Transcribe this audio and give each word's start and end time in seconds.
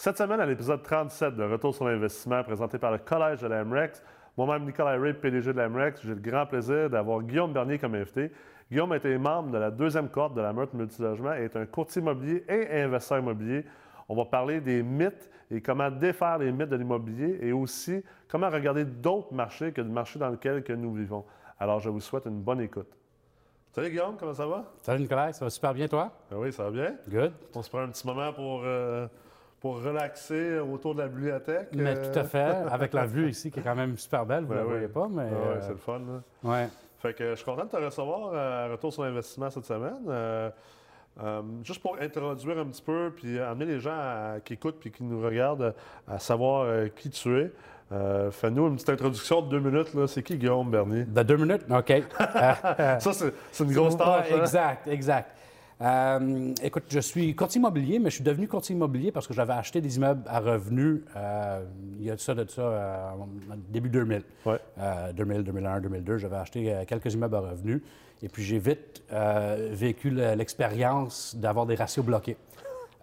Cette 0.00 0.16
semaine, 0.16 0.38
à 0.38 0.46
l'épisode 0.46 0.80
37 0.80 1.34
de 1.34 1.42
Retour 1.42 1.74
sur 1.74 1.84
l'investissement 1.84 2.44
présenté 2.44 2.78
par 2.78 2.92
le 2.92 2.98
Collège 2.98 3.40
de 3.40 3.48
l'AMREX, 3.48 4.00
moi-même 4.36 4.64
Nicolas 4.64 4.96
Ray, 4.96 5.12
PDG 5.12 5.52
de 5.52 5.58
l'AMREX, 5.58 6.02
j'ai 6.04 6.14
le 6.14 6.20
grand 6.20 6.46
plaisir 6.46 6.88
d'avoir 6.88 7.20
Guillaume 7.20 7.52
Bernier 7.52 7.80
comme 7.80 7.96
invité. 7.96 8.30
Guillaume 8.70 8.92
a 8.92 8.98
été 8.98 9.18
membre 9.18 9.50
de 9.50 9.58
la 9.58 9.72
deuxième 9.72 10.08
cohorte 10.08 10.34
de 10.34 10.40
la 10.40 10.52
Meurthe 10.52 10.72
Multilogement 10.72 11.34
et 11.34 11.46
est 11.46 11.56
un 11.56 11.66
courtier 11.66 12.00
immobilier 12.00 12.44
et 12.48 12.80
investisseur 12.80 13.18
immobilier. 13.18 13.64
On 14.08 14.14
va 14.14 14.24
parler 14.24 14.60
des 14.60 14.84
mythes 14.84 15.28
et 15.50 15.60
comment 15.60 15.90
défaire 15.90 16.38
les 16.38 16.52
mythes 16.52 16.68
de 16.68 16.76
l'immobilier 16.76 17.36
et 17.42 17.50
aussi 17.50 18.04
comment 18.28 18.50
regarder 18.50 18.84
d'autres 18.84 19.34
marchés 19.34 19.72
que 19.72 19.80
le 19.80 19.88
marché 19.88 20.20
dans 20.20 20.30
lequel 20.30 20.62
que 20.62 20.74
nous 20.74 20.94
vivons. 20.94 21.24
Alors, 21.58 21.80
je 21.80 21.90
vous 21.90 22.00
souhaite 22.00 22.26
une 22.26 22.40
bonne 22.40 22.60
écoute. 22.60 22.96
Salut 23.72 23.90
Guillaume, 23.90 24.16
comment 24.16 24.32
ça 24.32 24.46
va? 24.46 24.64
Salut 24.80 25.00
Nicolas, 25.00 25.32
ça 25.32 25.44
va 25.44 25.50
super 25.50 25.74
bien 25.74 25.88
toi? 25.88 26.12
Ben 26.30 26.36
oui, 26.36 26.52
ça 26.52 26.62
va 26.62 26.70
bien. 26.70 26.94
Good. 27.08 27.32
On 27.52 27.62
se 27.62 27.68
prend 27.68 27.80
un 27.80 27.88
petit 27.88 28.06
moment 28.06 28.32
pour, 28.32 28.62
euh, 28.62 29.08
pour 29.60 29.82
relaxer 29.82 30.58
autour 30.60 30.94
de 30.94 31.02
la 31.02 31.08
bibliothèque. 31.08 31.68
Mais 31.74 31.96
euh. 31.96 32.12
tout 32.12 32.18
à 32.18 32.24
fait, 32.24 32.38
avec 32.70 32.92
la 32.92 33.06
vue 33.06 33.28
ici 33.28 33.50
qui 33.50 33.60
est 33.60 33.62
quand 33.62 33.74
même 33.74 33.96
super 33.96 34.24
belle, 34.24 34.44
vous 34.44 34.52
ne 34.54 34.58
Ben 34.58 34.60
la 34.60 34.66
oui. 34.66 34.70
voyez 34.72 34.88
pas, 34.88 35.08
mais... 35.10 35.28
Ah 35.30 35.34
ouais, 35.34 35.56
euh, 35.56 35.60
c'est 35.62 35.70
le 35.70 35.76
fun. 35.76 35.98
là. 36.00 36.50
ouais. 36.50 36.68
Fait 37.00 37.14
que 37.14 37.30
je 37.30 37.34
suis 37.36 37.44
content 37.44 37.64
de 37.64 37.68
te 37.70 37.76
recevoir 37.76 38.30
euh, 38.34 38.66
à 38.66 38.70
Retour 38.72 38.92
sur 38.92 39.04
l'investissement 39.04 39.50
cette 39.50 39.64
semaine. 39.66 39.98
Euh, 40.08 40.50
euh, 41.22 41.42
juste 41.64 41.80
pour 41.82 41.96
introduire 42.00 42.58
un 42.58 42.66
petit 42.66 42.82
peu, 42.82 43.12
puis 43.14 43.38
amener 43.38 43.66
les 43.66 43.80
gens 43.80 43.92
à- 43.96 44.36
qui 44.44 44.54
écoutent 44.54 44.78
puis 44.80 44.90
qui 44.90 45.02
nous 45.04 45.20
regardent 45.20 45.74
à 46.08 46.18
savoir 46.18 46.62
euh, 46.64 46.88
qui 46.94 47.10
tu 47.10 47.38
es. 47.40 47.52
Euh, 47.90 48.30
Fais-nous 48.30 48.66
une 48.68 48.74
petite 48.74 48.90
introduction 48.90 49.42
de 49.42 49.48
deux 49.48 49.60
minutes. 49.60 49.88
C'est 50.08 50.22
qui 50.22 50.36
Guillaume 50.36 50.70
Bernier? 50.70 51.04
De 51.04 51.22
deux 51.22 51.36
minutes? 51.36 51.62
OK. 51.70 51.90
Euh, 51.90 52.02
Ça, 52.98 53.12
c'est 53.12 53.64
une 53.64 53.72
grosse 53.72 53.96
tâche. 53.96 54.26
Hein? 54.32 54.38
Exact, 54.40 54.86
exact. 54.88 55.30
Euh, 55.80 56.52
écoute, 56.62 56.84
je 56.90 56.98
suis 56.98 57.36
courtier 57.36 57.60
immobilier, 57.60 58.00
mais 58.00 58.10
je 58.10 58.16
suis 58.16 58.24
devenu 58.24 58.48
courtier 58.48 58.74
immobilier 58.74 59.12
parce 59.12 59.28
que 59.28 59.34
j'avais 59.34 59.52
acheté 59.52 59.80
des 59.80 59.96
immeubles 59.96 60.22
à 60.26 60.40
revenus 60.40 61.02
euh, 61.16 61.64
il 62.00 62.04
y 62.04 62.10
a 62.10 62.16
de 62.16 62.20
ça, 62.20 62.34
de 62.34 62.48
ça, 62.50 62.62
euh, 62.62 63.10
début 63.68 63.88
2000. 63.88 64.22
Ouais. 64.44 64.58
Euh, 64.78 65.12
2000, 65.12 65.44
2001, 65.44 65.80
2002, 65.80 66.18
j'avais 66.18 66.36
acheté 66.36 66.74
quelques 66.88 67.14
immeubles 67.14 67.36
à 67.36 67.40
revenus. 67.40 67.80
Et 68.22 68.28
puis, 68.28 68.42
j'ai 68.42 68.58
vite 68.58 69.02
vécu 69.70 70.10
le- 70.10 70.34
l'expérience 70.34 71.36
d'avoir 71.36 71.64
des 71.66 71.76
ratios 71.76 72.04
bloqués. 72.04 72.36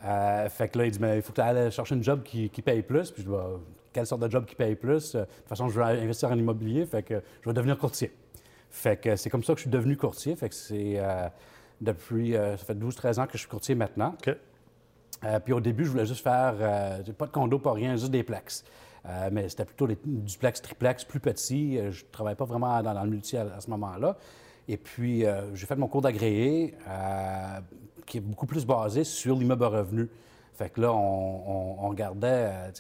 Fait 0.02 0.68
que 0.70 0.78
là, 0.78 0.86
il 0.86 0.92
dit, 0.92 1.00
mais 1.00 1.16
il 1.18 1.22
faut 1.22 1.32
que 1.32 1.36
tu 1.36 1.42
ailles 1.42 1.72
chercher 1.72 1.96
une 1.96 2.04
job 2.04 2.24
qui, 2.24 2.50
qui 2.50 2.62
paye 2.62 2.82
plus. 2.82 3.10
Puis 3.12 3.24
je 3.24 3.28
dis, 3.30 3.34
Bah, 3.34 3.52
quelle 3.94 4.06
sorte 4.06 4.22
de 4.22 4.30
job 4.30 4.44
qui 4.46 4.56
paye 4.56 4.76
plus? 4.76 5.14
De 5.16 5.22
toute 5.24 5.48
façon, 5.48 5.70
je 5.70 5.76
veux 5.80 5.84
investir 5.86 6.30
en 6.30 6.38
immobilier, 6.38 6.86
fait 6.86 7.04
que 7.04 7.22
je 7.42 7.50
vais 7.50 7.54
devenir 7.54 7.78
courtier. 7.78 8.12
Fait 8.70 8.98
que 9.00 9.16
c'est 9.16 9.30
comme 9.30 9.44
ça 9.46 9.54
que 9.54 9.60
je 9.60 9.64
suis 9.64 9.72
devenu 9.72 9.96
courtier. 9.96 10.36
Fait 10.36 10.50
que 10.50 10.56
c'est 10.56 11.00
depuis, 11.82 12.36
euh, 12.36 12.58
ça 12.58 12.66
fait 12.66 12.76
12-13 12.76 13.20
ans 13.20 13.26
que 13.26 13.34
je 13.34 13.40
suis 13.40 13.48
courtier 13.50 13.76
maintenant. 13.76 14.16
Euh, 15.24 15.40
puis 15.40 15.54
au 15.54 15.60
début, 15.60 15.86
je 15.86 15.90
voulais 15.92 16.06
juste 16.06 16.24
faire, 16.24 16.56
euh, 16.60 17.02
pas 17.18 17.26
de 17.26 17.32
condo, 17.32 17.60
pas 17.60 17.74
rien, 17.74 17.96
juste 17.96 18.12
des 18.12 18.24
plex. 18.24 18.64
Mais 19.32 19.48
c'était 19.50 19.66
plutôt 19.66 19.86
des 19.86 19.98
duplex, 20.04 20.64
triplex, 20.64 21.04
plus 21.04 21.20
petits. 21.20 21.78
Euh, 21.78 21.92
Je 21.92 22.04
ne 22.04 22.10
travaillais 22.12 22.36
pas 22.36 22.46
vraiment 22.46 22.82
dans, 22.82 22.94
dans 22.94 23.04
le 23.04 23.10
multi 23.12 23.38
à, 23.38 23.44
à 23.56 23.62
ce 23.62 23.70
moment-là. 23.70 24.18
Et 24.68 24.78
puis, 24.78 25.26
j'ai 25.54 25.66
fait 25.68 25.76
mon 25.76 25.88
cours 25.88 26.02
d'agréé, 26.02 26.74
qui 28.08 28.18
est 28.18 28.22
beaucoup 28.22 28.48
plus 28.48 28.66
basé 28.66 29.04
sur 29.04 29.36
l'immeuble 29.36 29.64
à 29.64 29.68
revenu. 29.68 30.10
Fait 30.56 30.70
que 30.70 30.80
là, 30.80 30.94
on, 30.94 31.80
on- 31.84 31.90
regardait, 31.90 32.28
euh, 32.28 32.72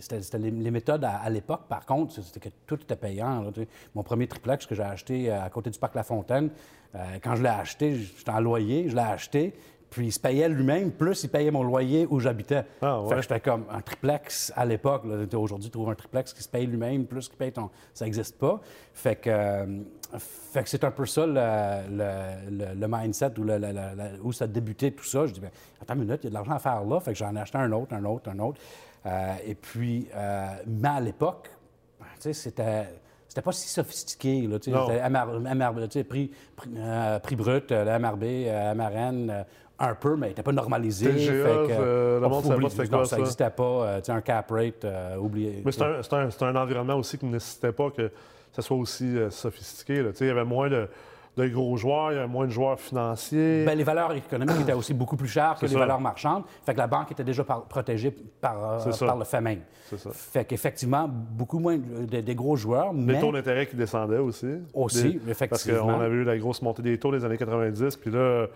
c'était 0.00 0.38
les, 0.38 0.70
méthodes 0.70 1.04
à, 1.04 1.30
l'époque, 1.30 1.62
par 1.68 1.86
contre, 1.86 2.20
c'était 2.22 2.40
que 2.50 2.54
tout 2.66 2.80
était 2.82 2.96
payant. 2.96 3.44
Mon 3.94 4.02
premier 4.02 4.26
triplex 4.26 4.66
que 4.66 4.74
j'ai 4.74 4.82
acheté 4.82 5.30
euh, 5.30 5.42
à 5.42 5.48
côté 5.50 5.70
du 5.70 5.78
parc 5.78 5.94
La 5.94 6.02
Fontaine, 6.02 6.50
euh, 6.96 6.98
quand 7.22 7.36
je 7.36 7.42
l'ai 7.44 7.48
acheté, 7.48 7.94
j'étais 7.94 8.30
en 8.30 8.40
loyer, 8.40 8.88
je 8.88 8.96
l'ai 8.96 9.02
acheté, 9.02 9.54
puis 9.90 10.06
il 10.06 10.12
se 10.12 10.20
payait 10.20 10.48
lui-même, 10.48 10.92
plus 10.92 11.24
il 11.24 11.28
payait 11.28 11.50
mon 11.50 11.62
loyer 11.64 12.06
où 12.08 12.20
j'habitais. 12.20 12.64
Ah, 12.80 13.00
Fait 13.08 13.16
que 13.16 13.22
j'étais 13.22 13.40
comme 13.40 13.64
un 13.70 13.80
triplex 13.80 14.52
à 14.56 14.64
l'époque. 14.64 15.02
Aujourd'hui, 15.34 15.68
tu 15.68 15.72
trouves 15.72 15.90
un 15.90 15.94
triplex 15.94 16.32
qui 16.32 16.42
se 16.42 16.48
paye 16.48 16.66
lui-même, 16.66 17.06
plus 17.06 17.28
qu'il 17.28 17.36
paye 17.36 17.52
ton. 17.52 17.70
Ça 17.92 18.04
n'existe 18.04 18.38
pas. 18.38 18.60
Fait 18.94 19.16
que, 19.16 19.28
euh, 19.30 19.66
fait 20.16 20.62
que 20.62 20.68
c'est 20.68 20.84
un 20.84 20.90
peu 20.90 21.06
ça 21.06 21.26
le, 21.26 21.34
le- 21.34 22.50
le- 22.58 22.74
le 22.80 22.86
mindset 22.88 23.38
où, 23.38 23.42
le- 23.44 24.32
ça 24.32 24.44
a 24.44 24.48
débuté 24.48 24.92
tout 24.92 25.04
ça. 25.04 25.26
Je 25.26 25.32
dis, 25.32 25.40
ben, 25.40 25.50
attends 25.82 25.94
une 25.94 26.00
minute, 26.04 26.20
il 26.22 26.24
y 26.24 26.26
a 26.28 26.30
de 26.30 26.34
l'argent 26.34 26.52
à 26.52 26.58
faire 26.58 26.84
là. 26.84 27.00
Fait 27.00 27.12
que 27.12 27.18
j'en 27.18 27.34
ai 27.34 27.40
acheté 27.40 27.58
un 27.58 27.72
autre, 27.72 27.92
un 27.94 28.04
autre, 28.04 28.30
un 28.30 28.38
autre. 28.38 28.60
Euh, 29.06 29.34
et 29.46 29.54
puis, 29.54 30.06
euh, 30.14 30.46
mais 30.66 30.88
à 30.88 31.00
l'époque, 31.00 31.50
ben, 31.98 32.06
tu 32.16 32.22
sais, 32.22 32.32
c'était. 32.32 32.86
C'était 33.26 33.42
pas 33.42 33.52
si 33.52 33.68
sophistiqué, 33.68 34.40
là, 34.48 34.56
c'était 34.60 35.08
MR, 35.08 35.72
prix, 36.08 36.30
prix, 36.56 36.70
euh, 36.76 37.18
prix 37.20 37.36
brut, 37.36 37.70
euh, 37.70 37.96
MRB, 38.00 38.24
euh, 38.24 38.74
MRN, 38.74 39.44
un 39.80 39.94
peu, 39.94 40.14
mais 40.16 40.26
il 40.26 40.30
n'était 40.30 40.42
pas 40.42 40.52
normalisé. 40.52 41.06
TGA, 41.10 41.16
fait 41.26 41.32
que, 41.32 41.72
euh, 41.72 42.20
le 42.20 42.26
oh, 42.26 42.28
monde 42.28 42.44
savait 42.44 42.62
pas 42.62 42.68
c'était 42.70 42.88
quoi, 42.88 43.04
ça 43.04 43.10
ça. 43.10 43.16
n'existait 43.16 43.50
pas. 43.50 43.62
euh, 43.64 44.00
un 44.08 44.20
cap 44.20 44.50
rate, 44.50 44.84
euh, 44.84 45.16
oublié. 45.16 45.62
Mais 45.64 45.72
c'est 45.72 45.82
un, 45.82 46.28
un- 46.48 46.56
environnement 46.56 46.94
aussi 46.96 47.16
qui 47.18 47.26
ne 47.26 47.32
nécessitait 47.32 47.72
pas 47.72 47.90
que 47.90 48.10
ça 48.52 48.62
soit 48.62 48.76
aussi 48.76 49.16
euh, 49.16 49.30
sophistiqué. 49.30 50.02
là. 50.02 50.10
Il 50.20 50.26
y 50.26 50.30
avait 50.30 50.44
moins 50.44 50.68
de, 50.68 50.88
de 51.36 51.48
gros 51.48 51.76
joueurs, 51.76 52.12
il 52.12 52.16
y 52.16 52.18
avait 52.18 52.26
moins 52.28 52.46
de 52.46 52.50
joueurs 52.50 52.78
financiers. 52.78 53.64
Ben, 53.64 53.78
les 53.78 53.84
valeurs 53.84 54.12
économiques 54.12 54.60
étaient 54.60 54.72
aussi 54.72 54.92
beaucoup 54.92 55.16
plus 55.16 55.28
chères 55.28 55.54
que 55.58 55.64
les 55.66 55.74
valeurs 55.76 56.00
marchandes. 56.00 56.42
Fait 56.66 56.72
que 56.74 56.78
la 56.78 56.86
banque 56.88 57.12
était 57.12 57.24
déjà 57.24 57.44
par- 57.44 57.62
protégée 57.64 58.10
par, 58.40 58.82
euh, 58.86 59.06
par 59.06 59.16
le 59.16 59.24
fait 59.24 59.40
même. 59.40 59.60
Ça. 59.96 60.10
Fait 60.12 60.44
qu'effectivement, 60.44 61.08
beaucoup 61.08 61.58
moins 61.58 61.78
de- 61.78 62.20
des 62.20 62.34
gros 62.34 62.56
joueurs, 62.56 62.92
Les 62.92 63.00
mais 63.00 63.20
taux 63.20 63.32
d'intérêt 63.32 63.66
qui 63.66 63.76
descendaient 63.76 64.18
aussi. 64.18 64.46
Aussi, 64.74 65.14
Des- 65.18 65.30
effectivement. 65.30 65.78
Parce 65.86 65.94
qu'on 65.96 66.00
avait 66.00 66.14
eu 66.16 66.24
la 66.24 66.36
grosse 66.38 66.60
montée 66.62 66.82
des 66.82 66.98
taux 66.98 67.12
des 67.12 67.24
années 67.24 67.38
90, 67.38 67.96
puis 67.96 68.10
là, 68.10 68.46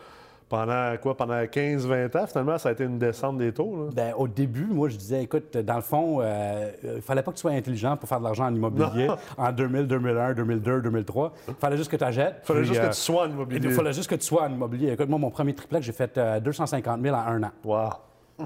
pendant 0.56 0.96
quoi? 0.98 1.16
Pendant 1.16 1.34
15-20 1.42 2.18
ans, 2.18 2.26
finalement, 2.26 2.58
ça 2.58 2.68
a 2.68 2.72
été 2.72 2.84
une 2.84 2.98
descente 2.98 3.38
des 3.38 3.52
taux. 3.52 3.76
là? 3.86 3.90
ben, 3.92 4.14
au 4.16 4.28
début, 4.28 4.66
moi, 4.66 4.88
je 4.88 4.96
disais, 4.96 5.22
écoute, 5.22 5.56
dans 5.56 5.76
le 5.76 5.82
fond, 5.82 6.18
euh, 6.20 6.70
il 6.96 7.02
fallait 7.02 7.22
pas 7.22 7.30
que 7.32 7.36
tu 7.36 7.40
sois 7.42 7.52
intelligent 7.52 7.96
pour 7.96 8.08
faire 8.08 8.18
de 8.18 8.24
l'argent 8.24 8.46
en 8.46 8.54
immobilier 8.54 9.08
en 9.38 9.52
2000, 9.52 9.86
2001, 9.86 10.34
2002, 10.34 10.80
2003. 10.82 11.32
Il 11.48 11.54
fallait 11.54 11.76
juste 11.76 11.90
que 11.90 11.96
tu 11.96 12.04
achètes. 12.04 12.36
Il 12.42 12.46
fallait 12.46 12.60
puis, 12.60 12.68
juste 12.68 12.80
euh, 12.80 12.88
que 12.88 12.94
tu 12.94 13.00
sois 13.00 13.22
en 13.24 13.30
immobilier. 13.30 13.68
Il 13.68 13.74
fallait 13.74 13.92
juste 13.92 14.10
que 14.10 14.14
tu 14.14 14.24
sois 14.26 14.42
en 14.44 14.50
immobilier. 14.52 14.92
Écoute, 14.92 15.08
moi, 15.08 15.18
mon 15.18 15.30
premier 15.30 15.54
triplex, 15.54 15.84
j'ai 15.86 15.92
fait 15.92 16.16
euh, 16.18 16.40
250 16.40 17.02
000 17.02 17.14
en 17.14 17.18
un 17.20 17.42
an. 17.44 17.50
Wow. 17.64 17.90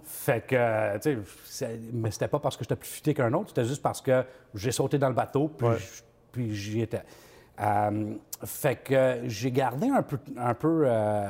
Fait 0.04 0.46
que, 0.46 0.54
euh, 0.54 0.98
tu 0.98 1.16
sais, 1.44 1.80
mais 1.92 2.10
c'était 2.10 2.28
pas 2.28 2.38
parce 2.38 2.56
que 2.56 2.64
j'étais 2.64 2.76
plus 2.76 2.88
futé 2.90 3.14
qu'un 3.14 3.32
autre, 3.32 3.48
c'était 3.48 3.64
juste 3.64 3.82
parce 3.82 4.02
que 4.02 4.22
j'ai 4.54 4.70
sauté 4.70 4.98
dans 4.98 5.08
le 5.08 5.14
bateau, 5.14 5.48
puis, 5.48 5.66
Ouais. 5.66 6.48
j'y 6.50 6.82
étais. 6.82 7.02
Euh, 7.60 8.12
fait 8.44 8.76
que 8.76 9.16
j'ai 9.25 9.50
gardé 9.50 9.88
un 9.88 10.02
peu, 10.02 10.19
un 10.36 10.54
peu 10.54 10.82
euh, 10.86 11.26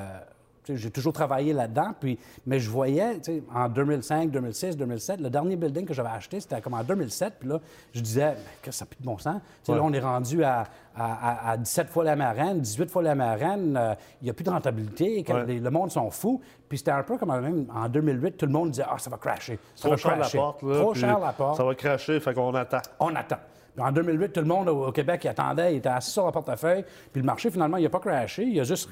j'ai 0.77 0.91
toujours 0.91 1.12
travaillé 1.12 1.53
là-dedans, 1.53 1.93
puis, 1.99 2.19
mais 2.47 2.59
je 2.61 2.69
voyais, 2.71 3.17
tu 3.21 3.25
sais, 3.25 3.43
en 3.55 3.69
2005, 3.69 4.31
2006, 4.31 4.77
2007, 4.77 5.21
le 5.21 5.31
dernier 5.31 5.56
building 5.56 5.84
que 5.87 5.95
j'avais 5.95 6.09
acheté, 6.11 6.41
c'était 6.41 6.61
comme 6.61 6.75
en 6.75 6.83
2007, 6.84 7.34
puis 7.41 7.49
là, 7.49 7.61
je 7.93 8.01
disais, 8.01 8.31
mais 8.34 8.43
que 8.62 8.71
ça 8.71 8.84
n'a 8.84 8.89
plus 8.91 8.99
de 9.01 9.05
bon 9.07 9.19
sens. 9.19 9.41
Ouais. 9.69 9.75
Là, 9.75 9.81
on 9.83 9.93
est 9.93 10.01
rendu 10.01 10.43
à, 10.45 10.65
à- 10.97 11.49
à- 11.49 11.51
à 11.53 11.57
17 11.57 11.89
fois 11.89 12.05
la 12.05 12.17
marraine, 12.17 12.61
18 12.61 12.91
fois 12.91 13.03
la 13.03 13.15
marraine, 13.15 13.77
euh, 13.77 13.95
il 14.21 14.25
n'y 14.25 14.31
a 14.31 14.33
plus 14.34 14.45
de 14.45 14.51
rentabilité, 14.51 15.23
que 15.23 15.33
Ouais. 15.33 15.47
les- 15.47 15.61
le 15.61 15.71
monde 15.71 15.91
sont 15.91 16.11
fous. 16.11 16.41
Puis 16.69 16.78
c'était 16.78 16.91
un 16.91 17.03
peu 17.03 17.17
comme 17.19 17.31
même 17.41 17.67
en 17.75 17.89
2008, 17.89 18.37
tout 18.37 18.47
le 18.47 18.53
monde 18.53 18.71
disait 18.73 18.84
Ah, 18.89 18.99
ça 18.99 19.09
va 19.11 19.17
crasher. 19.17 19.59
Ça 19.75 19.83
Trop 19.83 19.91
va 19.93 19.97
cher 19.97 20.11
la 20.12 20.17
crasher. 20.19 20.39
porte. 20.39 20.62
Là, 20.62 20.75
Trop 20.81 20.95
cher 20.95 21.19
la 21.19 21.33
porte. 21.33 21.57
Ça 21.57 21.65
va 21.65 21.75
cracher, 21.75 22.21
fait 22.21 22.34
qu'on 22.34 22.55
attend. 22.55 22.83
On 23.01 23.15
attend. 23.15 23.37
Puis 23.75 23.84
en 23.87 23.93
2008, 23.93 24.33
tout 24.33 24.41
le 24.41 24.47
monde 24.47 24.69
au, 24.69 24.91
Québec, 24.91 25.21
il 25.25 25.28
attendait, 25.28 25.75
il 25.75 25.77
était 25.78 25.89
assis 25.89 26.11
sur 26.11 26.27
le 26.27 26.33
portefeuille. 26.33 26.84
Puis 27.12 27.23
le 27.23 27.27
marché, 27.27 27.49
finalement, 27.51 27.77
il 27.77 27.84
n'a 27.84 27.89
pas 27.91 28.01
crashé. 28.01 28.43
Il 28.45 28.59
a 28.61 28.65
juste. 28.65 28.91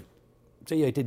Tu 0.67 0.75
sais, 0.75 0.79
il 0.81 0.85
a 0.85 0.89
été 0.89 1.07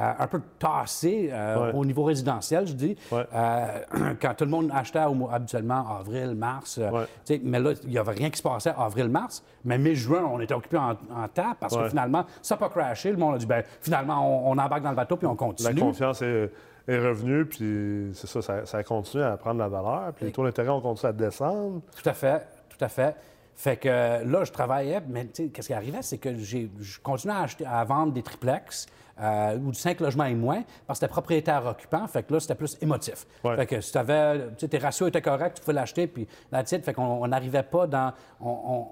euh, 0.00 0.12
un 0.18 0.26
peu 0.28 0.40
tassé 0.58 1.30
euh, 1.32 1.70
Ouais. 1.72 1.78
au 1.78 1.84
niveau 1.84 2.04
résidentiel, 2.04 2.66
je 2.66 2.72
dis. 2.72 2.96
Ouais. 3.10 3.26
Euh, 3.34 4.14
quand 4.22 4.34
tout 4.34 4.44
le 4.44 4.50
monde 4.50 4.70
achetait 4.72 5.02
au 5.04 5.28
habituellement 5.30 5.96
avril, 5.98 6.34
mars. 6.36 6.76
Ouais. 6.78 7.04
tu 7.24 7.34
sais, 7.34 7.40
Mais 7.42 7.58
là, 7.58 7.72
il 7.82 7.88
n'y 7.90 7.98
avait 7.98 8.12
rien 8.12 8.30
qui 8.30 8.38
se 8.38 8.42
passait 8.42 8.72
avril, 8.76 9.08
mars. 9.08 9.42
Mais 9.64 9.78
mai-juin, 9.78 10.24
on 10.24 10.40
était 10.40 10.54
occupé 10.54 10.76
en, 10.76 10.90
en 10.92 11.26
parce 11.58 11.76
que 11.76 11.88
finalement, 11.88 12.24
ça 12.42 12.54
n'a 12.54 12.58
pas 12.60 12.68
crashé. 12.68 13.10
Le 13.10 13.16
monde 13.16 13.34
a 13.36 13.38
dit 13.38 13.46
ben, 13.46 13.62
finalement, 13.80 14.48
on, 14.48 14.52
on 14.52 14.58
embarque 14.58 14.82
dans 14.82 14.90
le 14.90 14.96
bateau 14.96 15.16
puis 15.16 15.26
on 15.26 15.30
La 15.32 15.36
continue. 15.36 15.80
confiance 15.80 16.22
est, 16.22 16.50
est 16.86 16.98
revenue, 16.98 17.44
puis 17.46 18.10
c'est 18.14 18.26
ça, 18.28 18.40
ça, 18.40 18.66
ça 18.66 18.82
continue 18.84 19.22
à 19.22 19.36
prendre 19.36 19.58
la 19.58 19.68
valeur, 19.68 20.12
puis 20.14 20.26
les 20.26 20.32
taux 20.32 20.44
d'intérêt 20.44 20.68
ont 20.70 20.80
continué 20.80 21.10
à 21.10 21.12
descendre. 21.12 21.80
Tout 22.00 22.08
à 22.08 22.12
fait, 22.12 22.46
tout 22.68 22.82
à 22.84 22.88
fait. 22.88 23.14
Fait 23.60 23.76
que 23.76 23.88
euh, 23.88 24.24
là, 24.24 24.44
je 24.44 24.52
travaillais, 24.52 25.00
mais 25.08 25.26
qu'est-ce 25.26 25.66
qui 25.66 25.74
arrivait, 25.74 26.00
c'est 26.02 26.18
que 26.18 26.36
j'ai, 26.38 26.70
je 26.78 27.00
continuais 27.00 27.34
à, 27.34 27.40
acheter, 27.40 27.66
à 27.66 27.82
vendre 27.82 28.12
des 28.12 28.22
triplex 28.22 28.86
euh, 29.20 29.58
ou 29.58 29.72
du 29.72 29.78
5 29.78 29.98
logements 29.98 30.26
et 30.26 30.34
moins 30.36 30.62
parce 30.86 31.00
que 31.00 31.06
c'était 31.06 31.10
propriétaire 31.12 31.66
occupant. 31.66 32.06
Fait 32.06 32.22
que 32.22 32.32
là, 32.32 32.38
c'était 32.38 32.54
plus 32.54 32.78
émotif. 32.80 33.26
Ouais. 33.42 33.56
Fait 33.56 33.66
que 33.66 33.80
si 33.80 33.90
tu 33.90 33.98
avais, 33.98 34.38
tu 34.50 34.54
sais, 34.58 34.68
tes 34.68 34.78
ratios 34.78 35.08
étaient 35.08 35.20
corrects, 35.22 35.54
tu 35.54 35.60
pouvais 35.62 35.72
l'acheter, 35.72 36.06
puis 36.06 36.28
la 36.52 36.62
titre, 36.62 36.84
fait 36.84 36.94
qu'on 36.94 37.02
on 37.02 37.26
n'arrivait 37.26 37.64
pas 37.64 37.88
dans. 37.88 38.12
on- 38.40 38.48
on- 38.48 38.86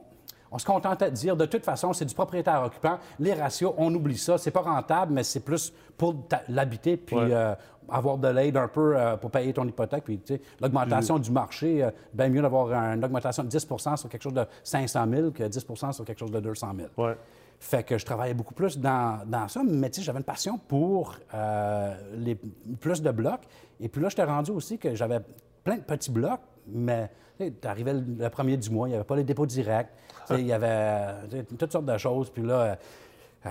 On 0.53 0.59
se 0.59 0.65
contentait 0.65 1.11
de 1.11 1.17
dire, 1.17 1.37
de 1.37 1.45
toute 1.45 1.65
façon, 1.65 1.93
c'est 1.93 2.05
du 2.05 2.15
propriétaire 2.15 2.63
occupant. 2.63 2.99
Les 3.19 3.35
ratios, 3.35 3.75
on 3.79 3.93
oublie 3.93 4.17
ça. 4.17 4.39
C'est 4.39 4.53
pas 4.53 4.61
rentable, 4.61 5.13
mais 5.13 5.25
c'est 5.25 5.41
plus 5.41 5.73
pour 5.99 6.15
l'habiter 6.49 6.97
puis 6.97 7.17
Ouais. 7.17 7.29
euh, 7.33 7.55
avoir 7.89 8.19
de 8.19 8.29
l'aide 8.29 8.57
un 8.57 8.69
peu 8.69 8.97
euh, 8.97 9.17
pour 9.17 9.31
payer 9.31 9.53
ton 9.53 9.67
hypothèque. 9.67 10.05
Puis, 10.05 10.19
tu 10.19 10.35
sais, 10.35 10.41
l'augmentation 10.61 11.19
du 11.19 11.31
marché, 11.31 11.85
euh, 11.85 11.91
bien 12.13 12.29
mieux 12.29 12.43
d'avoir 12.43 12.73
une 12.73 13.05
augmentation 13.05 13.45
de 13.45 13.49
10% 13.49 13.97
sur 13.97 14.09
quelque 14.09 14.23
chose 14.23 14.35
de 14.35 14.45
500 14.65 15.07
000 15.11 15.31
que 15.31 15.45
10% 15.45 15.93
sur 15.93 16.05
quelque 16.05 16.19
chose 16.19 16.31
de 16.31 16.41
200 16.41 16.73
000. 16.77 16.89
Ouais. 16.97 17.17
Fait 17.59 17.83
que 17.83 17.97
je 17.97 18.05
travaillais 18.05 18.35
beaucoup 18.35 18.55
plus 18.55 18.79
dans, 18.79 19.21
dans 19.27 19.49
ça, 19.49 19.63
mais 19.67 19.89
tu 19.89 20.01
sais, 20.01 20.07
j'avais 20.07 20.19
une 20.19 20.25
passion 20.25 20.59
pour 20.59 21.17
euh, 21.35 21.95
les, 22.15 22.35
plus 22.81 23.01
de 23.01 23.11
blocs. 23.11 23.43
Et 23.81 23.89
puis 23.89 24.03
là, 24.03 24.09
j'étais 24.09 24.25
rendu 24.25 24.51
aussi 24.51 24.79
que 24.79 24.95
j'avais 24.95 25.21
plein 25.65 25.77
de 25.77 25.83
petits 25.83 26.11
blocs, 26.11 26.41
mais 26.69 27.11
tu 27.39 27.53
arrivais 27.65 27.95
le, 27.95 28.05
le 28.19 28.29
premier 28.29 28.57
du 28.57 28.71
mois, 28.71 28.89
il 28.89 28.91
n'y 28.91 28.97
avait 28.97 29.05
pas 29.05 29.17
les 29.17 29.25
dépôts 29.25 29.47
directs, 29.47 29.89
tu 30.27 30.35
sais, 30.35 30.41
il 30.41 30.47
y 30.47 30.53
avait 30.53 31.45
toutes 31.59 31.73
sortes 31.73 31.87
de 31.87 31.97
choses. 31.99 32.31
Puis 32.31 32.43
là, 32.43 32.77
euh, 33.47 33.51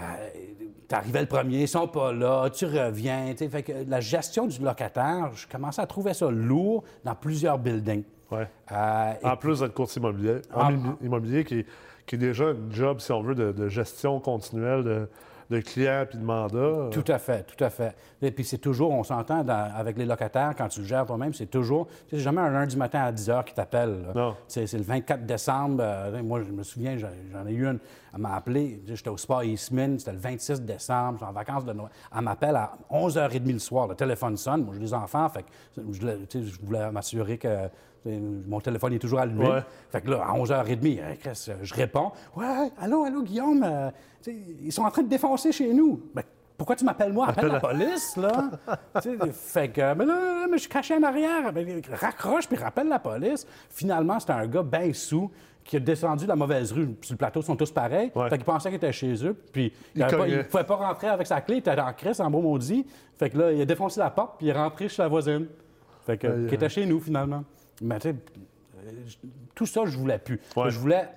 tu 0.88 0.94
arrivais 0.96 1.22
le 1.22 1.28
premier, 1.28 1.62
ils 1.64 1.68
sont 1.68 1.88
pas 1.88 2.12
là, 2.14 2.50
tu 2.50 2.66
reviens. 2.66 3.34
Fait 3.36 3.64
que 3.64 3.72
la 3.88 4.00
gestion 4.02 4.46
du 4.48 4.62
locataire, 4.62 5.32
je 5.34 5.48
commençais 5.48 5.82
à 5.82 5.88
trouver 5.88 6.14
ça 6.14 6.30
lourd 6.30 6.84
dans 7.04 7.16
plusieurs 7.16 7.58
buildings. 7.58 8.04
Ouais. 8.32 8.48
Euh, 8.72 9.14
En 9.24 9.38
plus 9.38 9.60
d'être 9.62 9.74
courtier 9.74 10.00
immobilier, 10.02 10.42
Ah. 10.54 10.68
en 10.70 10.98
immobilier 11.04 11.44
qui, 11.44 11.60
est- 11.60 11.66
qui 12.06 12.16
est 12.16 12.20
déjà 12.20 12.46
un 12.50 12.56
job, 12.72 13.00
si 13.00 13.12
on 13.12 13.22
veut, 13.22 13.36
de, 13.36 13.52
de 13.52 13.68
gestion 13.68 14.20
continuelle 14.20 14.84
de, 14.84 15.08
de 15.50 15.60
clients 15.60 16.06
puis 16.10 16.18
de 16.18 16.24
mandats. 16.24 16.90
Tout 16.92 17.04
à 17.08 17.18
fait, 17.20 17.44
tout 17.44 17.64
à 17.64 17.70
fait. 17.70 17.96
Et 18.22 18.32
puis 18.32 18.44
c'est 18.44 18.58
toujours, 18.58 18.92
on 18.92 19.04
s'entend 19.04 19.46
avec 19.48 19.98
les 19.98 20.06
locataires, 20.06 20.54
quand 20.58 20.68
tu 20.68 20.80
le 20.82 20.86
gères 20.88 21.06
toi-même, 21.06 21.34
c'est 21.34 21.46
toujours, 21.46 21.88
tu 21.88 21.94
sais, 21.94 22.00
c'est 22.18 22.20
jamais 22.20 22.42
un 22.42 22.50
lundi 22.50 22.76
matin 22.78 23.02
à 23.02 23.12
10 23.12 23.30
heures 23.30 23.46
qui 23.46 23.54
t'appelle. 23.54 23.98
Non. 24.16 24.36
C'est 24.48 24.72
le 24.74 24.82
24 24.84 25.26
décembre. 25.26 25.78
euh, 25.82 26.24
moi, 26.24 26.42
je 26.42 26.52
me 26.52 26.64
souviens, 26.64 26.98
j'en 26.98 27.46
ai 27.48 27.52
eu 27.54 27.66
une, 27.68 27.80
elle 28.14 28.22
m'a 28.22 28.36
appelé, 28.36 28.82
j'étais 28.88 29.10
au 29.10 29.18
Spa 29.18 29.44
Eastman, 29.46 30.00
c'était 30.00 30.14
le 30.14 30.18
26 30.20 30.62
décembre, 30.62 31.20
j'étais 31.20 31.30
en 31.30 31.34
vacances 31.34 31.66
de 31.66 31.74
Noël. 31.74 31.92
Elle 32.16 32.22
m'appelle 32.24 32.56
à 32.56 32.72
11h30 32.92 33.52
le 33.54 33.60
soir, 33.60 33.88
le 33.88 33.96
téléphone 33.96 34.38
sonne, 34.38 34.64
moi 34.64 34.74
j'ai 34.74 34.80
des 34.82 34.94
enfants, 34.94 35.28
fait 35.30 35.44
que 35.44 35.50
je, 35.92 36.00
voulais- 36.00 36.20
je 36.88 36.92
m'assurer 36.92 37.38
que 37.38 37.70
mon 38.06 38.60
téléphone 38.60 38.94
est 38.94 39.00
toujours 39.00 39.20
allumé. 39.20 39.48
Ouais. 39.48 39.64
Fait 39.90 40.02
que 40.02 40.12
là, 40.12 40.26
à 40.26 40.34
11h30, 40.38 41.00
euh, 41.00 41.16
euh, 41.26 41.56
je 41.62 41.74
réponds 41.74 42.12
Ouais, 42.36 42.72
allô, 42.80 43.04
allô, 43.04 43.24
Guillaume, 43.24 43.64
euh, 43.64 43.90
ils 44.28 44.72
sont 44.72 44.84
en 44.84 44.92
train 44.92 45.04
de 45.04 45.10
défoncer 45.10 45.52
chez 45.52 45.74
nous. 45.74 46.02
Ben, 46.14 46.24
pourquoi 46.58 46.76
tu 46.76 46.86
m'appelles 46.86 47.12
moi? 47.12 47.28
Appelle 47.30 47.48
la 47.48 47.60
police, 47.60 48.16
là. 48.16 48.52
Fait 49.32 49.70
que, 49.70 49.94
mais 49.94 50.06
là, 50.06 50.16
là, 50.16 50.48
mais 50.50 50.58
je 50.58 50.62
suis 50.62 50.70
caché 50.70 50.96
en 50.96 51.04
arrière. 51.04 51.52
Ben, 51.52 51.82
raccroche 51.92 52.48
puis 52.48 52.58
rappelle 52.58 52.88
la 52.88 53.00
police. 53.00 53.46
Finalement, 53.70 54.20
c'était 54.20 54.34
un 54.34 54.48
gars 54.48 54.64
bien 54.64 54.94
sous 54.94 55.30
qui 55.66 55.78
a 55.78 55.80
descendu 55.80 56.28
la 56.28 56.36
mauvaise 56.36 56.72
rue. 56.72 56.96
Sur 57.02 57.14
le 57.14 57.18
plateau, 57.18 57.42
ils 57.42 57.46
sont 57.46 57.56
tous 57.56 57.72
pareils. 57.72 58.12
Ouais. 58.16 58.30
Fait 58.30 58.38
qu'il 58.38 58.46
pensait 58.46 58.70
qu'il 58.70 58.78
était 58.78 58.94
chez 58.94 59.26
eux. 59.26 59.36
Puis 59.52 59.74
il 59.96 60.06
ne 60.06 60.44
pouvait 60.44 60.64
pas 60.64 60.76
rentrer 60.76 61.08
avec 61.08 61.26
sa 61.26 61.42
clé. 61.42 61.56
Il 61.56 61.60
était 61.60 61.80
en 61.80 61.92
crise, 61.92 62.22
en 62.22 62.30
beau 62.30 62.42
maudit. 62.42 62.86
Fait 63.18 63.32
que 63.32 63.38
là, 63.38 63.52
il 63.52 63.60
a 63.60 63.66
défoncé 63.66 64.00
la 64.00 64.12
porte 64.12 64.38
puis 64.38 64.48
il 64.48 64.50
est 64.52 64.54
rentré 64.54 64.88
chez 64.88 65.02
la 65.02 65.08
voisine. 65.08 65.48
Fait 66.06 66.18
que, 66.18 66.48
qui 66.48 66.56
était 66.56 66.70
chez 66.70 66.86
nous, 66.86 67.00
finalement. 67.00 67.44
Mais 67.82 68.00
tu 68.00 68.10
sais, 68.10 68.16
tout 69.54 69.66
ça, 69.66 69.82
je 69.86 69.98
voulais 69.98 70.20
plus. 70.20 70.40
Ouais. 70.56 70.70
Je 70.70 70.80
voulais 70.80 71.08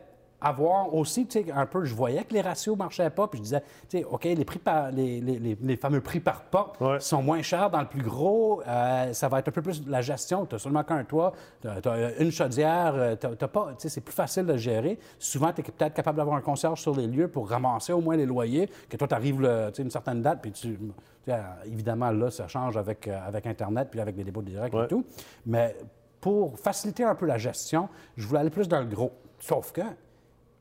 avoir 0.41 0.95
aussi, 0.95 1.27
tu 1.27 1.43
sais, 1.43 1.51
un 1.51 1.67
peu, 1.67 1.85
je 1.85 1.93
voyais 1.93 2.23
que 2.23 2.33
les 2.33 2.41
ratios 2.41 2.77
ne 2.77 2.79
marchaient 2.79 3.11
pas, 3.11 3.27
puis 3.27 3.39
je 3.39 3.43
disais, 3.43 3.61
tu 3.89 3.99
sais, 3.99 4.05
OK, 4.05 4.23
les, 4.23 4.45
prix 4.45 4.61
par, 4.61 4.93
les, 4.93 5.21
les- 5.21 5.59
les- 5.61 5.77
fameux 5.77 6.01
prix 6.01 6.21
par 6.21 6.43
pas 6.45 6.73
Ouais. 6.81 7.01
sont 7.01 7.21
moins 7.23 7.43
chers 7.43 7.71
dans 7.71 7.81
le 7.81 7.89
plus 7.89 8.03
gros, 8.05 8.63
euh, 8.65 9.13
ça 9.15 9.27
va 9.27 9.41
être 9.41 9.49
un 9.49 9.51
peu 9.51 9.63
plus 9.63 9.85
de 9.85 9.91
la 9.91 10.01
gestion, 10.01 10.47
tu 10.47 10.55
as 10.55 10.61
seulement 10.61 10.85
qu'un 10.85 11.03
toit, 11.03 11.33
tu 11.61 11.67
as, 11.67 12.21
une 12.23 12.31
chaudière, 12.31 12.93
euh, 12.95 13.17
t'as 13.17 13.49
pas, 13.49 13.71
tu 13.71 13.75
sais, 13.79 13.89
c'est 13.89 14.01
plus 14.01 14.15
facile 14.15 14.47
de 14.47 14.57
gérer. 14.57 15.01
Souvent, 15.19 15.53
tu 15.53 15.61
es 15.61 15.65
peut-être 15.65 15.95
capable 15.95 16.19
d'avoir 16.19 16.37
un 16.37 16.41
concierge 16.41 16.81
sur 16.81 16.95
les 16.95 17.09
lieux 17.09 17.27
pour 17.27 17.49
ramasser 17.51 17.93
au 17.93 18.01
moins 18.01 18.17
les 18.17 18.27
loyers, 18.27 18.71
que 18.89 18.97
toi, 18.97 19.09
tu 19.09 19.15
arrives 19.17 19.45
une 19.77 19.91
certaine 19.91 20.23
date, 20.23 20.39
puis 20.41 20.53
tu... 20.53 20.77
tu 20.79 20.93
sais, 21.27 21.37
évidemment, 21.67 22.13
là, 22.13 22.31
ça 22.31 22.47
change 22.47 22.77
avec, 22.77 23.09
euh, 23.09 23.19
avec 23.27 23.45
Internet, 23.49 23.89
puis 23.91 23.99
avec 23.99 24.17
les 24.17 24.23
dépôts 24.23 24.43
directs 24.43 24.73
Ouais. 24.73 24.85
et 24.85 24.89
tout. 24.89 25.05
Mais 25.47 25.75
pour 26.21 26.59
faciliter 26.59 27.05
un 27.05 27.15
peu 27.15 27.27
la 27.27 27.39
gestion, 27.39 27.89
je 28.17 28.27
voulais 28.27 28.41
aller 28.41 28.51
plus 28.51 28.69
dans 28.69 28.81
le 28.81 28.87
gros. 28.87 29.13
Sauf 29.39 29.73
que 29.73 29.83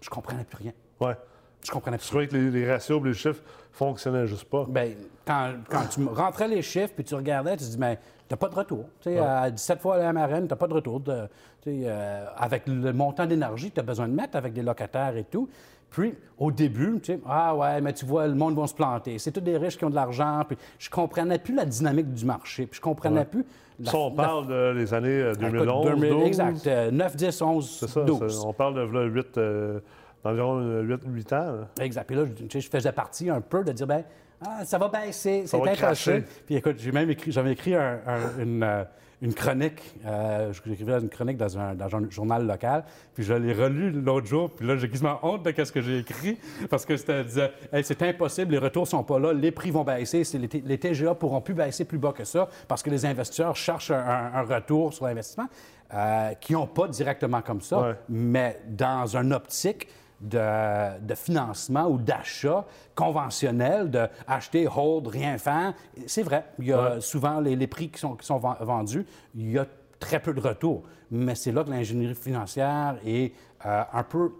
je 0.01 0.09
comprenais 0.09 0.43
plus 0.43 0.57
rien. 0.63 0.73
Ouais. 0.99 1.15
Je 1.65 1.71
comprenais 1.71 1.97
Je 1.97 2.01
plus 2.03 2.07
trouvais 2.09 2.27
que 2.27 2.35
les, 2.35 2.51
les 2.51 2.71
ratios 2.71 3.01
et 3.03 3.07
les 3.07 3.13
chiffres 3.13 3.41
fonctionnaient 3.71 4.27
juste 4.27 4.45
pas? 4.45 4.65
Bien, 4.69 4.89
quand, 5.25 5.53
quand 5.69 5.85
tu 5.87 6.03
rentrais 6.05 6.47
les 6.47 6.61
chiffres 6.61 6.93
puis 6.95 7.03
tu 7.03 7.15
regardais, 7.15 7.57
tu 7.57 7.65
te 7.65 7.69
dis, 7.71 7.77
mais 7.77 7.97
t'as 8.27 8.35
pas 8.35 8.47
de 8.49 8.55
retour. 8.55 8.85
Tu 9.01 9.09
sais, 9.11 9.17
à 9.19 9.49
17 9.49 9.79
fois 9.81 9.97
la 9.97 10.13
marraine, 10.13 10.47
t'as 10.47 10.55
pas 10.55 10.67
de 10.67 10.73
retour. 10.73 10.99
de- 10.99 11.27
tu 11.63 11.81
euh, 11.85 12.25
avec 12.37 12.67
le 12.67 12.93
montant 12.93 13.25
d'énergie 13.25 13.69
que 13.69 13.75
tu 13.75 13.79
as 13.79 13.83
besoin 13.83 14.07
de 14.07 14.13
mettre 14.13 14.37
avec 14.37 14.53
des 14.53 14.61
locataires 14.61 15.17
et 15.17 15.23
tout. 15.25 15.49
Puis, 15.89 16.13
au 16.37 16.51
début, 16.51 16.99
tu 17.01 17.13
sais, 17.13 17.19
ah 17.27 17.55
ouais, 17.55 17.81
mais 17.81 17.93
tu 17.93 18.05
vois, 18.05 18.27
le 18.27 18.35
monde 18.35 18.55
va 18.59 18.67
se 18.67 18.73
planter. 18.73 19.17
C'est 19.19 19.31
tous 19.31 19.39
des 19.41 19.57
riches 19.57 19.77
qui 19.77 19.85
ont 19.85 19.89
de 19.89 19.95
l'argent. 19.95 20.41
Puis, 20.47 20.57
je 20.77 20.89
comprenais 20.89 21.39
plus 21.39 21.55
la 21.55 21.65
dynamique 21.65 22.13
du 22.13 22.25
marché. 22.25 22.65
Puis, 22.67 22.77
je 22.77 22.81
comprenais 22.81 23.19
Ouais. 23.21 23.25
plus. 23.25 23.45
la- 23.79 23.91
Ça, 23.91 23.97
on 23.97 24.09
la- 24.09 24.15
parle 24.15 24.47
de 24.47 24.71
les 24.75 24.93
années 24.93 25.07
euh, 25.09 25.31
Écoute, 25.33 25.41
2011, 25.51 25.85
2000, 25.85 26.09
12. 26.09 26.23
Exact. 26.27 26.67
euh, 26.67 26.91
9, 26.91 27.15
10, 27.15 27.41
11, 27.41 27.77
C'est 27.79 27.87
ça, 27.87 28.03
12. 28.03 28.41
ça, 28.41 28.47
on 28.47 28.53
parle 28.53 28.73
de 28.75 28.81
là, 28.81 29.03
8, 29.05 29.37
euh, 29.37 29.79
d'environ 30.23 30.81
8, 30.81 30.99
8 31.07 31.33
ans. 31.33 31.51
là. 31.51 31.67
Exact. 31.85 32.05
Puis 32.07 32.15
là, 32.15 32.25
je, 32.25 32.31
tu 32.43 32.49
sais, 32.51 32.59
je 32.59 32.69
faisais 32.69 32.91
partie 32.91 33.29
un 33.29 33.39
peu 33.41 33.63
de 33.63 33.71
dire, 33.71 33.85
ben, 33.87 34.03
ah, 34.45 34.65
ça 34.65 34.77
va 34.79 34.87
baisser, 34.89 35.43
c'est 35.45 35.59
cracher. 35.73 36.23
Puis 36.45 36.55
écoute, 36.55 36.75
j'ai 36.79 36.91
même 36.91 37.09
écrit, 37.11 37.31
j'avais 37.31 37.51
écrit 37.53 37.75
un- 37.75 37.99
un- 38.07 38.41
une, 38.43 38.63
euh, 38.63 38.83
une 39.21 39.33
chronique, 39.33 39.81
euh, 40.05 40.53
j'écrivais 40.53 40.99
une 40.99 41.09
chronique 41.09 41.37
dans 41.37 41.57
un, 41.57 41.73
dans 41.73 41.95
un 41.95 42.07
journal 42.09 42.45
local, 42.45 42.83
puis 43.15 43.23
je 43.23 43.33
l'ai 43.33 43.51
relu 43.51 43.89
l'autre 43.91 44.27
jour, 44.27 44.51
puis 44.51 44.67
là, 44.67 44.77
j'ai 44.77 44.87
quasiment 44.89 45.17
honte 45.23 45.43
de 45.43 45.63
ce 45.63 45.71
que 45.71 45.81
j'ai 45.81 45.99
écrit, 45.99 46.37
parce 46.69 46.85
que 46.85 46.95
c'était 46.97 47.25
Hey, 47.73 47.83
c'est 47.83 48.01
impossible, 48.03 48.51
les 48.51 48.57
retours 48.59 48.87
sont 48.87 49.03
pas 49.03 49.17
là, 49.17 49.33
les 49.33 49.51
prix 49.51 49.71
vont 49.71 49.83
baisser, 49.83 50.21
les, 50.37 50.61
les 50.63 50.77
TGA 50.77 51.15
pourront 51.15 51.41
plus 51.41 51.55
baisser 51.55 51.83
plus 51.85 51.97
bas 51.97 52.11
que 52.11 52.25
ça, 52.25 52.47
parce 52.67 52.83
que 52.83 52.89
les 52.91 53.05
investisseurs 53.05 53.55
cherchent 53.55 53.91
un, 53.91 53.97
un- 53.99 54.33
un 54.35 54.43
retour 54.43 54.93
sur 54.93 55.05
l'investissement, 55.05 55.47
euh, 55.93 56.33
qui 56.35 56.53
n'ont 56.53 56.67
pas 56.67 56.87
directement 56.87 57.41
comme 57.41 57.61
ça, 57.61 57.79
Ouais. 57.81 57.95
mais 58.09 58.59
dans 58.67 59.15
une 59.15 59.33
optique 59.33 59.87
de, 60.21 60.99
de 60.99 61.15
financement 61.15 61.85
ou 61.87 61.97
d'achat 61.97 62.65
conventionnel, 62.95 63.89
de 63.91 64.07
acheter, 64.27 64.67
hold, 64.67 65.07
rien 65.07 65.37
faire. 65.37 65.73
C'est 66.07 66.23
vrai, 66.23 66.45
il 66.59 66.65
y 66.65 66.73
a 66.73 66.95
Ouais. 66.95 67.01
souvent 67.01 67.39
les, 67.39 67.55
les 67.55 67.67
prix 67.67 67.89
qui 67.89 67.99
sont, 67.99 68.15
qui 68.15 68.25
sont 68.25 68.37
ven- 68.37 68.57
vendus, 68.61 69.05
il 69.35 69.51
y 69.51 69.59
a 69.59 69.65
très 69.99 70.19
peu 70.19 70.33
de 70.33 70.41
retour. 70.41 70.83
Mais 71.11 71.35
c'est 71.35 71.51
là 71.51 71.63
que 71.63 71.69
l'ingénierie 71.69 72.15
financière 72.15 72.97
est 73.05 73.33
euh, 73.65 73.83
un 73.93 74.03
peu... 74.03 74.31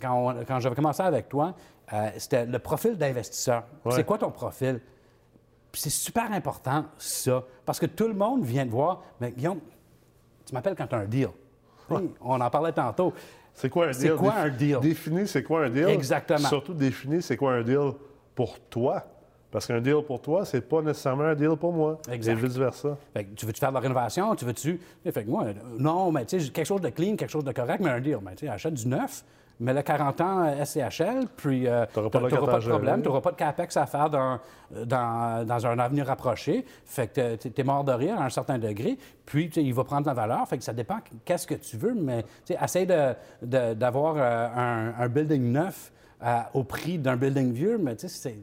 Quand, 0.00 0.14
on- 0.30 0.44
quand 0.44 0.58
j'avais 0.60 0.74
commencé 0.74 1.02
avec 1.02 1.28
toi, 1.28 1.54
euh, 1.92 2.10
c'était 2.16 2.46
le 2.46 2.58
profil 2.58 2.96
d'investisseur. 2.96 3.64
Ouais. 3.84 3.92
C'est 3.92 4.04
quoi 4.04 4.16
ton 4.18 4.30
profil? 4.30 4.80
C'est 5.72 5.90
super 5.90 6.32
important, 6.32 6.84
ça, 6.98 7.44
parce 7.64 7.78
que 7.78 7.86
tout 7.86 8.08
le 8.08 8.14
monde 8.14 8.42
vient 8.44 8.64
de 8.66 8.70
voir, 8.70 9.02
mais 9.20 9.30
Guillaume, 9.30 9.60
tu 10.46 10.54
m'appelles 10.54 10.74
quand 10.74 10.86
tu 10.86 10.94
as 10.94 10.98
un 10.98 11.04
deal. 11.04 11.28
On 12.20 12.40
en 12.40 12.50
parlait 12.50 12.72
tantôt. 12.72 13.12
C'est 13.54 13.68
quoi 13.68 13.86
un 13.86 13.90
deal? 13.90 14.00
C'est 14.00 14.16
quoi 14.16 14.34
un 14.34 14.48
deal? 14.48 14.78
Définis 14.80 15.28
c'est 15.28 15.42
quoi 15.42 15.64
un 15.64 15.70
deal. 15.70 15.88
Exactement. 15.88 16.48
Surtout 16.48 16.74
définis 16.74 17.22
c'est 17.22 17.36
quoi 17.36 17.52
un 17.52 17.62
deal 17.62 17.92
pour 18.34 18.58
toi. 18.60 19.04
Parce 19.50 19.66
qu'un 19.66 19.80
deal 19.80 20.02
pour 20.06 20.20
toi, 20.20 20.44
c'est 20.44 20.60
pas 20.60 20.80
nécessairement 20.80 21.24
un 21.24 21.34
deal 21.34 21.56
pour 21.58 21.72
moi. 21.72 21.98
Exact. 22.10 22.32
Et 22.32 22.34
vice-versa. 22.36 22.96
Fait 23.12 23.24
que 23.24 23.34
tu 23.34 23.46
veux-tu 23.46 23.58
faire 23.58 23.70
de 23.70 23.74
la 23.74 23.80
rénovation? 23.80 24.34
Tu 24.36 24.44
veux-tu? 24.44 24.80
Fait 25.04 25.24
que 25.24 25.28
moi, 25.28 25.44
euh, 25.46 25.54
non, 25.76 26.12
mais 26.12 26.24
tu 26.24 26.40
sais, 26.40 26.50
quelque 26.50 26.66
chose 26.66 26.80
de 26.80 26.90
clean, 26.90 27.16
quelque 27.16 27.30
chose 27.30 27.44
de 27.44 27.50
correct, 27.50 27.80
mais 27.82 27.90
un 27.90 28.00
deal. 28.00 28.18
Mais 28.22 28.36
tu 28.36 28.46
sais, 28.46 28.52
achète 28.52 28.74
du 28.74 28.86
neuf, 28.86 29.24
mets 29.64 29.74
le 29.74 29.82
40 29.82 30.20
ans 30.20 30.44
euh, 30.46 30.64
SCHL, 30.64 31.26
puis 31.36 31.66
euh, 31.68 31.86
pas 31.86 32.02
de 32.02 32.08
t'auras 32.08 32.20
pas 32.20 32.28
de 32.30 32.36
problème, 32.68 32.94
géré. 32.94 33.02
tu 33.02 33.08
n'auras 33.08 33.20
pas 33.20 33.30
de 33.32 33.36
capex 33.36 33.76
à 33.76 33.86
faire 33.86 34.10
dans, 34.10 34.38
euh, 34.74 34.84
dans, 34.84 35.46
dans 35.46 35.66
un 35.66 35.78
avenir 35.78 36.06
rapproché. 36.06 36.64
Fait 36.84 37.08
que 37.08 37.36
tu 37.36 37.52
es 37.56 37.64
mort 37.64 37.84
de 37.84 37.92
rire 37.92 38.20
à 38.20 38.24
un 38.24 38.30
certain 38.30 38.58
degré, 38.58 38.98
puis 39.26 39.50
tu 39.50 39.60
il 39.60 39.74
va 39.74 39.84
prendre 39.84 40.02
de 40.02 40.06
la 40.08 40.14
valeur. 40.14 40.46
Fait 40.48 40.58
que 40.58 40.64
ça 40.64 40.72
dépend 40.72 40.98
qu'est-ce 41.24 41.46
que 41.46 41.54
tu 41.54 41.76
veux, 41.76 41.94
mais 41.94 42.24
tu 42.44 42.54
de- 42.54 43.14
de- 43.42 43.74
d'avoir 43.74 44.14
euh, 44.16 44.48
un, 44.54 44.94
un 44.98 45.08
building 45.08 45.52
neuf 45.52 45.92
euh, 46.22 46.38
au 46.54 46.64
prix 46.64 46.98
d'un 46.98 47.16
building 47.16 47.52
vieux, 47.52 47.78
mais 47.78 47.96
tu 47.96 48.08
sais, 48.08 48.38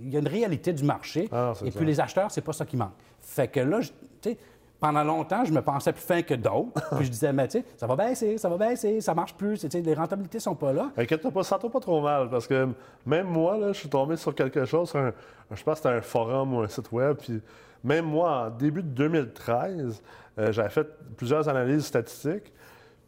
il 0.00 0.10
y 0.12 0.16
a 0.16 0.20
une 0.20 0.28
réalité 0.28 0.72
du 0.72 0.84
marché. 0.84 1.28
Ah, 1.32 1.52
et 1.64 1.70
ça. 1.70 1.76
puis 1.76 1.86
les 1.86 2.00
acheteurs, 2.00 2.30
c'est 2.30 2.40
pas 2.40 2.52
ça 2.52 2.64
qui 2.64 2.76
manque. 2.76 2.92
Fait 3.20 3.48
que 3.48 3.60
là, 3.60 3.80
tu 3.80 4.30
sais, 4.30 4.38
pendant 4.80 5.02
longtemps, 5.04 5.44
je 5.44 5.52
me 5.52 5.62
pensais 5.62 5.92
plus 5.92 6.02
fin 6.02 6.22
que 6.22 6.34
d'autres. 6.34 6.80
puis 6.96 7.04
je 7.06 7.10
disais, 7.10 7.32
mais 7.32 7.48
tu 7.48 7.58
sais, 7.60 7.64
ça 7.76 7.86
va 7.86 7.96
baisser, 7.96 8.36
ça 8.38 8.48
va 8.48 8.56
baisser, 8.56 9.00
ça 9.00 9.14
marche 9.14 9.34
plus. 9.34 9.64
Les 9.64 9.94
rentabilités 9.94 10.38
sont 10.38 10.54
pas 10.54 10.72
là. 10.72 10.90
Inquiète-toi 10.96 11.30
pas, 11.30 11.42
sens-toi 11.42 11.70
pas 11.70 11.80
trop 11.80 12.00
mal, 12.00 12.28
parce 12.30 12.46
que 12.46 12.68
même 13.06 13.26
moi, 13.26 13.56
là, 13.56 13.68
je 13.72 13.78
suis 13.78 13.88
tombé 13.88 14.16
sur 14.16 14.34
quelque 14.34 14.64
chose, 14.64 14.94
un- 14.94 15.12
je 15.54 15.62
pense 15.62 15.80
que 15.80 15.88
c'était 15.88 15.96
un 15.96 16.02
forum 16.02 16.54
ou 16.54 16.60
un 16.60 16.68
site 16.68 16.90
web, 16.92 17.16
puis 17.16 17.40
même 17.84 18.04
moi, 18.04 18.46
en 18.46 18.50
début 18.50 18.82
de 18.82 18.88
2013, 18.88 20.02
euh, 20.38 20.52
j'avais 20.52 20.68
fait 20.70 20.86
plusieurs 21.16 21.48
analyses 21.48 21.86
statistiques, 21.86 22.52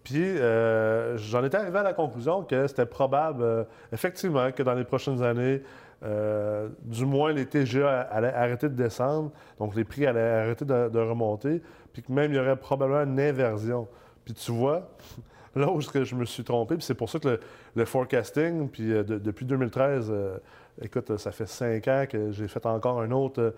puis 0.04 0.22
euh, 0.22 1.18
j'en 1.18 1.44
étais 1.44 1.56
arrivé 1.58 1.78
à 1.78 1.82
la 1.82 1.92
conclusion 1.92 2.42
que 2.44 2.66
c'était 2.66 2.86
probable, 2.86 3.42
euh, 3.42 3.64
effectivement, 3.92 4.50
que 4.52 4.62
dans 4.62 4.74
les 4.74 4.84
prochaines 4.84 5.22
années, 5.22 5.62
euh, 6.04 6.68
du 6.84 7.04
moins 7.04 7.32
les 7.32 7.46
TGA 7.46 8.00
allaient 8.02 8.32
arrêter 8.32 8.68
de 8.68 8.74
descendre, 8.74 9.30
donc 9.58 9.74
les 9.74 9.84
prix 9.84 10.06
allaient 10.06 10.20
arrêter 10.20 10.64
de, 10.64 10.88
de 10.88 10.98
remonter, 10.98 11.60
puis 11.92 12.02
que 12.02 12.12
même 12.12 12.32
il 12.32 12.36
y 12.36 12.38
aurait 12.38 12.56
probablement 12.56 13.02
une 13.02 13.18
inversion. 13.18 13.88
Puis 14.24 14.34
tu 14.34 14.52
vois, 14.52 14.88
là 15.54 15.70
où 15.70 15.80
je 15.80 16.14
me 16.14 16.24
suis 16.24 16.44
trompé. 16.44 16.76
Puis 16.76 16.84
c'est 16.84 16.94
pour 16.94 17.10
ça 17.10 17.18
que 17.18 17.40
le, 17.74 17.84
forecasting, 17.84 18.68
puis 18.68 18.92
euh, 18.92 19.02
depuis 19.02 19.44
2013, 19.44 20.08
euh, 20.10 20.38
écoute, 20.80 21.16
ça 21.16 21.32
fait 21.32 21.46
cinq 21.46 21.88
ans 21.88 22.04
que 22.08 22.30
j'ai 22.30 22.48
fait 22.48 22.64
encore 22.66 23.00
un 23.00 23.10
autre 23.10 23.40
euh, 23.40 23.50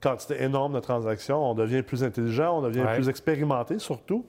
quantité 0.00 0.42
énorme 0.42 0.74
de 0.74 0.80
transactions. 0.80 1.50
On 1.50 1.54
devient 1.54 1.82
plus 1.82 2.04
intelligent, 2.04 2.58
on 2.58 2.62
devient 2.62 2.86
plus 2.94 3.08
expérimenté 3.08 3.78
surtout. 3.78 4.26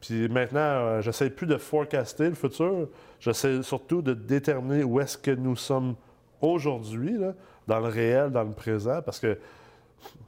Puis 0.00 0.28
maintenant, 0.28 1.00
j'essaie 1.02 1.28
plus 1.28 1.46
de 1.46 1.58
forecaster 1.58 2.28
le 2.28 2.34
futur. 2.34 2.88
J'essaie 3.18 3.62
surtout 3.62 4.00
de 4.00 4.14
déterminer 4.14 4.82
où 4.82 4.98
est-ce 4.98 5.18
que 5.18 5.30
nous 5.30 5.56
sommes 5.56 5.94
aujourd'hui, 6.40 7.18
dans 7.66 7.80
le 7.80 7.88
réel, 7.88 8.30
dans 8.30 8.42
le 8.42 8.50
présent, 8.50 9.00
parce 9.02 9.18
que 9.18 9.38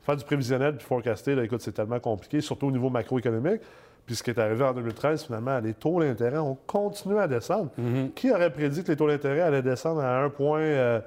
faire 0.02 0.16
du 0.16 0.24
prévisionnel 0.24 0.76
puis 0.76 0.86
forecaster, 0.86 1.34
là, 1.34 1.44
écoute, 1.44 1.60
c'est 1.60 1.72
tellement 1.72 2.00
compliqué, 2.00 2.40
surtout 2.40 2.66
au 2.66 2.70
niveau 2.70 2.90
macroéconomique. 2.90 3.62
Puis 4.06 4.16
ce 4.16 4.22
qui 4.22 4.30
est 4.30 4.38
arrivé 4.38 4.64
en 4.64 4.72
2013, 4.72 5.24
finalement, 5.24 5.58
les 5.60 5.74
taux 5.74 6.00
d'intérêt 6.00 6.38
ont 6.38 6.58
continué 6.66 7.20
à 7.20 7.28
descendre. 7.28 7.70
Mm-hmm. 7.78 8.12
Qui 8.14 8.32
aurait 8.32 8.52
prédit 8.52 8.82
que 8.82 8.88
les 8.88 8.96
taux 8.96 9.06
d'intérêt 9.06 9.40
allaient 9.40 9.62
descendre 9.62 10.00
à 10.00 10.22
un 10.22 10.28
point. 10.28 10.60
Euh, 10.60 11.00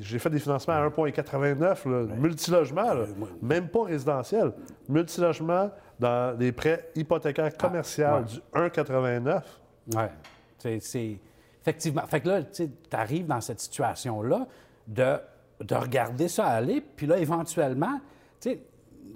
j'ai 0.00 0.18
fait 0.18 0.30
des 0.30 0.38
financements 0.38 0.74
à 0.74 0.88
1,89, 0.88 2.16
multilogement, 2.18 2.92
même 3.40 3.68
pas 3.68 3.84
résidentiel. 3.84 4.52
Multilogement 4.88 5.70
dans 5.98 6.36
des 6.36 6.52
prêts 6.52 6.90
hypothécaires 6.94 7.56
commerciaux 7.56 8.20
du 8.26 8.38
1,89. 8.54 9.42
Oui. 9.94 10.02
C'est. 10.80 11.18
Effectivement. 11.62 12.02
Fait 12.08 12.20
que 12.20 12.28
là, 12.28 12.42
tu 12.42 12.68
arrives 12.92 13.26
dans 13.26 13.40
cette 13.40 13.60
situation-là 13.60 14.46
de, 14.86 15.16
de 15.60 15.74
regarder 15.74 16.28
ça 16.28 16.46
aller, 16.46 16.80
puis 16.80 17.06
là, 17.06 17.18
éventuellement, 17.18 18.00
tu 18.40 18.50
sais, 18.50 18.62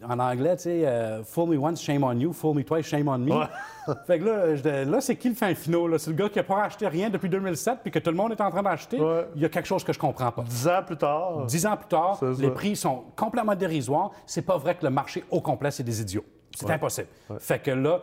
en 0.09 0.19
anglais, 0.19 0.57
tu 0.57 0.65
sais, 0.65 0.87
euh, 0.87 1.25
fool 1.25 1.49
me 1.51 1.59
once, 1.59 1.83
shame 1.83 2.05
on 2.05 2.13
you, 2.13 2.33
fool 2.33 2.55
me 2.55 2.63
twice, 2.63 2.87
shame 2.87 3.09
on 3.09 3.19
me. 3.19 3.33
fait 4.07 4.19
que 4.19 4.25
là, 4.25 4.85
là 4.85 5.01
c'est 5.01 5.17
qui 5.17 5.29
le 5.29 5.35
fin 5.35 5.55
finaux? 5.55 5.97
C'est 5.99 6.11
le 6.11 6.17
gars 6.17 6.29
qui 6.29 6.39
n'a 6.39 6.45
pas 6.45 6.65
acheté 6.65 6.87
rien 6.87 7.11
depuis 7.11 7.29
2007 7.29 7.79
puis 7.83 7.91
que 7.91 7.99
tout 7.99 8.11
le 8.11 8.17
monde 8.17 8.33
est 8.33 8.41
en 8.41 8.51
train 8.51 8.63
d'acheter? 8.63 8.99
Il 9.35 9.43
y 9.43 9.45
a 9.45 9.49
quelque 9.49 9.67
chose 9.67 9.85
que 9.85 9.93
je 9.93 9.99
comprends 9.99 10.31
pas. 10.31 10.43
Dix 10.43 10.69
ans 10.69 10.83
plus 10.87 10.97
tard. 10.97 11.47
Dix 11.47 11.67
ans 11.67 11.77
plus 11.77 11.89
tard, 11.89 12.21
les 12.39 12.51
prix 12.51 12.77
sont 12.77 13.05
complètement 13.17 13.55
dérisoires. 13.55 14.11
C'est 14.27 14.43
pas 14.43 14.57
vrai 14.57 14.75
que 14.77 14.85
le 14.85 14.91
marché 14.91 15.25
au 15.31 15.41
complet, 15.41 15.71
c'est 15.71 15.83
des 15.83 16.01
idiots. 16.01 16.25
C'est 16.57 16.71
impossible. 16.71 17.09
Fait 17.39 17.59
que 17.59 17.71
là, 17.71 18.03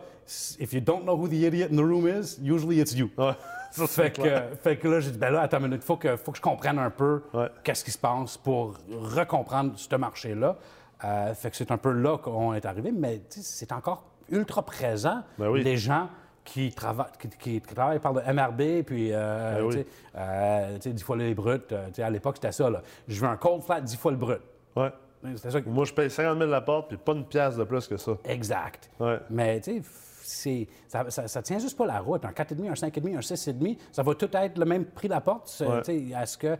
if 0.58 0.72
you 0.72 0.80
don't 0.80 1.02
know 1.02 1.16
who 1.16 1.28
the 1.28 1.34
idiot 1.34 1.68
in 1.70 1.76
the 1.76 1.84
room 1.84 2.06
is, 2.06 2.38
usually 2.40 2.80
it's 2.80 2.94
you. 2.94 3.10
fait, 3.86 4.10
que, 4.10 4.56
fait 4.62 4.76
que 4.76 4.88
là, 4.88 5.00
j'ai 5.00 5.10
dit, 5.10 5.18
ben 5.18 5.30
là, 5.30 5.42
attends 5.42 5.58
une 5.58 5.64
minute, 5.64 5.82
il 5.82 5.86
faut 5.86 5.96
que, 5.96 6.16
faut 6.16 6.30
que 6.30 6.38
je 6.38 6.42
comprenne 6.42 6.78
un 6.78 6.90
peu 6.90 7.22
qu'est-ce 7.62 7.84
qui 7.84 7.90
se 7.90 7.98
passe 7.98 8.36
pour 8.36 8.76
recomprendre 8.90 9.72
ce 9.76 9.96
marché-là. 9.96 10.56
Euh, 11.04 11.34
fait 11.34 11.50
que 11.50 11.56
c'est 11.56 11.70
un 11.70 11.76
peu 11.76 11.90
là 11.90 12.18
qu'on 12.18 12.54
est 12.54 12.64
arrivé, 12.64 12.92
mais 12.92 13.20
c'est 13.28 13.72
encore 13.72 14.04
ultra 14.30 14.62
présent. 14.62 15.22
Ben 15.38 15.52
Les 15.54 15.76
gens 15.76 16.08
qui, 16.44 16.70
travaillent, 16.72 17.06
qui, 17.38 17.60
travaillent 17.60 17.98
par 17.98 18.12
le 18.12 18.20
MRB, 18.20 18.84
puis 18.84 19.10
euh, 19.12 19.70
ben 19.70 19.84
euh, 20.16 20.78
10 20.78 21.02
fois 21.02 21.16
les 21.16 21.34
bruts. 21.34 21.60
Euh, 21.72 21.88
à 21.98 22.10
l'époque, 22.10 22.36
c'était 22.36 22.52
ça. 22.52 22.70
Là. 22.70 22.82
Je 23.08 23.20
veux 23.20 23.28
un 23.28 23.36
cold 23.36 23.62
flat 23.62 23.80
10 23.80 23.96
fois 23.96 24.12
le 24.12 24.18
brut. 24.18 24.40
Ouais. 24.76 24.92
Ça 25.36 25.60
Moi, 25.66 25.84
je 25.84 25.92
paye 25.92 26.10
50 26.10 26.38
000 26.38 26.50
la 26.50 26.60
porte, 26.60 26.88
puis 26.88 26.96
pas 26.96 27.12
une 27.12 27.24
pièce 27.24 27.56
de 27.56 27.64
plus 27.64 27.86
que 27.86 27.96
ça. 27.96 28.12
Exact. 28.24 28.90
Ouais. 29.00 29.18
Mais, 29.30 29.60
tu 29.60 29.82
sais, 30.22 30.68
ça, 30.88 31.10
ça, 31.10 31.42
tient 31.42 31.58
juste 31.58 31.76
pas 31.76 31.86
la 31.86 32.00
route. 32.00 32.24
Un 32.24 32.30
4,5, 32.30 32.68
un 32.68 32.72
5,5, 32.72 33.16
un 33.16 33.20
6,5, 33.20 33.78
ça 33.92 34.02
va 34.02 34.14
tout 34.14 34.28
être 34.32 34.58
le 34.58 34.64
même 34.64 34.86
prix 34.86 35.08
de 35.08 35.14
la 35.14 35.20
porte. 35.20 35.48
ce 35.48 36.36
que, 36.36 36.58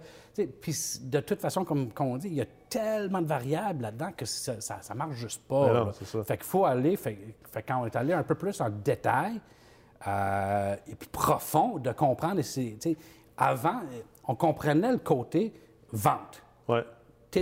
puis 0.61 0.75
de 1.03 1.21
toute 1.21 1.41
façon, 1.41 1.65
comme, 1.65 1.91
on 2.01 2.17
dit, 2.17 2.29
il 2.29 2.35
y 2.35 2.41
a 2.41 2.47
tellement 2.69 3.23
de 3.23 3.27
variables 3.27 3.83
là-dedans 3.83 4.11
que 4.17 4.25
ça, 4.25 4.61
ça, 4.61 4.95
marche 4.95 5.15
juste 5.15 5.43
pas. 5.47 5.93
Fait 6.25 6.37
qu'il 6.37 6.47
faut 6.47 6.65
aller, 6.65 6.97
fait, 6.97 7.37
quand 7.67 7.83
on 7.83 7.87
est 7.87 7.97
allé 7.97 8.13
un 8.13 8.23
peu 8.23 8.35
plus 8.35 8.61
en 8.61 8.71
détail 8.71 9.41
euh, 10.07 10.77
et 10.87 10.95
puis 10.95 11.09
profond 11.09 11.79
de 11.79 11.93
comprendre, 11.93 12.41
avant, 13.37 13.81
on 14.27 14.35
comprenait 14.35 14.93
le 14.93 14.99
côté 14.99 15.53
vente. 15.93 16.43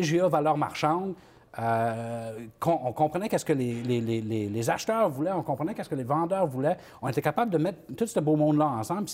TGA, 0.00 0.28
valeur 0.28 0.56
marchande, 0.56 1.14
euh, 1.58 2.46
on 2.64 2.92
comprenait 2.92 3.28
qu'est-ce 3.28 3.44
que 3.44 3.52
les, 3.52 4.70
acheteurs 4.70 5.10
voulaient, 5.10 5.32
on 5.32 5.42
comprenait 5.42 5.74
qu'est-ce 5.74 5.90
que 5.90 5.94
les 5.94 6.04
vendeurs 6.04 6.46
voulaient. 6.46 6.78
On 7.02 7.08
était 7.08 7.20
capable 7.20 7.50
de 7.50 7.58
mettre 7.58 7.78
tout 7.96 8.06
ce 8.06 8.20
beau 8.20 8.36
monde-là 8.36 8.66
ensemble, 8.66 9.04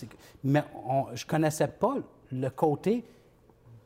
mais 0.44 0.62
je 1.14 1.24
ne 1.24 1.28
connaissais 1.28 1.68
pas 1.68 1.94
le 2.30 2.50
côté 2.50 3.04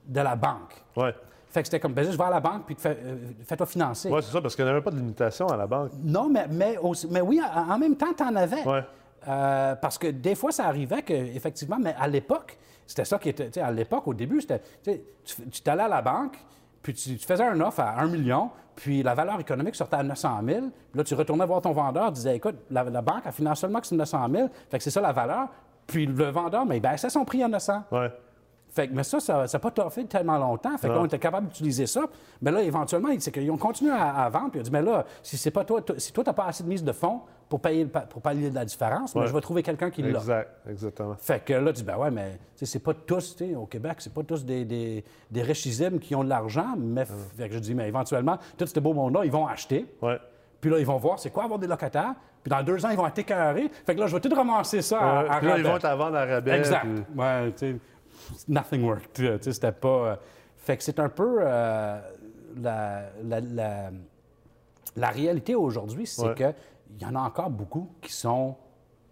de 0.07 0.21
la 0.21 0.37
banque. 0.37 0.85
Ouais. 0.97 1.15
Fait 1.49 1.63
que 1.63 1.67
c'était 1.67 1.81
comme, 1.81 1.93
ben, 1.93 2.11
je 2.11 2.17
vais 2.17 2.25
à 2.25 2.31
la 2.31 2.41
banque 2.41 2.65
puis 2.67 2.77
euh, 2.87 3.17
fais-toi 3.45 3.67
financer. 3.67 4.11
Oui, 4.11 4.21
c'est 4.23 4.33
ça, 4.33 4.41
parce 4.41 4.57
qu'il 4.57 4.65
n'y 4.65 4.71
avait 4.71 4.81
pas 4.81 4.91
de 4.91 4.97
limitation 4.97 5.47
à 5.49 5.57
la 5.57 5.67
banque. 5.67 5.91
Non, 6.03 6.29
mais, 6.29 6.47
mais, 6.49 6.77
mais 7.11 7.21
oui, 7.21 7.41
en 7.55 7.79
même 7.79 7.97
temps, 7.97 8.13
tu 8.17 8.23
en 8.23 8.35
avais. 8.37 8.67
Ouais. 8.67 8.83
Euh, 9.29 9.75
parce 9.77 9.99
que 9.99 10.09
des 10.09 10.35
fois, 10.35 10.51
ça 10.51 10.67
arrivait 10.67 11.03
qu'effectivement, 11.03 11.79
mais 11.79 11.95
à 11.99 12.09
l'époque, 12.09 12.59
c'était 12.87 13.05
ça 13.05 13.19
qui 13.19 13.29
était. 13.29 13.61
À 13.61 13.71
l'époque, 13.71 14.09
au 14.09 14.15
début, 14.15 14.41
c'était. 14.41 14.63
Tu 15.25 15.63
t'allais 15.63 15.85
à 15.85 15.89
la 15.89 16.03
banque, 16.03 16.39
puis 16.83 16.95
tu, 16.95 17.17
faisais 17.19 17.45
un 17.45 17.61
offre 17.61 17.81
à 17.81 18.01
1 18.01 18.09
million, 18.09 18.51
puis 18.75 19.03
la 19.03 19.15
valeur 19.15 19.39
économique 19.39 19.75
sortait 19.75 19.97
à 19.97 20.03
900 20.03 20.41
000. 20.45 20.61
Puis 20.61 20.71
là, 20.95 21.05
tu 21.05 21.15
retournais 21.15 21.47
voir 21.47 21.61
ton 21.61 21.73
vendeur, 21.73 22.11
disais, 22.11 22.37
écoute, 22.37 22.57
la, 22.71 22.85
banque, 22.85 23.27
a 23.27 23.33
financé 23.33 23.61
seulement 23.61 23.81
que 23.81 23.87
c'est 23.87 23.97
900 23.97 24.29
000, 24.31 24.49
fait 24.71 24.79
que 24.79 24.85
c'est 24.85 24.91
ça 24.91 25.01
la 25.01 25.13
valeur. 25.13 25.49
Puis 25.87 26.07
le 26.07 26.31
vendeur, 26.31 26.65
mais 26.65 26.81
ben, 26.81 26.97
c'est 26.97 27.11
son 27.11 27.25
prix 27.25 27.43
à 27.43 27.49
900. 27.49 27.85
Ouais. 27.93 28.13
Fait 28.73 28.89
que, 28.89 28.95
mais 28.95 29.03
ça, 29.03 29.21
ça 29.21 29.45
n'a 29.53 29.59
pas 29.59 29.71
toffé 29.71 30.07
tellement 30.07 30.39
longtemps. 30.39 30.77
Fait 30.79 30.89
qu'on 30.89 31.05
était 31.05 31.19
capable 31.19 31.49
d'utiliser 31.49 31.87
ça. 31.87 32.07
Mais 32.41 32.51
là, 32.51 32.63
éventuellement, 32.63 33.11
c'est 33.19 33.31
qu'ils 33.31 33.51
ont 33.51 33.59
continué 33.59 33.93
à, 33.93 34.31
vendre. 34.31 34.51
Puis 34.51 34.61
ils 34.61 34.63
ont 34.63 34.65
dit, 34.65 34.71
mais 34.71 34.81
là, 34.81 35.05
si 35.23 35.37
c'est 35.37 35.51
pas 35.51 35.63
toi, 35.63 35.83
si 35.99 36.11
toi, 36.11 36.25
tu 36.25 36.31
n'as 36.31 36.35
pas 36.35 36.47
assez 36.47 36.65
de 36.65 36.69
mise 36.69 36.83
de 36.83 36.93
fonds 36.93 37.21
pour, 37.51 37.61
payer, 37.61 37.85
pour 37.85 38.23
pallier 38.23 38.51
la 38.51 38.65
différence, 38.65 39.15
mais 39.15 39.27
je 39.27 39.33
vais 39.33 39.43
trouver 39.43 39.63
quelqu'un 39.63 39.91
qui 39.91 40.01
l'a. 40.01 40.19
Exact, 40.19 40.51
exactement. 40.67 41.15
Fait 41.19 41.45
que 41.45 41.53
là, 41.53 41.71
tu 41.71 41.81
dis, 41.81 41.83
ben 41.83 41.99
ouais, 41.99 42.11
mais 42.11 42.39
c'est 42.55 42.79
pas 42.79 42.95
tous, 42.95 43.37
au 43.55 43.67
Québec, 43.67 43.97
c'est 43.99 44.15
pas 44.15 44.23
tous 44.23 44.43
des, 44.43 44.65
des, 44.65 45.05
des 45.31 45.43
richissimes 45.43 45.99
qui 45.99 46.15
ont 46.15 46.25
de 46.25 46.31
l'argent. 46.31 46.75
Mais 46.79 47.05
fait 47.05 47.49
que 47.51 47.55
je 47.55 47.59
dis, 47.59 47.75
mais 47.75 47.89
éventuellement, 47.89 48.39
tout 48.57 48.67
ce 48.67 48.81
beau 48.81 48.95
monde-là, 48.95 49.27
ils 49.27 49.33
vont 49.33 49.47
acheter. 49.47 49.85
Ouais. 50.01 50.19
Puis 50.63 50.71
là, 50.71 50.79
ils 50.79 50.87
vont 50.87 50.97
voir 50.97 51.19
c'est 51.19 51.31
quoi 51.31 51.45
avoir 51.45 51.59
des 51.59 51.67
locataires. 51.67 52.15
Puis 52.43 52.51
dans 52.51 52.63
deux 52.63 52.85
ans, 52.87 52.89
ils 52.91 52.97
vont 52.97 53.07
être 53.07 53.19
écœurés. 53.19 53.71
Fait 53.85 53.95
que 53.95 54.01
là, 54.01 54.07
je 54.07 54.17
vais 54.17 54.21
tout 54.21 54.35
ramasser 54.35 54.81
ça 54.81 55.21
à, 55.21 55.39
puis 55.39 55.49
là, 55.49 55.59
ils 55.59 55.65
vont 55.65 55.77
être 55.77 55.85
à 55.85 55.95
vendre 55.95 56.17
à 56.17 56.25
rabais. 56.25 56.59
Exact. 56.59 56.87
Ouais, 57.15 57.53
tu 58.29 58.35
sais 58.35 58.45
nothing 58.49 58.85
worked. 58.85 59.43
C'était 59.43 59.73
pas. 59.73 59.89
Euh, 59.89 60.17
fait 60.57 60.77
que 60.77 60.83
c'est 60.83 60.99
un 60.99 61.09
peu 61.09 61.39
euh, 61.41 62.01
la, 62.61 63.03
la, 64.97 65.09
réalité 65.11 65.55
aujourd'hui, 65.55 66.07
c'est 66.07 66.35
qu'il 66.35 66.55
y 67.01 67.05
en 67.05 67.15
a 67.15 67.21
encore 67.21 67.51
beaucoup 67.51 67.91
qui 68.01 68.13
sont 68.13 68.57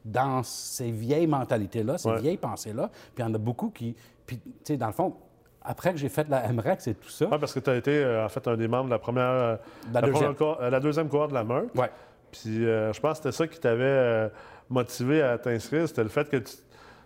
dans 0.04 0.42
ces 0.42 0.90
vieilles 0.90 1.26
mentalités-là, 1.26 1.98
ces 1.98 2.14
vieilles 2.16 2.36
pensées-là. 2.36 2.90
Puis 3.14 3.24
il 3.24 3.26
y 3.26 3.30
en 3.30 3.34
a 3.34 3.38
beaucoup 3.38 3.70
qui. 3.70 3.96
Puis, 4.26 4.38
tu 4.38 4.52
sais, 4.62 4.76
dans 4.76 4.86
le 4.86 4.92
fond, 4.92 5.14
après 5.62 5.92
que 5.92 5.98
j'ai 5.98 6.08
fait 6.08 6.28
la 6.28 6.52
MREX 6.52 6.86
et 6.86 6.94
tout 6.94 7.08
ça. 7.08 7.26
Oui, 7.30 7.36
parce 7.38 7.52
que 7.52 7.60
tu 7.60 7.68
as 7.68 7.76
été, 7.76 7.90
euh, 7.90 8.24
en 8.24 8.28
fait, 8.28 8.46
un 8.46 8.56
des 8.56 8.68
membres 8.68 8.86
de 8.86 8.90
la 8.90 8.98
première. 9.00 9.58
La, 9.92 10.02
deuxième. 10.02 10.36
la 10.60 10.80
deuxième 10.80 11.08
cohorte 11.08 11.30
de 11.30 11.34
la 11.34 11.44
Meurthe. 11.44 11.70
Oui. 11.74 11.86
Puis 12.30 12.64
je 12.64 13.00
pense 13.00 13.18
que 13.18 13.24
c'était 13.24 13.36
ça 13.36 13.48
qui 13.48 13.58
t'avait 13.58 14.30
motivé 14.70 15.20
à 15.20 15.36
t'inscrire, 15.36 15.86
c'était 15.88 16.04
le 16.04 16.08
fait 16.08 16.28
que 16.30 16.36
tu 16.36 16.54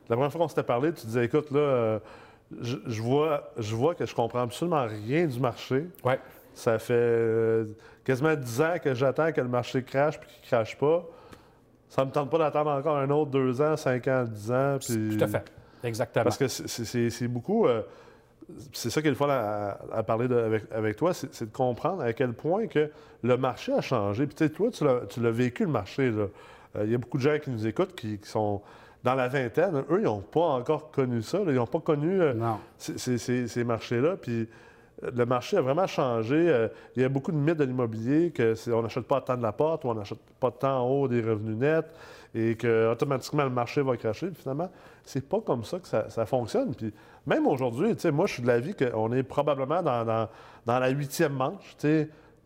la 0.09 0.17
première 0.17 0.31
fois 0.31 0.41
qu'on 0.41 0.49
s'était 0.49 0.63
parlé, 0.63 0.93
tu 0.93 1.07
disais, 1.07 1.25
écoute, 1.25 1.51
là, 1.51 1.61
euh, 1.61 1.99
je, 2.61 3.03
vois, 3.03 3.51
je 3.57 3.75
vois 3.75 3.95
que 3.95 4.07
je 4.07 4.15
comprends 4.15 4.43
absolument 4.43 4.87
rien 4.87 5.27
du 5.27 5.41
marché. 5.41 5.87
Ouais. 6.05 6.21
Ça 6.55 6.79
fait 6.79 6.95
euh, 6.95 7.65
quasiment 8.05 8.35
10 8.35 8.61
ans 8.61 8.75
que 8.83 8.95
j'attends 8.95 9.33
que 9.33 9.41
le 9.41 9.49
marché 9.49 9.83
crache 9.83 10.21
puis 10.21 10.29
qu'il 10.29 10.43
ne 10.43 10.47
crache 10.47 10.77
pas. 10.79 11.05
Ça 11.89 12.03
ne 12.03 12.09
me 12.09 12.13
tente 12.13 12.31
pas 12.31 12.39
d'attendre 12.39 12.71
encore 12.71 12.97
un 12.97 13.11
autre 13.11 13.31
2 13.31 13.61
ans, 13.63 13.77
5 13.77 14.09
ans, 14.09 14.25
10 14.25 14.53
ans. 14.53 14.77
Puis... 14.81 15.17
Tout 15.17 15.25
à 15.25 15.29
fait. 15.29 15.53
Exactement. 15.83 16.25
Parce 16.25 16.39
que 16.39 16.49
c'est 16.49 17.29
beaucoup. 17.29 17.67
Euh, 17.67 17.83
c'est 18.73 18.91
ça 18.91 19.01
qu'il 19.01 19.09
est 19.09 19.13
le 19.13 19.17
fun 19.17 19.29
à, 19.29 20.03
parler 20.03 20.29
avec, 20.71 20.97
toi, 20.97 21.15
c'est 21.15 21.47
de 21.47 21.53
comprendre 21.53 22.03
à 22.03 22.13
quel 22.13 22.35
point 22.35 22.67
que 22.67 22.91
le 23.23 23.37
marché 23.39 23.73
a 23.73 23.81
changé. 23.81 24.27
Puis, 24.27 24.51
toi, 24.51 24.69
tu 24.71 25.21
l'as 25.21 25.31
vécu, 25.31 25.65
le 25.65 25.71
marché. 25.71 26.13
Il 26.83 26.91
y 26.91 26.95
a 26.95 26.99
beaucoup 26.99 27.17
de 27.17 27.23
gens 27.23 27.39
qui 27.43 27.51
nous 27.51 27.67
écoutent 27.67 27.95
qui 27.95 28.19
sont 28.23 28.61
dans 29.05 29.15
la 29.15 29.29
vingtaine, 29.29 29.85
eux, 29.91 29.99
ils 30.01 30.05
n'ont 30.05 30.21
pas 30.21 30.41
encore 30.41 30.91
connu 30.91 31.21
ça. 31.21 31.39
Ils 31.47 31.55
n'ont 31.55 31.67
pas 31.67 31.81
connu 31.81 32.23
euh, 32.23 32.33
ces, 32.79 33.65
marchés-là. 33.65 34.17
Puis 34.17 34.49
euh, 35.05 35.11
le 35.15 35.27
marché 35.27 35.59
a 35.59 35.61
vraiment 35.61 35.87
changé. 35.87 36.49
Euh, 36.49 36.69
il 36.97 37.03
y 37.03 37.05
a 37.05 37.11
beaucoup 37.11 37.31
de 37.31 37.37
mythes 37.37 37.59
de 37.59 37.65
l'immobilier 37.65 38.31
que 38.31 38.55
on 38.73 38.81
n'achète 38.81 39.05
pas 39.05 39.21
tant 39.21 39.37
de 39.37 39.43
la 39.43 39.53
porte 39.53 39.85
ou 39.85 39.89
on 39.89 39.95
n'achète 39.95 40.19
pas 40.41 40.51
tant 40.51 40.81
en 40.81 40.89
haut 40.89 41.07
des 41.07 41.21
revenus 41.21 41.59
nets 41.59 41.85
et 42.35 42.57
que 42.57 42.91
automatiquement 42.91 43.45
le 43.45 43.51
marché 43.51 43.83
va 43.83 43.95
cracher. 43.99 44.31
finalement, 44.35 44.71
c'est 45.05 45.29
pas 45.29 45.41
comme 45.43 45.65
ça 45.65 45.79
que 45.79 45.87
ça, 45.87 46.27
fonctionne. 46.27 46.75
Puis 46.75 46.93
même 47.27 47.47
aujourd'hui, 47.47 47.95
moi, 48.11 48.27
je 48.27 48.33
suis 48.33 48.43
de 48.43 48.49
l'avis 48.49 48.75
qu'on 48.75 49.13
est 49.13 49.23
probablement 49.23 49.83
dans, 49.83 50.29
la 50.67 50.89
huitième 50.89 51.35
manche. 51.35 51.77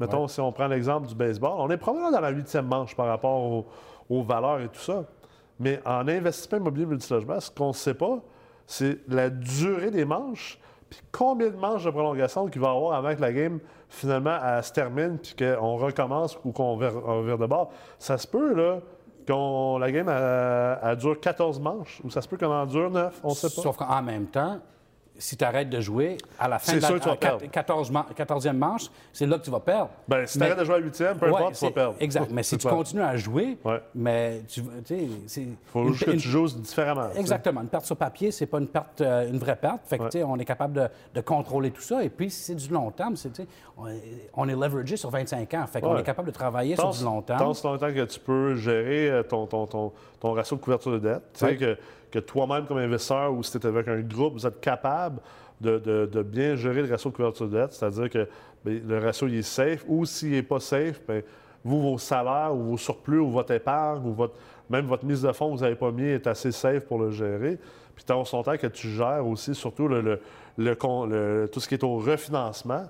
Mettons, 0.01 0.27
si 0.27 0.41
on 0.41 0.51
prend 0.51 0.67
l'exemple 0.67 1.07
du 1.07 1.15
baseball, 1.15 1.55
on 1.57 1.71
est 1.71 1.77
probablement 1.77 2.11
dans 2.11 2.21
la 2.21 2.31
huitième 2.31 2.67
manche 2.67 2.97
par 2.97 3.07
rapport 3.07 3.65
aux 4.11 4.23
valeurs 4.25 4.61
et 4.61 4.69
tout 4.69 4.81
ça. 4.81 5.05
Mais 5.61 5.81
en 5.85 6.07
investissement 6.09 6.59
immobilier 6.59 6.87
multilogement, 6.87 7.41
ce 7.41 7.51
qu'on 7.51 7.69
ne 7.69 7.73
sait 7.73 7.95
pas, 7.95 8.19
c'est 8.67 8.99
la 9.09 9.29
durée 9.31 9.91
des 9.91 10.05
manches, 10.05 10.59
puis 10.91 11.01
combien 11.13 11.49
de 11.51 11.57
manches 11.57 11.85
de 11.85 11.91
prolongation 11.91 12.47
qu'il 12.47 12.61
va 12.61 12.69
y 12.69 12.71
avoir 12.77 12.95
avant 12.95 13.15
que 13.15 13.21
la 13.21 13.33
game, 13.33 13.59
finalement, 13.89 14.39
se 14.63 14.73
termine, 14.73 15.19
puis 15.19 15.35
qu'on 15.37 15.77
recommence 15.77 16.39
ou 16.45 16.53
qu'on 16.53 16.77
vire, 16.77 17.39
de 17.39 17.47
bord. 17.47 17.71
Ça 17.99 18.17
se 18.19 18.27
peut, 18.27 18.55
là, 18.55 18.79
qu'on- 19.27 19.79
la 19.79 19.91
game, 19.93 20.09
elle, 20.09 20.79
elle 20.91 20.97
dure 20.97 21.19
14 21.21 21.61
manches, 21.61 22.01
ou 22.05 22.11
ça 22.11 22.23
se 22.23 22.29
peut 22.29 22.37
qu'on 22.37 22.47
en 22.53 22.67
dure 22.67 22.91
9, 22.91 23.21
on 23.25 23.31
ne 23.31 23.35
sait 23.35 23.49
pas. 23.55 23.63
Sauf 23.63 23.77
qu'en 23.77 24.03
même 24.03 24.27
temps, 24.27 24.59
si 25.19 25.37
tu 25.37 25.45
arrêtes 25.45 25.69
de 25.69 25.81
jouer, 25.81 26.17
à 26.39 26.47
la 26.49 26.59
fin 26.59 26.75
de 26.77 26.81
la 26.81 26.87
sûr 26.87 26.97
que 26.97 27.01
tu 27.03 27.07
vas 27.09 27.13
à 27.13 27.17
quat- 27.17 27.39
perdre. 27.39 27.51
14 27.51 27.91
man- 27.91 28.05
14e 28.17 28.57
manche, 28.57 28.87
c'est 29.13 29.27
là 29.27 29.39
que 29.39 29.45
tu 29.45 29.51
vas 29.51 29.61
perdre. 29.61 29.91
Ben, 30.07 30.27
si 30.27 30.39
tu 30.39 30.45
arrêtes 30.45 30.59
de 30.59 30.65
jouer 30.65 30.77
à 30.77 30.79
8e, 30.79 31.19
peu 31.19 31.27
Ouais, 31.27 31.35
importe, 31.37 31.55
tu 31.55 31.65
vas 31.65 31.71
perdre. 31.73 31.95
Exact. 32.01 32.31
Mais 32.31 32.43
si 32.45 32.57
tu 32.57 32.69
continues 32.69 33.03
à 33.03 33.17
jouer, 33.17 33.59
Ouais. 33.65 33.83
mais 33.95 34.43
tu 34.49 34.63
sais, 34.85 35.09
faut 35.73 35.83
une- 35.83 35.93
juste 35.93 36.05
que 36.07 36.11
une- 36.13 36.19
tu 36.19 36.29
joues 36.29 36.47
différemment. 36.49 37.09
Exactement. 37.17 37.61
Une 37.63 37.69
perte 37.69 37.85
sur 37.85 37.97
papier, 37.97 38.31
c'est 38.31 38.47
pas 38.47 38.59
une 38.59 38.69
perte, 38.69 39.01
euh, 39.01 39.29
une 39.29 39.39
vraie 39.39 39.57
perte. 39.57 39.81
Fait 39.87 39.99
que, 39.99 40.05
Ouais. 40.05 40.09
tu 40.11 40.19
sais, 40.19 40.25
on 40.25 40.37
est 40.37 40.45
capable 40.45 40.75
de, 40.75 40.89
de 41.15 41.21
contrôler 41.21 41.71
tout 41.71 41.83
ça. 41.83 42.03
Et 42.05 42.09
puis, 42.11 42.31
si 42.31 42.43
c'est 42.43 42.55
du 42.55 42.69
long 42.73 42.91
terme, 42.91 43.17
c'est, 43.17 43.31
on, 43.77 43.89
est, 43.89 44.31
on 44.35 44.49
est 44.49 44.55
leveragé 44.57 44.97
sur 44.97 45.11
25 45.11 45.53
ans. 45.55 45.67
Fait 45.67 45.81
qu'on 45.81 45.97
est 45.97 46.03
capable 46.03 46.29
de 46.29 46.35
travailler 46.35 46.77
sur 46.77 46.91
du 46.91 47.05
long 47.05 47.23
terme. 47.23 47.39
tant 47.41 47.47
longtemps 47.71 47.79
que 47.93 48.05
tu 48.05 48.21
peux 48.21 48.55
gérer 48.55 49.11
euh, 49.11 49.23
ton, 49.23 49.47
ton, 49.47 49.67
ton, 49.67 49.93
ton 50.21 50.33
ratio 50.33 50.57
de 50.57 50.63
couverture 50.63 50.93
de 50.93 50.99
dette. 50.99 51.23
Tu 51.35 51.41
sais, 51.47 51.57
que, 51.57 51.77
que 52.11 52.19
toi-même, 52.19 52.67
comme 52.67 52.79
investisseur, 52.79 53.33
ou 53.33 53.43
si 53.43 53.53
tu 53.59 53.59
es 53.59 53.67
avec 53.67 53.89
un 53.89 54.01
groupe, 54.01 54.35
vous 54.35 54.47
êtes 54.47 54.61
capable 54.61 55.21
de, 55.61 55.79
de- 55.79 56.07
bien 56.23 56.55
gérer 56.57 56.83
le 56.83 56.91
ratio 56.91 57.11
de 57.11 57.17
couverture 57.17 57.49
de 57.49 57.59
dette. 57.59 57.73
C'est-à-dire 57.73 58.09
que 58.11 58.29
ben, 58.65 58.81
le 58.87 58.99
ratio 58.99 59.27
il 59.29 59.37
est 59.37 59.43
safe, 59.43 59.85
ou 59.89 60.05
s'il 60.05 60.31
n'est 60.31 60.43
pas 60.43 60.61
safe, 60.61 61.01
ben, 61.07 61.23
vous, 61.65 61.81
vos 61.83 61.99
salaires, 61.99 62.55
ou 62.55 62.63
vos 62.71 62.77
surplus, 62.79 63.19
ou 63.19 63.31
votre 63.31 63.53
épargne, 63.53 64.07
ou 64.07 64.13
votre, 64.15 64.35
même 64.71 64.87
votre 64.87 65.05
mise 65.05 65.23
de 65.23 65.33
fonds 65.33 65.51
que 65.53 65.57
vous 65.59 65.63
n'avez 65.65 65.75
pas 65.77 65.91
mis 65.91 66.05
est 66.05 66.27
assez 66.27 66.53
safe 66.53 66.85
pour 66.87 66.99
le 66.99 67.11
gérer. 67.11 67.59
Puis 67.95 68.05
son 68.25 68.43
temps 68.45 68.57
que 68.57 68.69
tu 68.69 68.89
gères 68.89 69.27
aussi, 69.27 69.55
surtout 69.55 69.89
le, 69.89 70.01
le- 70.01 70.21
le 70.57 71.47
tout 71.47 71.61
ce 71.61 71.69
qui 71.69 71.75
est 71.75 71.85
au 71.85 71.97
refinancement, 71.99 72.85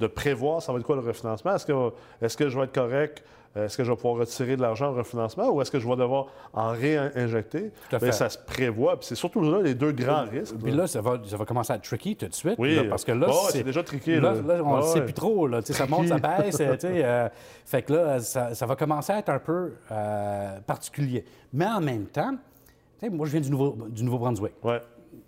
de 0.00 0.06
prévoir 0.06 0.62
ça 0.62 0.72
va 0.72 0.78
être 0.78 0.84
quoi 0.84 0.96
le 0.96 1.02
refinancement? 1.02 1.54
Est-ce 1.54 1.66
que, 1.66 1.90
est-ce 2.20 2.36
que 2.36 2.48
je 2.48 2.58
vais 2.58 2.64
être 2.64 2.74
correct? 2.74 3.22
Est-ce 3.56 3.76
que 3.76 3.82
je 3.84 3.90
vais 3.90 3.96
pouvoir 3.96 4.16
retirer 4.16 4.56
de 4.56 4.62
l'argent 4.62 4.90
au 4.90 4.94
refinancement 4.94 5.48
ou 5.50 5.60
est-ce 5.62 5.70
que 5.70 5.78
je 5.80 5.88
vais 5.88 5.96
devoir 5.96 6.26
en 6.52 6.70
réinjecter? 6.70 7.72
Bien, 7.90 8.12
ça 8.12 8.28
se 8.28 8.38
prévoit. 8.38 8.96
Puis 8.98 9.06
c'est 9.08 9.14
surtout 9.14 9.40
là 9.40 9.60
les 9.62 9.74
deux 9.74 9.92
grands 9.92 10.24
risques. 10.26 10.54
Puis 10.62 10.70
là, 10.72 10.86
ça 10.86 11.00
va, 11.00 11.18
ça 11.26 11.36
va 11.36 11.44
commencer 11.44 11.72
à 11.72 11.76
être 11.76 11.82
tricky 11.82 12.14
tout 12.14 12.28
de 12.28 12.34
suite. 12.34 12.54
Oui. 12.58 12.76
là, 12.76 12.84
parce 12.90 13.04
que 13.04 13.12
là, 13.12 13.26
Ouais, 13.28 13.34
c'est 13.50 13.62
déjà 13.64 13.82
tricky, 13.82 14.16
Là, 14.20 14.34
là. 14.34 14.62
on 14.64 14.76
ne 14.76 14.80
Ouais, 14.80 14.82
sait 14.82 14.98
ouais. 15.00 15.04
plus 15.06 15.14
trop. 15.14 15.46
Là, 15.48 15.60
ça 15.62 15.86
monte, 15.86 16.08
ça 16.08 16.18
baisse. 16.18 16.58
euh, 16.60 16.76
euh, 16.84 17.28
fait 17.64 17.82
que 17.82 17.92
là, 17.94 18.20
ça, 18.20 18.54
ça 18.54 18.66
va 18.66 18.76
commencer 18.76 19.12
à 19.12 19.18
être 19.18 19.30
un 19.30 19.38
peu 19.38 19.72
euh, 19.90 20.60
particulier. 20.60 21.24
Mais 21.52 21.66
en 21.66 21.80
même 21.80 22.06
temps, 22.06 22.34
moi, 23.10 23.26
je 23.26 23.32
viens 23.32 23.40
du, 23.40 23.50
Nouveau, 23.50 23.76
du 23.88 24.04
Nouveau-Brunswick. 24.04 24.52
Ouais. 24.62 24.80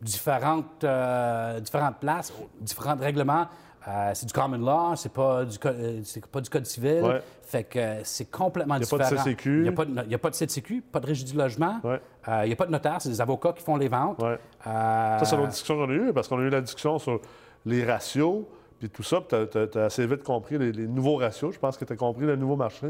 différentes, 0.03 0.85
euh, 0.85 1.61
différentes 1.61 1.99
places, 2.01 2.33
différents 2.61 2.97
règlements. 2.97 3.47
Euh, 3.89 4.11
c'est 4.13 4.27
du 4.27 4.33
common 4.33 4.59
law, 4.59 4.95
c'est 4.95 5.13
pas 5.13 5.45
du, 5.45 5.57
euh, 5.65 6.03
pas 6.31 6.41
du 6.41 6.51
code 6.51 6.67
civil. 6.67 7.03
Ouais. 7.03 7.23
Fait 7.43 7.65
que 7.65 7.79
euh, 7.79 8.01
c'est 8.05 8.31
complètement 8.31 8.77
Il 8.77 8.83
y 8.83 8.85
a 8.85 8.87
pas 8.87 8.99
de 8.99 9.03
différent. 9.05 9.25
CCQ. 9.25 9.57
Il 9.57 9.63
n'y 9.63 9.69
a, 9.69 9.73
pas 9.73 9.85
de- 9.87 10.03
il 10.05 10.11
y 10.11 10.15
a 10.15 10.19
pas 10.19 10.31
de 10.31 10.35
CCQ, 10.35 10.83
pas 10.83 11.01
de 11.01 11.07
régie 11.07 11.25
du 11.25 11.37
logement. 11.37 11.81
Ouais. 11.83 12.01
Il 12.43 12.49
n'y 12.49 12.53
a 12.53 12.57
pas 12.57 12.67
de 12.67 12.73
notaire, 12.73 13.01
c'est 13.01 13.09
des 13.09 13.21
avocats 13.21 13.53
qui 13.53 13.63
font 13.63 13.77
les 13.77 13.89
ventes. 13.89 14.23
Ouais. 14.23 14.39
Ça, 14.65 15.23
c'est 15.25 15.37
l'autre 15.37 15.49
discussion 15.49 15.77
qu'on 15.77 15.91
a 15.91 15.95
eue, 15.95 16.13
parce 16.13 16.29
qu'on 16.29 16.39
a 16.39 16.43
eu 16.43 16.51
la 16.51 16.61
discussion 16.61 16.99
sur 16.99 17.21
les 17.65 17.85
ratios, 17.85 18.45
puis 18.79 18.91
tout 18.91 19.03
ça, 19.03 19.21
puis 19.21 19.37
tu 19.51 19.79
as, 19.79 19.85
assez 19.85 20.07
vite 20.07 20.23
compris 20.23 20.59
les, 20.59 20.73
les 20.73 20.87
nouveaux 20.87 21.17
ratios. 21.17 21.55
Je 21.55 21.59
pense 21.59 21.77
que 21.79 21.85
tu 21.85 21.93
as 21.93 21.97
compris 21.97 22.27
le 22.27 22.37
nouveau 22.37 22.57
marché 22.57 22.89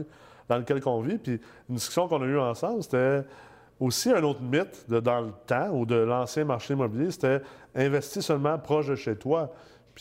dans 0.49 0.59
lequel 0.59 0.81
on 0.87 1.01
vit. 1.01 1.19
Puis 1.19 1.41
une 1.69 1.77
discussion 1.77 2.09
qu'on 2.09 2.21
a 2.23 2.27
eue 2.27 2.39
ensemble, 2.39 2.83
c'était 2.83 3.25
aussi 3.79 4.11
un 4.11 4.23
autre 4.23 4.43
mythe 4.43 4.85
de 4.89 5.01
dans 5.01 5.21
le 5.21 5.33
temps 5.47 5.71
ou 5.71 5.87
de 5.87 5.95
l'ancien 5.95 6.45
marché 6.45 6.75
immobilier, 6.75 7.11
c'était 7.11 7.41
investir 7.75 8.23
seulement 8.23 8.59
proche 8.59 8.89
de 8.89 8.97
chez 8.97 9.17
toi. 9.17 9.51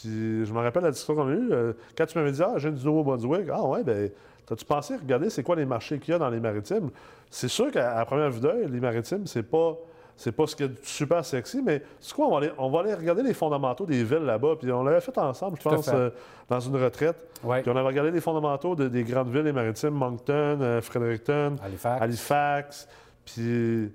Puis 0.02 0.46
je 0.46 0.54
me 0.54 0.60
rappelle 0.60 0.84
la 0.84 0.92
discussion 0.92 1.16
qu'on 1.16 1.28
a 1.28 1.32
eue, 1.32 1.52
euh, 1.52 1.74
quand 1.98 2.06
tu 2.06 2.18
m'avais 2.18 2.32
dit, 2.32 2.42
ah, 2.44 2.54
j'ai 2.58 2.72
du 2.72 2.86
Nouveau-Brunswick, 2.86 3.48
ah 3.52 3.64
ouais, 3.64 3.84
ben 3.84 4.10
T'as-tu 4.46 4.66
pensé 4.66 4.96
regarder 4.96 5.30
c'est 5.30 5.44
quoi 5.44 5.56
les 5.56 5.66
marchés 5.66 6.00
qu'il 6.00 6.12
y 6.12 6.16
a 6.16 6.18
dans 6.18 6.30
les 6.30 6.40
maritimes? 6.40 6.90
C'est 7.30 7.48
sûr 7.48 7.70
qu'à 7.70 7.96
à 8.00 8.04
première 8.06 8.32
vue 8.32 8.40
d'œil, 8.40 8.68
les 8.68 8.80
maritimes, 8.80 9.28
c'est 9.28 9.44
pas. 9.44 9.78
C'est 10.18 10.34
pas 10.34 10.48
ce 10.48 10.56
qui 10.56 10.64
est 10.64 10.84
super 10.86 11.24
sexy, 11.24 11.62
mais 11.64 11.82
c'est 12.02 12.14
quoi? 12.14 12.28
On 12.28 12.32
va, 12.32 12.38
aller, 12.40 12.52
on 12.58 12.70
va 12.70 12.80
aller 12.82 12.94
regarder 12.94 13.24
les 13.24 13.34
fondamentaux 13.34 13.86
des 13.86 14.04
villes 14.04 14.26
là-bas. 14.26 14.56
Puis 14.60 14.70
on 14.70 14.84
l'avait 14.84 15.00
fait 15.00 15.18
ensemble, 15.18 15.58
je 15.58 15.70
pense, 15.70 15.88
euh, 15.94 16.10
dans 16.50 16.60
une 16.60 16.76
retraite. 16.76 17.16
Ouais. 17.42 17.62
Puis 17.62 17.72
on 17.72 17.76
avait 17.78 17.88
regardé 17.88 18.12
les 18.12 18.20
fondamentaux 18.20 18.76
de- 18.76 18.90
des 18.90 19.04
grandes 19.06 19.30
villes 19.30 19.48
et 19.48 19.54
maritimes, 19.54 19.92
Moncton, 19.92 20.58
euh, 20.60 20.82
Fredericton, 20.82 21.56
Halifax. 21.64 22.02
Halifax. 22.02 22.88
Puis 23.24 23.92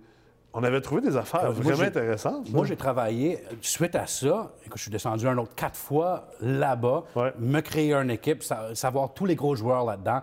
on 0.54 0.62
avait 0.62 0.80
trouvé 0.80 1.00
des 1.02 1.16
affaires 1.16 1.50
vraiment 1.52 1.82
intéressantes. 1.82 2.50
Moi, 2.50 2.62
là. 2.62 2.68
j'ai 2.68 2.76
travaillé 2.76 3.42
suite 3.60 3.94
à 3.96 4.06
ça. 4.06 4.52
Je 4.74 4.80
suis 4.80 4.90
descendu 4.90 5.26
un 5.28 5.36
autre 5.38 5.54
quatre 5.54 5.76
fois 5.76 6.28
là-bas, 6.40 7.04
Ouais. 7.16 7.32
me 7.38 7.60
créer 7.60 7.92
une 7.92 8.10
équipe, 8.10 8.42
sa- 8.42 8.74
savoir 8.74 9.12
tous 9.14 9.26
les 9.26 9.34
gros 9.34 9.54
joueurs 9.56 9.84
là-dedans, 9.84 10.20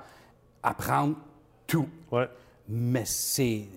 apprendre 0.63 1.15
tout. 1.67 1.87
Ouais. 2.11 2.29
Mais 2.69 3.03
c'est 3.05 3.67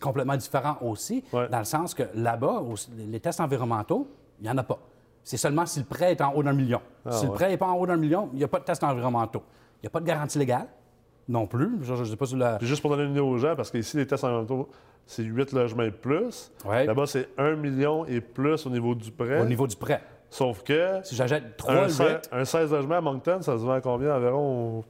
complètement 0.00 0.36
différent 0.36 0.76
aussi, 0.80 1.24
Ouais. 1.32 1.48
dans 1.48 1.58
le 1.58 1.64
sens 1.64 1.94
que 1.94 2.02
là-bas, 2.14 2.62
les 2.96 3.20
tests 3.20 3.40
environnementaux, 3.40 4.08
il 4.40 4.44
n'y 4.44 4.50
en 4.50 4.58
a 4.58 4.62
pas. 4.62 4.78
C'est 5.24 5.36
seulement 5.36 5.66
si 5.66 5.78
le 5.78 5.84
prêt 5.84 6.10
est 6.12 6.20
en 6.20 6.32
haut 6.34 6.42
d'un 6.42 6.52
million. 6.52 6.80
si 7.10 7.26
le 7.26 7.30
Ah 7.32 7.34
prêt 7.34 7.48
n'est 7.48 7.56
pas 7.56 7.68
en 7.68 7.74
haut 7.76 7.86
d'un 7.86 7.96
million, 7.96 8.28
il 8.32 8.38
n'y 8.38 8.44
a 8.44 8.48
pas 8.48 8.58
de 8.58 8.64
tests 8.64 8.82
environnementaux. 8.82 9.42
Il 9.76 9.84
n'y 9.84 9.86
a 9.86 9.90
pas 9.90 10.00
de 10.00 10.04
garantie 10.06 10.38
légale 10.38 10.66
non 11.28 11.46
plus. 11.46 11.78
Je 11.82 11.94
ne 11.94 12.04
sais 12.04 12.16
pas 12.16 12.26
si 12.26 12.34
la... 12.36 12.58
Puis 12.58 12.66
juste 12.66 12.82
pour 12.82 12.90
donner 12.90 13.04
une 13.04 13.12
idée 13.12 13.20
aux 13.20 13.38
gens, 13.38 13.54
parce 13.54 13.70
qu'ici, 13.70 13.96
les 13.96 14.06
tests 14.06 14.24
environnementaux, 14.24 14.68
c'est 15.06 15.22
8 15.22 15.52
logements 15.52 15.82
et 15.82 15.90
plus. 15.90 16.50
Ouais. 16.64 16.86
Là-bas, 16.86 17.06
c'est 17.06 17.28
1 17.38 17.56
million 17.56 18.04
et 18.06 18.20
plus 18.20 18.66
au 18.66 18.70
niveau 18.70 18.94
du 18.94 19.10
prêt. 19.10 19.40
au 19.40 19.44
niveau 19.44 19.66
du 19.66 19.76
prêt. 19.76 20.00
Sauf 20.30 20.62
que 20.62 21.00
Si 21.04 21.14
j'achète 21.14 21.56
3, 21.58 21.74
un, 21.74 21.84
8, 21.88 21.90
se- 21.90 22.34
un 22.34 22.44
16 22.46 22.70
logements 22.72 22.96
à 22.96 23.00
Moncton, 23.02 23.38
ça 23.42 23.52
se 23.58 23.62
vend 23.64 23.72
à 23.72 23.80
combien 23.82 24.14
environ? 24.16 24.82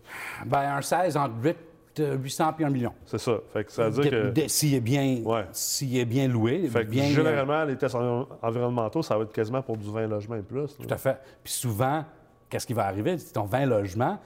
ben 0.46 0.77
un 0.77 0.81
16 0.83 1.16
entre 1.16 1.35
8, 1.42 1.57
euh, 1.98 2.16
800 2.16 2.53
puis 2.53 2.64
1 2.64 2.70
million. 2.70 2.92
C'est 3.07 3.18
ça. 3.18 3.33
Fait 3.53 3.64
que 3.64 3.72
ça 3.72 3.88
veut 3.88 4.03
dire 4.03 4.33
que... 4.35 4.48
S'il 4.48 4.75
est, 4.75 4.81
bien- 4.81 5.20
Ouais. 5.25 5.46
s'il 5.51 5.96
est 5.96 6.05
bien 6.05 6.29
loué, 6.29 6.68
Fait 6.68 6.85
que 6.85 6.90
bien... 6.90 7.07
généralement, 7.07 7.64
les 7.64 7.77
tests 7.77 7.96
envi- 7.96 8.27
environnementaux, 8.40 9.03
ça 9.03 9.16
va 9.16 9.25
être 9.25 9.33
quasiment 9.33 9.62
pour 9.62 9.77
du 9.77 9.90
20 9.90 10.07
logements 10.07 10.37
et 10.37 10.42
plus. 10.42 10.77
Tout 10.77 10.87
à 10.94 10.96
fait. 10.96 11.18
Puis 11.42 11.53
souvent, 11.53 12.05
qu'est-ce 12.48 12.66
qui 12.66 12.75
va 12.75 12.87
arriver? 12.87 13.18
C'est 13.18 13.33
ton 13.33 13.44
20 13.44 13.66
logements, 13.66 14.18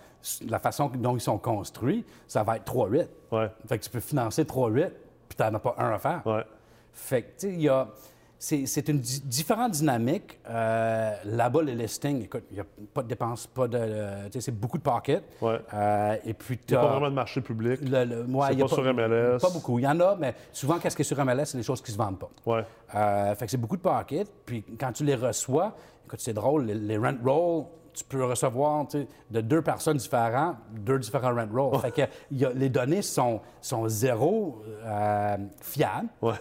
la 0.46 0.58
façon 0.58 0.90
dont 0.98 1.16
ils 1.16 1.20
sont 1.22 1.38
construits, 1.38 2.04
ça 2.28 2.42
va 2.42 2.56
être 2.56 2.64
3-8. 2.70 3.08
Ouais. 3.32 3.48
Fait 3.66 3.78
que 3.78 3.84
tu 3.84 3.88
peux 3.90 4.00
financer 4.00 4.44
3-8, 4.44 4.90
puis 5.36 5.44
tu 5.44 5.50
n'en 5.50 5.54
as 5.56 5.60
pas 5.60 5.74
un 5.78 5.90
à 5.92 5.98
faire. 5.98 6.22
Ouais. 6.26 6.44
Fait 6.92 7.22
que, 7.22 7.26
tu 7.28 7.32
sais, 7.48 7.52
il 7.52 7.60
y 7.62 7.68
a... 7.68 7.88
C'est, 8.38 8.66
c'est 8.66 8.86
une 8.90 8.98
di- 9.00 9.22
différente 9.22 9.72
dynamique. 9.72 10.38
Euh, 10.50 11.14
là-bas, 11.24 11.62
les 11.62 11.74
listings, 11.74 12.22
écoute, 12.24 12.44
il 12.50 12.54
n'y 12.56 12.60
a 12.60 12.66
pas 12.92 13.02
de 13.02 13.08
dépenses, 13.08 13.46
pas 13.46 13.66
de... 13.66 13.78
euh, 13.80 14.26
tu 14.26 14.32
sais, 14.32 14.40
c'est 14.42 14.52
beaucoup 14.52 14.76
de 14.76 14.82
pockets. 14.82 15.24
Ouais. 15.40 15.58
Euh, 15.72 16.16
et 16.22 16.34
puis, 16.34 16.56
Il 16.56 16.66
tu 16.66 16.74
n'y 16.74 16.78
a 16.78 16.82
pas 16.82 16.88
vraiment 16.90 17.08
de 17.08 17.14
marché 17.14 17.40
public. 17.40 17.80
Le, 17.82 18.04
le- 18.04 18.22
ouais, 18.24 18.46
C'est 18.48 18.52
il 18.52 18.58
y 18.58 18.62
a 18.62 18.66
pas 18.66 18.74
sur 18.74 18.84
MLS. 18.94 19.38
Pas 19.40 19.50
beaucoup. 19.50 19.78
Il 19.78 19.82
y 19.84 19.88
en 19.88 19.98
a, 20.00 20.16
mais 20.16 20.34
souvent, 20.52 20.78
qu'est-ce 20.78 20.94
qui 20.94 21.00
est 21.00 21.06
sur 21.06 21.24
MLS, 21.24 21.46
c'est 21.46 21.56
les 21.56 21.62
choses 21.64 21.80
qui 21.80 21.90
se 21.92 21.96
vendent 21.96 22.18
pas. 22.18 22.28
Ouais. 22.44 22.64
Euh, 22.94 23.34
fait 23.36 23.46
que 23.46 23.50
c'est 23.50 23.56
beaucoup 23.56 23.78
de 23.78 23.82
paquets. 23.82 24.24
Puis 24.44 24.62
quand 24.78 24.92
tu 24.92 25.04
les 25.04 25.14
reçois, 25.14 25.74
écoute, 26.04 26.20
c'est 26.20 26.34
drôle, 26.34 26.66
les, 26.66 26.74
les 26.74 26.98
rent 26.98 27.14
rolls, 27.24 27.64
tu 27.96 28.04
peux 28.04 28.24
recevoir 28.24 28.86
de 29.30 29.40
deux 29.40 29.62
personnes 29.62 29.96
différentes, 29.96 30.56
deux 30.72 30.98
différents 30.98 31.34
rent 31.34 31.46
rolls. 31.52 31.80
Fait 31.80 31.90
que 31.90 32.02
il 32.30 32.38
y 32.38 32.44
a- 32.44 32.52
les 32.52 32.68
données 32.68 33.02
sont, 33.02 33.40
sont 33.60 33.88
zéro 33.88 34.62
euh, 34.84 35.36
fiables. 35.62 36.08
Ouais. 36.22 36.34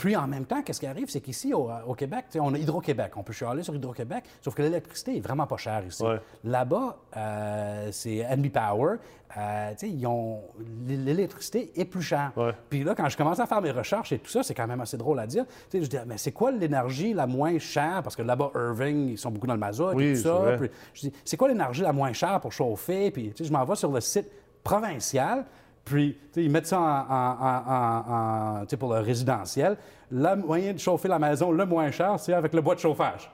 Puis 0.00 0.16
en 0.16 0.26
même 0.26 0.46
temps, 0.46 0.62
qu'est-ce 0.62 0.80
qui 0.80 0.86
arrive, 0.86 1.10
c'est 1.10 1.20
qu'ici, 1.20 1.52
au, 1.52 1.68
au 1.86 1.94
Québec, 1.94 2.24
on 2.36 2.54
a 2.54 2.58
Hydro-Québec. 2.58 3.12
On 3.16 3.22
peut 3.22 3.34
chialer 3.34 3.62
sur 3.62 3.74
Hydro-Québec, 3.74 4.24
sauf 4.40 4.54
que 4.54 4.62
l'électricité 4.62 5.16
est 5.18 5.20
vraiment 5.20 5.46
pas 5.46 5.58
chère 5.58 5.84
ici. 5.86 6.02
Ouais. 6.02 6.18
Là-bas, 6.44 6.96
euh, 7.16 7.88
c'est 7.92 8.26
NB 8.34 8.50
Power. 8.50 8.96
euh, 9.36 10.06
ont... 10.06 10.40
L'électricité 10.86 11.70
est 11.76 11.84
plus 11.84 12.02
chère. 12.02 12.32
Ouais. 12.36 12.52
Puis 12.70 12.82
là, 12.82 12.94
quand 12.94 13.08
je 13.10 13.16
commence 13.16 13.40
à 13.40 13.46
faire 13.46 13.60
mes 13.60 13.70
recherches 13.70 14.12
et 14.12 14.18
tout 14.18 14.30
ça, 14.30 14.42
c'est 14.42 14.54
quand 14.54 14.66
même 14.66 14.80
assez 14.80 14.96
drôle 14.96 15.18
à 15.20 15.26
dire. 15.26 15.44
Tu 15.70 15.78
sais, 15.78 15.84
je 15.84 15.90
dis, 15.90 15.98
mais 16.06 16.16
c'est 16.18 16.32
quoi 16.32 16.50
l'énergie 16.50 17.12
la 17.12 17.26
moins 17.26 17.58
chère? 17.58 18.00
Parce 18.02 18.16
que 18.16 18.22
là-bas, 18.22 18.52
Irving, 18.54 19.10
ils 19.10 19.18
sont 19.18 19.30
beaucoup 19.30 19.46
dans 19.46 19.54
le 19.54 19.60
mazout 19.60 19.92
Oui, 19.94 20.04
et 20.04 20.12
tout 20.14 20.16
c'est 20.16 20.28
ça. 20.28 20.56
Puis 20.58 20.70
je 20.94 21.00
dis, 21.02 21.12
c'est 21.24 21.36
quoi 21.36 21.48
l'énergie 21.48 21.82
la 21.82 21.92
moins 21.92 22.12
chère 22.14 22.40
pour 22.40 22.52
chauffer? 22.52 23.10
Puis, 23.10 23.34
je 23.38 23.52
m'en 23.52 23.64
vais 23.64 23.76
sur 23.76 23.92
le 23.92 24.00
site 24.00 24.30
provincial. 24.64 25.44
Puis, 25.84 26.14
tu 26.14 26.28
sais, 26.34 26.44
ils 26.44 26.50
mettent 26.50 26.66
ça 26.66 26.78
en, 26.80 28.64
pour 28.78 28.92
le 28.94 29.00
résidentiel. 29.00 29.76
Le 30.10 30.36
moyen 30.36 30.72
de 30.72 30.78
chauffer 30.78 31.08
la 31.08 31.18
maison 31.18 31.50
le 31.50 31.64
moins 31.64 31.90
cher, 31.90 32.18
c'est 32.18 32.32
avec 32.32 32.52
le 32.54 32.60
bois 32.60 32.74
de 32.74 32.80
chauffage. 32.80 33.30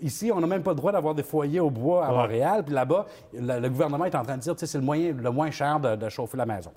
Ici, 0.00 0.30
on 0.34 0.40
n'a 0.40 0.46
même 0.46 0.62
pas 0.62 0.70
le 0.70 0.76
droit 0.76 0.92
d'avoir 0.92 1.14
des 1.14 1.22
foyers 1.22 1.60
au 1.60 1.70
bois 1.70 2.06
à. 2.06 2.12
Montréal. 2.12 2.64
Puis 2.64 2.74
là-bas, 2.74 3.06
le, 3.32 3.60
le 3.60 3.68
gouvernement 3.68 4.04
est 4.06 4.14
en 4.14 4.22
train 4.22 4.36
de 4.36 4.42
dire 4.42 4.54
que 4.56 4.66
c'est 4.66 4.78
le 4.78 4.84
moyen 4.84 5.12
le 5.12 5.30
moins 5.30 5.50
cher 5.50 5.78
de, 5.78 5.96
de 5.96 6.08
chauffer 6.08 6.36
la 6.36 6.46
maison. 6.46 6.72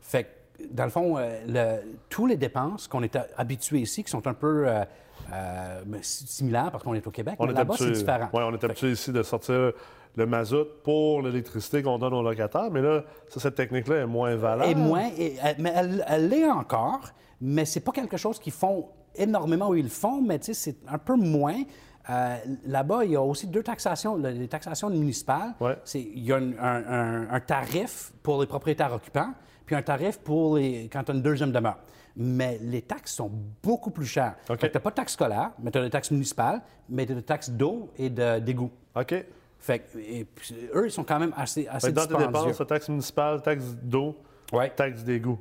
Fait 0.00 0.24
que, 0.24 0.28
dans 0.70 0.84
le 0.84 0.90
fond, 0.90 1.16
euh, 1.18 1.40
le- 1.46 1.92
tous 2.08 2.26
les 2.26 2.36
dépenses 2.36 2.88
qu'on 2.88 3.02
est 3.02 3.16
habitués 3.36 3.80
ici, 3.80 4.02
qui 4.04 4.10
sont 4.10 4.26
un 4.26 4.34
peu 4.34 4.68
euh, 4.68 4.84
euh, 5.32 5.80
si- 6.02 6.26
similaires 6.26 6.70
parce 6.70 6.82
qu'on 6.84 6.94
est 6.94 7.06
au 7.06 7.10
Québec, 7.10 7.36
On 7.38 7.46
mais 7.46 7.52
là-bas, 7.52 7.74
c'est 7.76 7.84
habitué, 7.84 8.00
différent. 8.00 8.28
ouais, 8.32 8.42
on 8.42 8.52
est 8.52 8.64
habitué 8.64 8.90
ici 8.92 9.12
de 9.12 9.22
sortir 9.22 9.72
le 10.16 10.26
mazout 10.26 10.66
pour 10.82 11.22
l'électricité 11.22 11.82
qu'on 11.82 11.98
donne 11.98 12.14
aux 12.14 12.22
locataires, 12.22 12.70
mais 12.70 12.82
là, 12.82 13.04
ça, 13.28 13.38
cette 13.40 13.54
technique-là 13.54 13.96
est 14.02 14.06
moins 14.06 14.34
valable. 14.34 14.70
Et 14.70 14.74
moins, 14.74 15.08
et- 15.16 15.36
mais 15.58 15.72
elle 16.08 16.28
l'est 16.28 16.50
encore, 16.50 17.00
mais 17.40 17.64
c'est 17.64 17.80
pas 17.80 17.92
quelque 17.92 18.16
chose 18.16 18.38
qu'ils 18.40 18.52
font 18.52 18.88
énormément 19.14 19.68
où 19.68 19.74
ils 19.74 19.84
le 19.84 19.88
font, 19.88 20.20
mais 20.20 20.38
c'est 20.42 20.76
un 20.88 20.98
peu 20.98 21.14
moins. 21.16 21.62
Euh, 22.08 22.36
Là-bas, 22.64 23.04
il 23.04 23.12
y 23.12 23.16
a 23.16 23.22
aussi 23.22 23.46
deux 23.46 23.62
taxations, 23.62 24.16
le- 24.16 24.30
les 24.30 24.48
taxations 24.48 24.90
municipales. 24.90 25.52
Ouais. 25.60 25.76
Il 25.94 26.24
y 26.24 26.32
a 26.32 26.36
un, 26.36 26.52
un- 26.58 26.84
un- 26.88 27.30
un 27.30 27.40
tarif 27.40 28.12
pour 28.22 28.40
les 28.40 28.46
propriétaires 28.46 28.92
occupants, 28.92 29.32
puis 29.70 29.76
un 29.76 29.82
tarif 29.82 30.18
pour 30.18 30.56
les, 30.56 30.88
quand 30.92 31.04
tu 31.04 31.12
as 31.12 31.14
une 31.14 31.22
deuxième 31.22 31.52
demeure. 31.52 31.78
Mais 32.16 32.58
les 32.60 32.82
taxes 32.82 33.14
sont 33.14 33.30
beaucoup 33.62 33.92
plus 33.92 34.04
chères. 34.06 34.34
OK. 34.48 34.58
Tu 34.58 34.66
n'as 34.74 34.80
pas 34.80 34.90
de 34.90 34.94
taxes 34.96 35.12
scolaires, 35.12 35.52
mais 35.62 35.70
tu 35.70 35.78
as 35.78 35.82
des 35.82 35.90
taxes 35.90 36.10
municipales, 36.10 36.60
mais 36.88 37.06
tu 37.06 37.12
as 37.12 37.14
des 37.14 37.22
taxes 37.22 37.50
d'eau 37.50 37.88
et 37.96 38.10
de- 38.10 38.40
d'égout. 38.40 38.72
OK. 38.96 39.14
Fait 39.60 39.78
que, 39.78 39.96
et 39.98 40.24
puis, 40.24 40.56
eux, 40.74 40.86
ils 40.86 40.90
sont 40.90 41.04
quand 41.04 41.20
même 41.20 41.32
assez, 41.36 41.68
assez 41.68 41.92
dans 41.92 42.04
tes 42.06 42.16
dépenses, 42.16 42.60
taxe 42.66 42.88
municipale, 42.88 43.42
taxe 43.42 43.64
d'eau, 43.80 44.16
Ouais. 44.52 44.70
taxe 44.70 45.04
d'égout. 45.04 45.38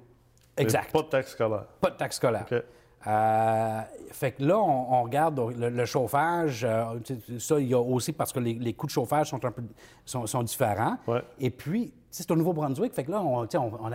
Exact. 0.58 0.92
Pas 0.92 1.02
de 1.02 1.08
taxe 1.08 1.32
scolaire. 1.32 1.66
Pas 1.82 1.90
de 1.90 1.96
taxes 1.96 2.18
scolaires. 2.18 2.46
OK. 2.52 2.62
Euh, 3.08 3.82
fait 4.12 4.34
que 4.34 4.44
là, 4.44 4.60
on, 4.60 4.94
on 4.94 5.04
regarde 5.04 5.40
le, 5.58 5.70
le 5.70 5.86
chauffage. 5.86 6.64
euh, 6.66 7.00
ça, 7.40 7.60
il 7.60 7.68
y 7.68 7.74
a 7.74 7.80
aussi 7.80 8.12
parce 8.12 8.32
que 8.32 8.40
les, 8.40 8.54
les 8.54 8.74
coûts 8.74 8.86
de 8.88 8.92
chauffage 8.92 9.30
sont 9.30 9.44
un 9.44 9.52
peu 9.52 9.64
sont, 10.06 10.28
sont 10.28 10.44
différents. 10.44 10.98
Ouais. 11.08 11.24
Et 11.40 11.50
puis, 11.50 11.94
c'est 12.12 12.30
au 12.32 12.36
Nouveau-Brunswick. 12.36 12.94
Fait 12.94 13.04
que 13.04 13.12
là, 13.12 13.22
on, 13.22 13.48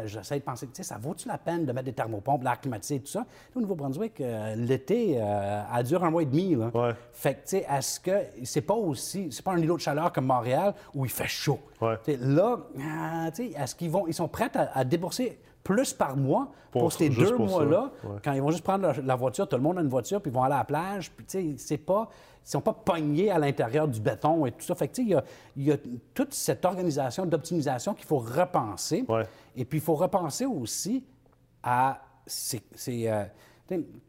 j'essaie 0.06 0.38
de 0.38 0.44
penser, 0.44 0.68
ça 0.72 0.98
vaut-tu 0.98 1.28
la 1.28 1.38
peine 1.38 1.64
de 1.64 1.72
mettre 1.72 1.86
des 1.86 1.92
thermopompes, 1.92 2.42
l'air 2.42 2.60
climatisé 2.60 2.96
et 2.96 3.00
tout 3.00 3.08
ça? 3.08 3.26
Au 3.54 3.60
Nouveau-Brunswick, 3.60 4.20
euh, 4.20 4.54
l'été, 4.56 5.16
euh, 5.18 5.62
elle 5.76 5.84
dure 5.84 6.04
un 6.04 6.10
mois 6.10 6.22
et 6.22 6.26
demi. 6.26 6.54
Là. 6.54 6.70
Ouais. 6.74 6.94
Fait 7.12 7.34
que, 7.34 7.40
tu 7.40 7.42
sais, 7.46 7.66
est-ce 7.68 8.00
que 8.00 8.24
c'est 8.44 8.60
pas 8.60 8.74
aussi, 8.74 9.28
c'est 9.30 9.44
pas 9.44 9.52
un 9.52 9.58
îlot 9.58 9.76
de 9.76 9.80
chaleur 9.82 10.12
comme 10.12 10.26
Montréal 10.26 10.74
où 10.94 11.04
il 11.04 11.10
fait 11.10 11.26
chaud? 11.28 11.58
Ouais. 11.80 11.96
Là, 12.20 12.58
tu 13.34 13.36
sais, 13.36 13.60
est-ce 13.60 13.74
qu'ils 13.74 13.90
vont, 13.90 14.06
ils 14.06 14.14
sont 14.14 14.28
prêts 14.28 14.50
à, 14.54 14.78
à 14.78 14.84
débourser 14.84 15.38
plus 15.64 15.92
par 15.94 16.16
mois 16.16 16.52
pour, 16.70 16.82
Pour- 16.82 16.92
ces 16.92 17.08
deux 17.08 17.36
mois-là, 17.36 17.90
Ouais. 18.04 18.16
quand 18.22 18.32
ils 18.32 18.42
vont 18.42 18.50
juste 18.50 18.62
prendre 18.64 18.92
la, 19.02 19.16
voiture, 19.16 19.48
tout 19.48 19.56
le 19.56 19.62
monde 19.62 19.78
a 19.78 19.80
une 19.80 19.88
voiture, 19.88 20.20
puis 20.20 20.30
ils 20.30 20.34
vont 20.34 20.42
aller 20.42 20.54
à 20.54 20.58
la 20.58 20.64
plage, 20.64 21.10
puis 21.10 21.24
tu 21.24 21.38
sais, 21.40 21.54
c'est 21.56 21.78
pas, 21.78 22.08
ils 22.44 22.50
sont 22.50 22.60
pas 22.60 22.74
pognés 22.74 23.30
à 23.30 23.38
l'intérieur 23.38 23.88
du 23.88 23.98
béton 24.00 24.44
et 24.44 24.52
tout 24.52 24.60
ça. 24.60 24.74
Fait 24.74 24.88
que 24.88 24.92
tu 24.94 25.02
sais, 25.02 25.08
il 25.08 25.12
y 25.12 25.14
a, 25.14 25.24
il 25.56 25.62
y 25.64 25.72
a 25.72 25.76
toute 26.12 26.34
cette 26.34 26.64
organisation 26.66 27.24
d'optimisation 27.26 27.94
qu'il 27.94 28.04
faut 28.04 28.18
repenser. 28.18 29.04
Ouais. 29.08 29.24
Et 29.56 29.64
puis 29.64 29.78
il 29.78 29.82
faut 29.82 29.94
repenser 29.94 30.44
aussi 30.44 31.02
à, 31.62 32.02
c'est, 32.26 32.60
euh, 32.88 33.24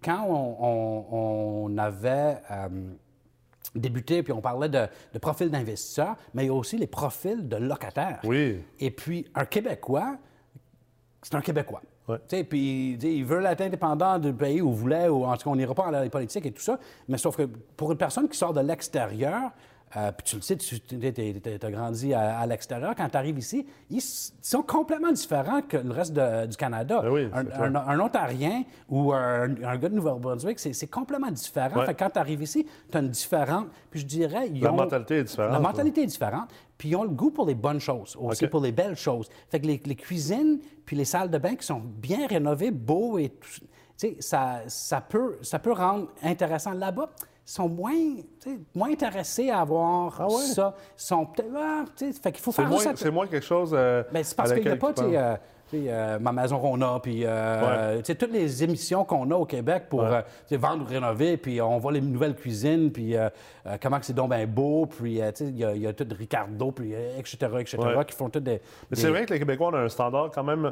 quand 0.04 0.26
on, 0.28 0.58
on- 0.60 1.65
on 1.72 1.78
avait 1.78 2.38
euh, 2.52 2.68
débuté, 3.76 4.24
puis 4.24 4.34
on 4.34 4.41
parlait 4.41 4.70
de, 4.70 4.88
de 5.13 5.20
profil 5.20 5.50
d'investisseurs, 5.50 6.15
mais 6.34 6.44
il 6.44 6.48
y 6.48 6.50
a 6.50 6.54
aussi 6.54 6.78
les 6.78 6.88
profils 6.88 7.48
de 7.48 7.56
locataires. 7.58 8.20
Oui. 8.24 8.62
Et 8.80 8.91
puis, 8.91 9.26
un 9.36 9.46
Québécois, 9.46 10.18
c'est 11.26 11.34
un 11.34 11.42
Québécois. 11.42 11.82
Puis, 12.06 12.98
tu 13.00 13.08
sais, 13.08 13.16
il 13.16 13.26
veut 13.26 13.44
être 13.46 13.62
indépendant 13.62 14.20
du 14.20 14.32
pays 14.32 14.62
où 14.62 14.70
il 14.70 14.76
voulait, 14.76 15.08
ou 15.08 15.26
en 15.26 15.36
tout 15.36 15.46
cas, 15.46 15.50
on 15.50 15.56
n'ira 15.56 15.74
pas 15.74 15.86
dans 15.86 16.00
la 16.00 16.08
politique 16.08 16.46
et 16.46 16.52
tout 16.52 16.62
ça. 16.62 16.78
Mais 17.08 17.18
sauf 17.18 17.36
que 17.36 17.50
pour 17.76 17.92
une 17.92 17.98
personne 17.98 18.30
qui 18.30 18.38
sort 18.38 18.54
de 18.54 18.62
l'extérieur, 18.62 19.50
euh, 19.98 20.12
puis 20.12 20.26
tu 20.26 20.36
le 20.36 20.42
sais, 20.42 20.58
tu 20.58 20.76
as 21.66 21.72
grandi 21.72 22.14
à, 22.14 22.40
à 22.40 22.46
l'extérieur, 22.48 22.94
quand 22.96 23.08
tu 23.10 23.18
arrives 23.18 23.38
ici, 23.40 23.66
ils 23.90 24.02
sont 24.02 24.62
complètement 24.62 25.12
différents 25.12 25.62
que 25.62 25.78
le 25.78 25.92
reste 25.92 26.14
de- 26.14 26.46
du 26.48 26.58
Canada. 26.58 27.00
Ben 27.02 27.10
oui, 27.10 27.30
un, 27.34 27.46
un- 27.76 27.76
un 27.76 28.00
Ontarien 28.00 28.64
ou 28.90 29.14
un, 29.14 29.44
un 29.64 29.78
gars 29.78 29.90
de 29.90 29.96
Nouveau-Brunswick, 29.96 30.60
c'est 30.60 30.88
complètement 30.88 31.32
différent. 31.32 31.80
Ouais. 31.80 31.86
Fait 31.86 31.94
que 31.94 32.00
quand 32.00 32.10
tu 32.10 32.20
arrives 32.20 32.42
ici, 32.42 32.66
tu 32.92 32.98
as 32.98 33.02
une 33.02 33.10
différente. 33.10 33.68
Puis 33.90 34.02
je 34.02 34.06
dirais. 34.06 34.50
ils 34.54 34.62
La 34.62 34.72
ont- 34.74 34.76
mentalité 34.76 35.18
est 35.20 35.24
différente, 35.24 35.52
La 35.52 35.58
ouais. 35.58 35.64
mentalité 35.64 36.02
est 36.04 36.08
différente. 36.08 36.50
Puis 36.78 36.90
ils 36.90 36.96
ont 36.98 37.04
le 37.04 37.10
goût 37.10 37.32
pour 37.32 37.46
les 37.46 37.56
bonnes 37.56 37.80
choses, 37.80 38.18
aussi 38.20 38.44
OK. 38.46 38.52
pour 38.52 38.60
les 38.62 38.74
belles 38.74 38.98
choses. 38.98 39.30
Fait 39.50 39.62
que 39.62 39.66
les, 39.68 39.82
les 39.86 39.96
cuisines 39.96 40.60
puis 40.86 40.96
les 40.98 41.06
salles 41.06 41.30
de 41.32 41.38
bain 41.38 41.56
qui 41.56 41.66
sont 41.66 41.82
bien 41.82 42.28
rénovées, 42.28 42.72
beaux 42.72 43.18
et 43.18 43.30
tout, 43.30 43.50
tu 43.50 43.66
sais, 43.96 44.18
ça, 44.20 44.60
ça, 44.68 45.00
peut, 45.00 45.38
ça 45.42 45.58
peut 45.58 45.72
rendre 45.72 46.10
intéressant. 46.22 46.74
Là-bas, 46.74 47.10
sont 47.46 47.70
moins, 47.70 47.94
moins 48.74 48.90
intéressés 48.92 49.50
à 49.52 49.60
avoir 49.62 50.16
Ah 50.20 50.28
ouais? 50.28 50.42
ça. 50.42 50.74
Ils 50.98 51.02
sont 51.02 51.26
peut-être... 51.28 51.50
ah, 51.56 51.84
fait 51.96 52.32
qu'il 52.32 52.42
faut 52.42 52.52
faire 52.52 52.68
moins, 52.68 52.78
juste 52.78 52.90
att- 52.90 52.98
c'est 52.98 53.12
moins 53.12 53.28
quelque 53.28 53.46
chose. 53.46 53.72
euh, 53.78 54.04
ben, 54.12 54.24
c'est 54.24 54.36
parce 54.36 54.52
qu'il 54.54 54.64
n'y 54.64 54.70
a 54.70 54.76
pas, 54.78 54.94
euh, 55.00 55.36
euh, 55.74 56.20
Ma 56.20 56.32
Maison 56.32 56.58
Rona, 56.58 57.00
puis 57.04 57.22
euh, 57.26 58.02
toutes 58.02 58.32
les 58.32 58.64
émissions 58.64 59.04
qu'on 59.04 59.30
a 59.32 59.36
au 59.36 59.46
Québec 59.46 59.86
pour 59.90 60.02
Ouais. 60.02 60.24
euh, 60.52 60.58
vendre 60.58 60.84
ou 60.86 60.88
rénover, 60.88 61.38
puis 61.38 61.60
on 61.62 61.78
voit 61.78 61.92
les 61.92 62.02
nouvelles 62.02 62.36
cuisines, 62.36 62.92
puis 62.92 63.16
euh, 63.16 63.30
euh, 63.68 63.78
comment 63.82 64.00
que 64.00 64.06
c'est 64.06 64.14
donc 64.14 64.30
bien 64.32 64.48
beau, 64.48 64.86
puis 64.86 65.22
euh, 65.22 65.32
il 65.42 65.58
y, 65.58 65.66
a- 65.66 65.76
y 65.76 65.86
a 65.88 65.94
tout 65.94 66.08
Ricardo, 66.18 66.72
puis 66.72 66.94
etc., 66.94 67.38
etc., 67.60 67.78
Ouais. 67.80 68.06
qui 68.06 68.16
font 68.16 68.30
tout 68.30 68.40
des... 68.40 68.62
Mais 68.90 68.96
des- 68.96 69.02
c'est 69.02 69.10
vrai 69.10 69.26
que 69.26 69.34
les 69.34 69.40
Québécois 69.40 69.68
ont 69.70 69.76
un 69.76 69.90
standard 69.90 70.32
quand 70.34 70.44
même 70.44 70.72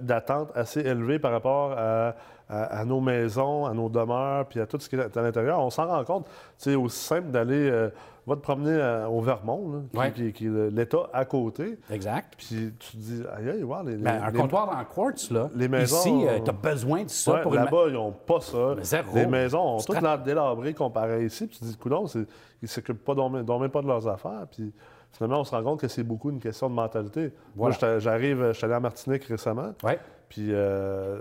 d'attente 0.00 0.50
assez 0.54 0.80
élevé 0.80 1.18
par 1.18 1.32
rapport 1.32 1.72
à, 1.76 2.14
à- 2.48 2.80
à 2.80 2.84
nos 2.84 3.00
maisons, 3.00 3.64
à 3.66 3.72
nos 3.72 3.88
demeures, 3.88 4.46
puis 4.46 4.60
à 4.60 4.66
tout 4.66 4.78
ce 4.78 4.88
qui 4.88 4.96
est 4.96 5.16
à 5.16 5.22
l'intérieur. 5.22 5.60
On 5.60 5.70
s'en 5.70 5.86
rend 5.86 6.04
compte. 6.04 6.26
C'est 6.58 6.74
aussi 6.74 6.98
simple 6.98 7.28
d'aller, 7.30 7.70
euh, 7.70 7.88
va 8.26 8.36
te 8.36 8.40
promener 8.40 8.72
euh, 8.72 9.06
au 9.06 9.20
Vermont, 9.20 9.70
là, 9.72 9.78
qui- 9.90 9.98
Ouais. 9.98 10.12
qui, 10.12 10.32
qui 10.32 10.46
est 10.46 10.70
l'État 10.70 11.08
à 11.12 11.24
côté, 11.24 11.78
Exact. 11.90 12.34
puis 12.36 12.72
tu 12.78 12.92
te 12.92 12.96
dis, 12.96 13.22
aïe, 13.36 13.50
aïe, 13.50 13.62
wow, 13.62 13.82
les, 13.84 13.96
Ben, 13.96 14.22
un 14.22 14.30
les- 14.30 14.38
comptoir 14.38 14.68
en 14.78 14.84
quartz, 14.84 15.30
là, 15.30 15.48
les 15.54 15.68
maisons, 15.68 15.98
ici, 15.98 16.26
euh, 16.28 16.38
tu 16.42 16.50
as 16.50 16.52
besoin 16.54 17.04
de 17.04 17.10
ça 17.10 17.34
Ouais, 17.34 17.42
pour 17.42 17.54
une... 17.54 17.64
là-bas, 17.64 17.84
ils 17.88 17.94
n'ont 17.94 18.12
pas 18.12 18.40
ça. 18.40 18.74
Mais 18.76 18.84
zéro. 18.84 19.14
Les 19.14 19.26
maisons 19.26 19.76
ont 19.76 19.80
toutes 19.80 20.00
l'air 20.00 20.18
délabrées 20.18 20.74
comparé 20.74 21.24
ici. 21.24 21.46
Puis 21.46 21.56
tu 21.58 21.64
te 21.64 21.70
dis, 21.70 21.76
coudonc, 21.76 22.06
c'est- 22.06 22.20
ils 22.20 22.64
ne 22.64 22.68
s'occupent 22.68 23.04
pas, 23.04 23.14
pas 23.14 23.82
de 23.82 23.86
leurs 23.86 24.08
affaires. 24.08 24.46
Puis 24.50 24.72
finalement, 25.12 25.40
on 25.40 25.44
se 25.44 25.54
rend 25.54 25.62
compte 25.62 25.80
que 25.80 25.88
c'est 25.88 26.02
beaucoup 26.02 26.30
une 26.30 26.40
question 26.40 26.68
de 26.70 26.74
mentalité. 26.74 27.32
Moi, 27.56 27.70
Voilà. 27.70 27.98
j'arrive, 27.98 28.48
je 28.48 28.52
suis 28.52 28.64
allé 28.64 28.74
à 28.74 28.80
Martinique 28.80 29.24
récemment. 29.24 29.72
Ouais. 29.82 29.98
Puis 30.30 30.48
euh, 30.50 31.20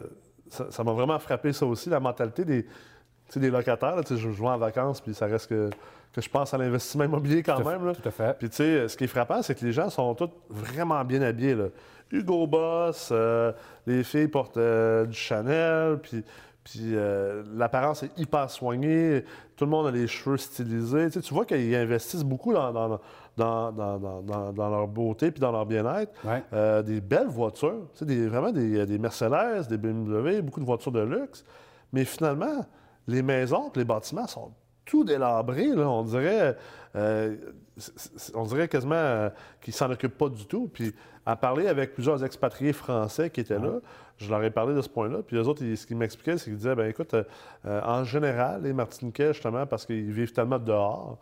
ça 0.70 0.84
m'a 0.84 0.92
vraiment 0.92 1.20
frappé, 1.20 1.54
ça 1.54 1.66
aussi, 1.66 1.90
la 1.90 2.00
mentalité 2.00 2.46
des, 2.46 2.64
tu 2.64 2.70
sais, 3.30 3.40
des 3.40 3.50
locataires. 3.50 3.96
là. 3.96 4.04
Tu 4.04 4.16
sais, 4.16 4.22
je, 4.22 4.32
je 4.32 4.42
vais 4.42 4.48
en 4.48 4.58
vacances, 4.58 5.02
puis 5.02 5.14
ça 5.14 5.26
reste 5.26 5.48
que, 5.50 5.70
que 6.14 6.22
je 6.22 6.30
pense 6.30 6.54
à 6.54 6.58
l'investissement 6.58 7.06
immobilier 7.06 7.42
quand 7.44 7.58
Tout 7.58 7.68
même. 7.68 7.86
là. 7.86 7.94
tout 7.94 8.08
à 8.08 8.12
fait. 8.12 8.38
Puis 8.38 8.50
tu 8.50 8.58
sais, 8.58 8.88
ce 8.88 8.96
qui 8.98 9.06
est 9.06 9.08
frappant, 9.08 9.42
c'est 9.42 9.56
que 9.56 9.66
les 9.66 9.72
gens 9.72 9.90
sont 9.90 10.14
tous 10.16 10.30
vraiment 10.50 11.04
bien 11.04 11.22
habillés. 11.22 11.56
Là. 11.56 11.66
Hugo 12.12 12.46
Boss, 12.46 13.10
euh, 13.12 13.52
les 13.88 14.04
filles 14.04 14.28
portent 14.28 14.58
euh, 14.58 15.06
du 15.06 15.18
Chanel, 15.18 15.98
puis, 16.02 16.24
puis 16.64 16.96
euh, 16.96 17.44
l'apparence 17.56 18.04
est 18.04 18.18
hyper 18.18 18.50
soignée. 18.50 19.26
Tout 19.56 19.66
le 19.66 19.72
monde 19.72 19.88
a 19.88 19.92
les 19.92 20.08
cheveux 20.08 20.38
stylisés. 20.38 21.08
Tu, 21.08 21.14
sais, 21.14 21.22
tu 21.22 21.34
vois 21.34 21.46
qu'ils 21.46 21.76
investissent 21.76 22.24
beaucoup 22.24 22.54
dans, 22.54 23.00
leur 23.38 24.88
beauté 24.88 25.32
puis 25.32 25.42
dans 25.42 25.52
leur 25.52 25.66
bien-être. 25.66 26.14
Ouais. 26.26 26.42
Euh, 26.54 26.82
des 26.82 27.02
belles 27.02 27.28
voitures, 27.28 27.90
tu 27.94 28.00
sais, 28.00 28.06
des, 28.06 28.28
vraiment 28.28 28.52
des, 28.52 28.86
des 28.86 28.98
Mercedes, 28.98 29.68
des 29.68 29.78
BMW, 29.78 30.42
beaucoup 30.42 30.62
de 30.62 30.66
voitures 30.66 30.92
de 30.92 31.02
luxe. 31.02 31.44
Mais 31.92 32.06
finalement, 32.06 32.66
les 33.08 33.22
maisons 33.22 33.70
et 33.76 33.80
les 33.80 33.86
bâtiments 33.86 34.28
sont 34.28 34.52
tout 34.86 35.04
délabrés. 35.04 35.68
Là, 35.68 35.90
on 35.90 36.04
dirait, 36.04 36.56
euh, 36.96 37.36
on 38.34 38.44
dirait 38.44 38.68
quasiment 38.68 38.96
euh, 38.96 39.30
qu'ils 39.62 39.74
s'en 39.74 39.90
occupent 39.92 40.18
pas 40.18 40.30
du 40.30 40.46
tout. 40.46 40.70
Puis 40.74 40.94
à 41.26 41.36
parler 41.36 41.68
avec 41.68 41.94
plusieurs 41.94 42.24
expatriés 42.24 42.74
français 42.74 43.30
qui 43.30 43.40
étaient 43.42 43.60
là, 43.60 43.80
je 44.18 44.30
leur 44.30 44.44
ai 44.44 44.52
parlé 44.52 44.74
de 44.76 44.82
ce 44.82 44.90
point-là. 44.90 45.20
Puis 45.26 45.38
les 45.38 45.48
autres, 45.48 45.64
ils- 45.64 45.78
ce 45.78 45.88
qu'ils 45.88 45.98
m'expliquaient, 45.98 46.38
c'est 46.38 46.46
qu'ils 46.46 46.58
disaient, 46.58 46.76
ben 46.76 46.88
écoute, 46.90 47.14
euh, 47.14 47.24
euh, 47.66 47.82
en 47.84 48.04
général, 48.04 48.62
les 48.64 48.74
Martiniquais, 48.74 49.34
justement, 49.34 49.66
parce 49.66 49.86
qu'ils 49.86 50.12
vivent 50.12 50.34
tellement 50.34 50.60
dehors, 50.60 51.18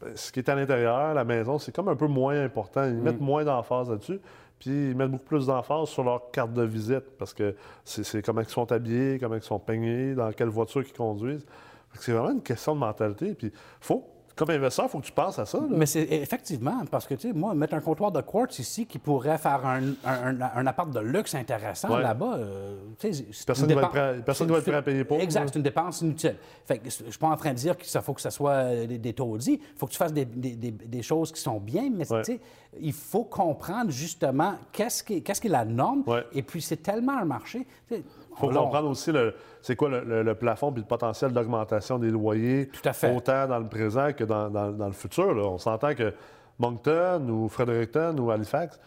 ben, 0.00 0.10
ce 0.16 0.30
qui 0.32 0.40
est 0.40 0.48
à 0.48 0.54
l'intérieur, 0.54 1.14
la 1.14 1.24
maison, 1.24 1.58
c'est 1.58 1.74
comme 1.74 1.88
un 1.88 1.96
peu 1.96 2.06
moins 2.08 2.38
important. 2.42 2.84
Ils 2.84 2.94
mettent 2.96 3.20
moins 3.20 3.44
d'emphase 3.44 3.88
là-dessus. 3.88 4.20
Puis 4.58 4.70
ils 4.90 4.96
mettent 4.96 5.10
beaucoup 5.10 5.24
plus 5.26 5.46
d'emphase 5.46 5.88
sur 5.88 6.02
leur 6.02 6.30
carte 6.30 6.52
de 6.54 6.62
visite 6.62 7.04
parce 7.18 7.34
que 7.34 7.54
c'est 7.84 8.02
c'est 8.04 8.22
comment 8.22 8.40
ils 8.40 8.48
sont 8.48 8.70
habillés, 8.72 9.18
comment 9.20 9.34
ils 9.36 9.42
sont 9.42 9.58
peignés, 9.58 10.14
dans 10.14 10.32
quelle 10.32 10.48
voiture 10.48 10.82
ils 10.82 10.92
conduisent. 10.94 11.44
C'est 12.00 12.12
vraiment 12.12 12.30
une 12.32 12.42
question 12.42 12.74
de 12.74 12.80
mentalité. 12.80 13.34
Puis 13.34 13.52
faut, 13.80 14.04
comme 14.34 14.50
investisseur, 14.50 14.84
il 14.84 14.88
faut 14.90 14.98
que 15.00 15.06
tu 15.06 15.12
penses 15.12 15.38
à 15.38 15.46
ça. 15.46 15.56
là. 15.58 15.64
Mais 15.70 15.86
c'est 15.86 16.02
effectivement, 16.10 16.84
parce 16.90 17.06
que, 17.06 17.14
tu 17.14 17.28
sais, 17.28 17.32
moi, 17.32 17.54
mettre 17.54 17.72
un 17.72 17.80
comptoir 17.80 18.12
de 18.12 18.20
quartz 18.20 18.58
ici 18.58 18.84
qui 18.84 18.98
pourrait 18.98 19.38
faire 19.38 19.64
un, 19.64 19.82
un, 20.04 20.40
un- 20.42 20.50
un 20.56 20.66
appart 20.66 20.90
de 20.90 21.00
luxe 21.00 21.34
intéressant 21.34 21.88
Ouais. 21.94 22.02
là-bas, 22.02 22.34
euh, 22.36 22.76
tu 22.98 23.14
sais, 23.14 23.24
Personne 23.46 23.66
ne 23.66 23.74
ne 23.74 23.80
va 23.80 23.86
être 24.58 24.64
prêt 24.64 24.74
à 24.74 24.82
payer 24.82 25.04
pour, 25.04 25.18
Exact, 25.20 25.48
c'est 25.48 25.56
une 25.56 25.62
dépense 25.62 26.02
inutile. 26.02 26.36
Fait 26.66 26.76
que 26.78 26.84
je 26.84 26.90
suis 26.90 27.18
pas 27.18 27.28
en 27.28 27.36
train 27.36 27.52
de 27.52 27.56
dire 27.56 27.78
qu'il 27.78 28.00
faut 28.02 28.12
que 28.12 28.20
ce 28.20 28.28
soit 28.28 28.50
euh, 28.52 28.86
des, 28.86 28.98
des 28.98 29.14
taudis. 29.14 29.58
Il 29.72 29.78
faut 29.78 29.86
que 29.86 29.92
tu 29.92 29.96
fasses 29.98 30.12
des, 30.12 30.26
des- 30.26 30.54
des- 30.54 31.02
choses 31.02 31.32
qui 31.32 31.40
sont 31.40 31.58
bien, 31.58 31.88
mais 31.90 32.06
Ouais. 32.12 32.20
tu 32.22 32.32
sais, 32.34 32.40
il 32.78 32.92
faut 32.92 33.24
comprendre 33.24 33.90
justement 33.90 34.56
qu'est-ce 34.70 35.02
qui, 35.02 35.22
qui 35.22 35.46
est 35.46 35.50
la 35.50 35.64
norme. 35.64 36.02
Ouais. 36.06 36.26
Et 36.34 36.42
puis, 36.42 36.60
c'est 36.60 36.82
tellement 36.82 37.16
un 37.16 37.24
marché. 37.24 37.66
Il 38.36 38.40
faut 38.40 38.48
comprendre 38.48 38.88
aussi 38.90 39.12
le, 39.12 39.34
c'est 39.62 39.76
quoi 39.76 39.88
le, 39.88 40.00
le- 40.04 40.22
le 40.22 40.34
plafond 40.34 40.70
puis 40.72 40.82
le 40.82 40.86
potentiel 40.88 41.32
d'augmentation 41.32 41.98
des 41.98 42.10
loyers. 42.10 42.68
Tout 42.68 42.88
à 42.88 42.92
fait. 42.92 43.14
Autant 43.14 43.46
dans 43.46 43.58
le 43.58 43.68
présent 43.68 44.12
que 44.12 44.24
dans, 44.24 44.50
dans- 44.50 44.70
dans 44.72 44.86
le 44.86 44.92
futur. 44.92 45.34
là. 45.34 45.42
On 45.44 45.58
s'entend 45.58 45.94
que 45.94 46.12
Moncton 46.58 47.26
ou 47.28 47.48
Fredericton 47.48 48.16
ou 48.18 48.30
Halifax, 48.30 48.78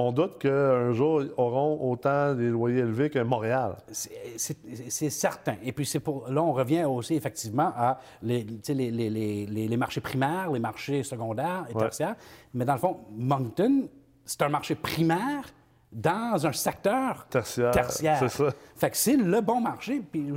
on 0.00 0.12
doute 0.12 0.38
qu'un 0.38 0.92
jour, 0.92 1.22
ils 1.22 1.30
auront 1.36 1.90
autant 1.90 2.32
des 2.34 2.48
loyers 2.50 2.78
élevés 2.80 3.10
que 3.10 3.18
Montréal. 3.18 3.76
C'est- 3.90 5.10
certain. 5.10 5.56
Et 5.64 5.72
puis, 5.72 5.84
c'est 5.86 5.98
pour, 5.98 6.28
là, 6.30 6.40
on 6.40 6.52
revient 6.52 6.84
aussi 6.84 7.14
effectivement 7.14 7.72
à 7.76 7.98
les, 8.22 8.46
les, 8.68 8.74
les- 8.92 9.10
les- 9.10 9.46
les- 9.46 9.68
les 9.68 9.76
marchés 9.76 10.00
primaires, 10.00 10.52
les 10.52 10.60
marchés 10.60 11.02
secondaires 11.02 11.64
et 11.68 11.74
Ouais. 11.74 11.80
tertiaires. 11.80 12.14
Mais 12.54 12.64
dans 12.64 12.74
le 12.74 12.78
fond, 12.78 12.98
Moncton, 13.16 13.88
c'est 14.24 14.42
un 14.42 14.48
marché 14.48 14.76
primaire 14.76 15.42
dans 15.92 16.46
un 16.46 16.52
secteur 16.52 17.26
Tertiaire, 17.30 17.70
tertiaire. 17.70 18.18
c'est 18.18 18.28
ça. 18.28 18.50
Fait 18.76 18.90
que 18.90 18.96
c'est 18.96 19.16
le 19.16 19.40
bon 19.40 19.60
marché. 19.60 20.00
Puis, 20.00 20.30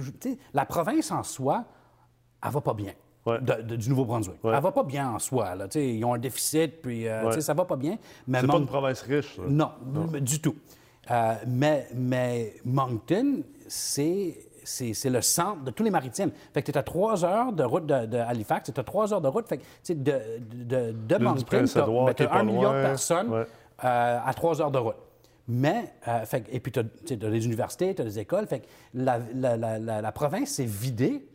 la 0.53 0.65
province 0.65 1.11
en 1.11 1.23
soi, 1.23 1.65
elle 2.43 2.51
va 2.51 2.61
pas 2.61 2.73
bien. 2.73 2.93
Ouais. 3.23 3.39
de- 3.39 3.61
de- 3.61 3.75
du 3.75 3.87
Nouveau-Brunswick. 3.89 4.43
Ouais. 4.43 4.51
Elle 4.55 4.63
va 4.63 4.71
pas 4.71 4.81
bien 4.81 5.11
en 5.11 5.19
soi. 5.19 5.53
Là. 5.53 5.67
Ils 5.75 6.03
ont 6.03 6.15
un 6.15 6.17
déficit, 6.17 6.81
puis 6.81 7.07
euh, 7.07 7.25
Ouais. 7.29 7.39
ça 7.39 7.53
va 7.53 7.65
pas 7.65 7.75
bien. 7.75 7.99
Mais 8.27 8.41
C'est 8.41 8.47
pas 8.47 8.57
une 8.57 8.65
province 8.65 9.01
riche. 9.03 9.35
ça. 9.35 9.43
non, 9.47 9.69
du 10.19 10.41
tout. 10.41 10.55
Euh, 11.11 11.35
mais, 11.45 11.87
mais 11.93 12.55
Moncton, 12.65 13.43
c'est 13.67 14.37
c'est 14.63 15.09
le 15.09 15.21
centre 15.21 15.63
de 15.63 15.71
tous 15.71 15.83
les 15.83 15.89
maritimes. 15.91 16.31
Fait 16.53 16.61
que 16.61 16.71
tu 16.71 16.71
es 16.71 16.77
à 16.79 16.83
trois 16.83 17.23
heures 17.25 17.51
de 17.51 17.63
route 17.63 17.85
de, 17.85 18.17
Halifax, 18.17 18.71
tu 18.73 18.79
à 18.79 18.83
trois 18.83 19.11
heures 19.13 19.21
de 19.21 19.27
route. 19.27 19.47
Fait 19.47 19.57
que, 19.57 19.93
de, 19.93 20.19
de, 20.53 20.91
de 20.91 21.17
Moncton, 21.23 21.65
tu 21.65 22.23
as, 22.23 22.33
un 22.33 22.43
million 22.43 22.71
de 22.73 22.81
personnes 22.81 23.31
euh, 23.83 24.19
à 24.25 24.33
trois 24.35 24.61
heures 24.61 24.71
de 24.71 24.77
route. 24.79 24.95
Mais, 25.53 25.93
euh, 26.07 26.23
fait, 26.23 26.47
et 26.49 26.61
puis 26.61 26.71
tu 26.71 26.79
as, 26.79 27.15
des 27.15 27.45
universités, 27.45 27.93
tu 27.93 28.01
as 28.01 28.05
des 28.05 28.19
écoles. 28.19 28.47
Fait 28.47 28.65
la, 28.93 29.19
la, 29.35 29.57
la, 29.57 30.01
la 30.01 30.11
province 30.11 30.51
s'est 30.51 30.65
vidée 30.65 31.27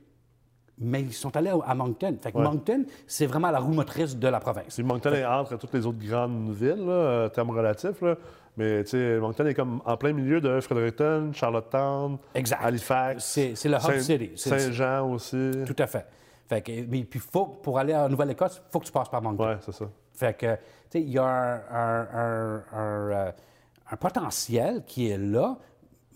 mais 0.78 1.00
ils 1.00 1.12
sont 1.12 1.34
allés 1.36 1.52
à 1.64 1.74
Moncton. 1.74 2.16
Fait 2.20 2.32
que 2.32 2.38
Moncton, 2.38 2.84
c'est 3.06 3.24
vraiment 3.24 3.50
la 3.50 3.60
roue 3.60 3.72
motrice 3.72 4.14
de 4.14 4.28
la 4.28 4.40
province. 4.40 4.78
Moncton 4.78 5.12
est 5.14 5.24
entre 5.24 5.56
toutes 5.56 5.72
les 5.72 5.86
autres 5.86 5.98
grandes 5.98 6.52
villes, 6.52 6.84
là, 6.84 7.30
termes 7.30 7.50
relatifs. 7.50 8.02
Là. 8.02 8.16
Mais 8.58 8.84
Moncton 9.18 9.46
est 9.46 9.54
comme 9.54 9.80
en 9.84 9.96
plein 9.96 10.12
milieu 10.12 10.40
de 10.40 10.60
Fredericton, 10.60 11.30
Charlottetown, 11.32 12.18
Halifax. 12.60 13.24
C'est 13.54 13.64
le 13.64 13.76
hub 13.76 14.00
city. 14.00 14.32
Saint-Jean 14.34 15.10
aussi. 15.12 15.50
Tout 15.66 15.76
à 15.78 15.86
fait. 15.86 16.06
Fait 16.46 16.62
que, 16.62 16.72
mais 16.88 17.04
puis 17.04 17.20
faut, 17.20 17.46
pour 17.46 17.78
aller 17.78 17.94
en 17.94 18.08
Nouvelle-Écosse, 18.08 18.62
il 18.64 18.70
faut 18.70 18.78
que 18.78 18.86
tu 18.86 18.92
passes 18.92 19.08
par 19.08 19.20
Moncton. 19.20 19.48
Oui, 19.48 19.56
c'est 19.60 19.72
ça. 19.72 19.86
Fait 20.12 20.36
que, 20.36 20.54
tu 20.54 20.60
sais, 20.90 21.00
il 21.02 21.10
y 21.10 21.18
a 21.18 21.24
un, 21.24 22.06
euh, 22.14 22.58
un, 22.72 23.32
potentiel 23.94 24.82
qui 24.84 25.08
est 25.08 25.18
là, 25.18 25.56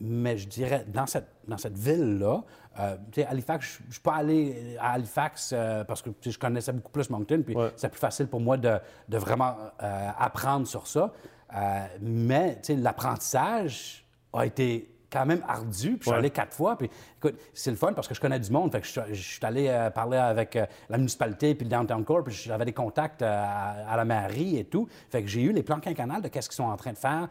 mais 0.01 0.39
je 0.39 0.49
dirais, 0.49 0.85
dans 0.89 1.07
cette, 1.07 1.29
dans 1.47 1.59
cette 1.59 1.79
ville-là, 1.79 2.43
euh, 2.79 2.97
Halifax, 3.29 3.79
je 3.81 3.87
ne 3.87 3.93
suis 3.93 4.01
pas 4.01 4.15
allé 4.15 4.77
à 4.81 4.93
Halifax 4.93 5.53
euh, 5.53 5.85
parce 5.85 6.03
que 6.03 6.11
je 6.21 6.39
connaissais 6.39 6.73
beaucoup 6.73 6.91
plus 6.91 7.11
Moncton, 7.11 7.43
puis 7.45 7.55
c'est 7.77 7.91
plus 7.91 7.99
facile 7.99 8.27
pour 8.27 8.41
moi 8.41 8.57
de, 8.57 8.79
de 9.09 9.19
vraiment 9.19 9.57
euh, 9.83 10.09
apprendre 10.19 10.67
sur 10.67 10.87
ça. 10.87 11.13
Euh, 11.55 11.87
mais 12.01 12.61
l'apprentissage 12.69 14.07
a 14.33 14.47
été 14.47 14.89
quand 15.11 15.27
même 15.27 15.43
ardu. 15.47 15.97
Puis 15.97 16.05
je 16.05 16.11
suis 16.11 16.19
allé 16.19 16.31
quatre 16.31 16.55
fois. 16.55 16.77
Puis 16.77 16.91
écoute, 17.19 17.39
c'est 17.53 17.71
le 17.71 17.77
fun 17.77 17.93
parce 17.93 18.09
que 18.09 18.15
je 18.15 18.21
connais 18.21 18.39
du 18.39 18.51
monde. 18.51 18.73
Fait 18.73 18.81
que 18.81 18.87
je, 18.87 19.21
suis 19.21 19.45
allé 19.45 19.69
euh, 19.69 19.91
parler 19.91 20.19
avec 20.19 20.57
euh, 20.57 20.67
la 20.89 20.99
municipalité 20.99 21.55
puis 21.55 21.65
le 21.65 21.71
Downtown 21.71 22.05
Corps. 22.05 22.25
Puis 22.25 22.35
j'avais 22.35 22.65
des 22.65 22.73
contacts 22.73 23.23
à, 23.23 23.95
la 23.97 24.05
mairie 24.05 24.59
et 24.59 24.65
tout. 24.65 24.89
Fait 25.11 25.23
que 25.23 25.29
j'ai 25.29 25.43
eu 25.43 25.53
les 25.53 25.63
plans 25.63 25.81
quinquennales 25.81 26.23
de 26.23 26.29
qu'est-ce 26.29 26.49
qu'ils 26.49 26.57
sont 26.57 26.65
en 26.65 26.77
train 26.77 26.93
de 26.93 26.99
faire 26.99 27.29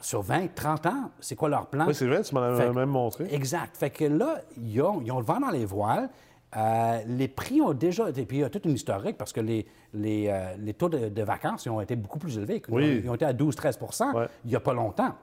sur 0.00 0.22
20, 0.22 0.54
30 0.54 0.86
ans. 0.86 1.10
C'est 1.20 1.36
quoi 1.36 1.48
leur 1.48 1.66
plan? 1.66 1.86
Oui, 1.86 1.94
c'est 1.94 2.06
vrai, 2.06 2.22
tu 2.22 2.34
m'en 2.34 2.42
as 2.42 2.72
même 2.72 2.88
montré. 2.88 3.26
Exact. 3.32 3.76
Fait 3.76 3.90
que 3.90 4.04
là, 4.04 4.40
ils 4.56 4.80
ont, 4.80 5.00
ils 5.04 5.12
ont 5.12 5.18
le 5.18 5.24
vent 5.24 5.40
dans 5.40 5.50
les 5.50 5.64
voiles. 5.64 6.08
Euh, 6.56 7.00
les 7.06 7.28
prix 7.28 7.60
ont 7.60 7.74
déjà 7.74 8.08
été. 8.08 8.24
Puis 8.24 8.38
il 8.38 8.40
y 8.40 8.44
a 8.44 8.50
toute 8.50 8.64
une 8.64 8.72
historique 8.72 9.18
parce 9.18 9.32
que 9.32 9.40
les, 9.40 9.66
les, 9.92 10.28
euh, 10.28 10.54
les 10.58 10.74
taux 10.74 10.88
de, 10.88 11.22
vacances 11.22 11.66
ont 11.66 11.80
été 11.80 11.94
beaucoup 11.94 12.18
plus 12.18 12.38
élevés. 12.38 12.62
Ils 12.70 13.08
ont 13.08 13.14
été 13.14 13.26
à 13.26 13.32
12-13% 13.32 14.28
il 14.44 14.50
n'y 14.50 14.56
a 14.56 14.60
pas 14.60 14.72
longtemps. 14.72 15.14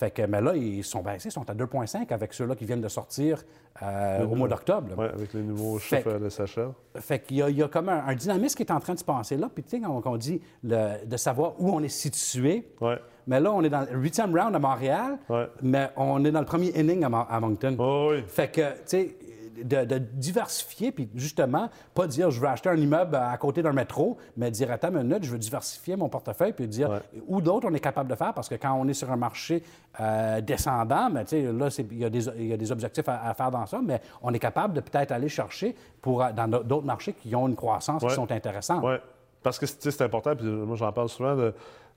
Fait 0.00 0.10
que, 0.10 0.22
mais 0.22 0.40
là, 0.40 0.56
ils 0.56 0.82
sont 0.82 1.02
baissés, 1.02 1.28
ils 1.28 1.32
sont 1.32 1.50
à 1.50 1.54
2,5 1.54 2.10
avec 2.10 2.32
ceux-là 2.32 2.54
qui 2.54 2.64
viennent 2.64 2.80
de 2.80 2.88
sortir 2.88 3.44
euh, 3.82 4.24
au 4.24 4.34
mois 4.34 4.48
d'octobre. 4.48 4.88
Oui, 4.96 5.04
avec 5.04 5.34
les 5.34 5.42
nouveaux 5.42 5.78
chiffres 5.78 6.18
de 6.18 6.30
Sacha. 6.30 6.72
Fait 6.96 7.18
qu'il 7.18 7.36
y, 7.36 7.52
y 7.52 7.62
a 7.62 7.68
comme 7.68 7.90
un, 7.90 8.14
dynamisme 8.14 8.56
qui 8.56 8.62
est 8.62 8.72
en 8.72 8.80
train 8.80 8.94
de 8.94 8.98
se 8.98 9.04
passer 9.04 9.36
là. 9.36 9.50
Puis, 9.54 9.62
tu 9.62 9.78
sais, 9.78 9.86
on, 9.86 10.00
on 10.02 10.16
dit 10.16 10.40
de 10.62 11.16
savoir 11.18 11.52
où 11.58 11.70
on 11.70 11.82
est 11.82 11.90
situé. 11.90 12.66
Ouais. 12.80 12.98
Mais 13.26 13.40
là, 13.40 13.52
on 13.52 13.62
est 13.62 13.68
dans 13.68 13.86
le 13.92 13.98
huitième 13.98 14.34
round 14.34 14.56
à 14.56 14.58
Montréal, 14.58 15.18
mais 15.60 15.90
on 15.98 16.24
est 16.24 16.32
dans 16.32 16.40
le 16.40 16.46
premier 16.46 16.72
inning 16.80 17.04
à, 17.04 17.38
Moncton. 17.38 17.76
Oh, 17.78 18.12
oui. 18.12 18.24
Fait 18.26 18.50
que, 18.50 18.72
tu 18.72 18.78
sais, 18.86 19.16
de, 19.64 19.98
diversifier, 19.98 20.92
puis 20.92 21.08
justement, 21.14 21.70
pas 21.94 22.06
dire 22.06 22.30
je 22.30 22.40
veux 22.40 22.48
acheter 22.48 22.68
un 22.68 22.76
immeuble 22.76 23.16
à 23.16 23.36
côté 23.36 23.62
d'un 23.62 23.72
métro, 23.72 24.16
mais 24.36 24.50
dire 24.50 24.70
attends 24.70 24.90
une 24.90 25.02
minute, 25.02 25.24
je 25.24 25.30
veux 25.30 25.38
diversifier 25.38 25.96
mon 25.96 26.08
portefeuille, 26.08 26.52
puis 26.52 26.66
dire 26.66 27.00
où 27.26 27.40
d'autres 27.40 27.68
on 27.68 27.74
est 27.74 27.80
capable 27.80 28.10
de 28.10 28.14
faire, 28.14 28.34
parce 28.34 28.48
que 28.48 28.54
quand 28.54 28.72
on 28.74 28.88
est 28.88 28.94
sur 28.94 29.10
un 29.10 29.16
marché 29.16 29.62
euh, 30.00 30.40
descendant, 30.40 31.10
mais, 31.10 31.24
là, 31.32 31.68
il 31.90 31.98
y, 31.98 32.04
a 32.04 32.56
des 32.56 32.72
objectifs 32.72 33.08
à, 33.08 33.34
faire 33.34 33.50
dans 33.50 33.66
ça, 33.66 33.80
mais 33.82 34.00
on 34.22 34.32
est 34.32 34.38
capable 34.38 34.74
de 34.74 34.80
peut-être 34.80 35.12
aller 35.12 35.28
chercher 35.28 35.74
pour, 36.00 36.24
dans 36.32 36.48
d'autres 36.48 36.86
marchés 36.86 37.12
qui 37.12 37.34
ont 37.34 37.48
une 37.48 37.56
croissance 37.56 38.04
qui 38.04 38.14
sont 38.14 38.30
intéressants. 38.30 38.80
Oui, 38.82 38.94
parce 39.42 39.58
que 39.58 39.66
c'est 39.66 40.02
important, 40.02 40.36
puis 40.36 40.46
moi 40.46 40.76
j'en 40.76 40.92
parle 40.92 41.08
souvent 41.08 41.36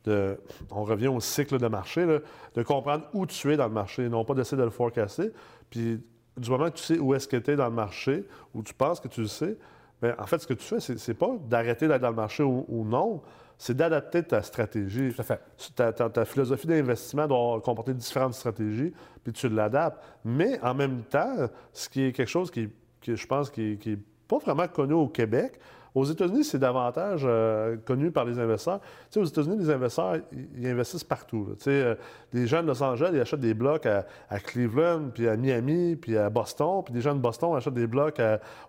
de, 0.06 0.38
on 0.72 0.84
revient 0.84 1.08
au 1.08 1.20
cycle 1.20 1.58
de 1.58 1.68
marché, 1.68 2.06
de 2.06 2.64
comprendre 2.64 3.06
où 3.14 3.26
tu 3.26 3.54
es 3.54 3.58
dans 3.58 3.68
le 3.68 3.74
marché, 3.74 4.10
non 4.10 4.26
pas 4.26 4.34
d'essayer 4.34 4.58
de 4.58 4.64
le 4.64 4.70
forecaster. 4.70 5.32
Puis 5.70 6.02
du 6.38 6.50
moment 6.50 6.66
que 6.70 6.78
tu 6.78 6.84
sais 6.84 7.00
où 7.00 7.14
est-ce 7.14 7.28
que 7.28 7.38
tu 7.38 7.52
es 7.52 7.56
dans 7.56 7.68
le 7.68 7.76
marché, 7.76 8.28
ou 8.54 8.64
tu 8.64 8.74
penses 8.74 9.00
que 9.00 9.08
tu 9.08 9.22
le 9.22 9.28
sais, 9.28 9.58
bien, 10.02 10.16
en 10.18 10.26
fait, 10.26 10.40
ce 10.40 10.48
que 10.48 10.54
tu 10.54 10.66
fais, 10.66 10.80
c'est, 10.80 11.08
n'est 11.08 11.14
pas 11.14 11.32
d'arrêter 11.48 11.88
d'être 11.88 12.02
dans 12.02 12.10
le 12.10 12.16
marché 12.16 12.44
ou, 12.44 12.86
non, 12.86 13.22
c'est 13.58 13.76
d'adapter 13.76 14.24
ta 14.24 14.42
stratégie. 14.42 15.14
Tout 15.14 15.22
à 15.22 15.24
fait. 15.24 15.42
Ta, 15.76 16.26
philosophie 16.26 16.68
d'investissement 16.68 17.28
doit 17.28 17.62
comporter 17.62 17.94
différentes 17.94 18.34
stratégies, 18.34 18.94
puis 19.24 19.32
tu 19.32 19.48
l'adaptes. 19.50 20.04
Mais 20.26 20.60
en 20.62 20.74
même 20.74 21.04
temps, 21.04 21.48
ce 21.72 21.88
qui 21.88 22.04
est 22.04 22.12
quelque 22.12 22.30
chose 22.30 22.52
qui, 22.52 22.70
je 23.06 23.26
pense, 23.26 23.50
qui 23.50 23.80
n'est 23.86 24.00
pas 24.28 24.40
vraiment 24.40 24.68
connu 24.68 24.94
au 24.94 25.08
Québec, 25.08 25.60
aux 25.96 26.06
États-Unis, 26.06 26.44
c'est 26.44 26.58
davantage 26.60 27.22
euh, 27.24 27.78
connu 27.86 28.10
par 28.10 28.26
les 28.26 28.40
investisseurs. 28.40 28.80
Aux 29.16 29.24
États-Unis, 29.24 29.58
les 29.58 29.70
investisseurs, 29.70 30.18
ils 30.58 30.68
investissent 30.68 31.04
partout. 31.04 31.50
Tu 31.62 31.70
euh, 31.70 31.96
les 32.34 32.48
gens 32.48 32.64
de 32.64 32.68
Los 32.68 32.82
Angeles, 32.82 33.12
ils 33.14 33.22
achètent 33.22 33.40
des 33.40 33.54
blocs 33.54 33.86
à, 33.86 34.40
Cleveland, 34.40 35.10
puis 35.14 35.28
à 35.28 35.38
Miami, 35.38 35.96
puis 35.96 36.18
à 36.18 36.30
Boston. 36.30 36.82
Puis 36.84 36.94
des 36.94 37.02
gens 37.02 37.14
de 37.14 37.20
Boston 37.20 37.56
achètent 37.56 37.74
des 37.74 37.88
blocs 37.88 38.20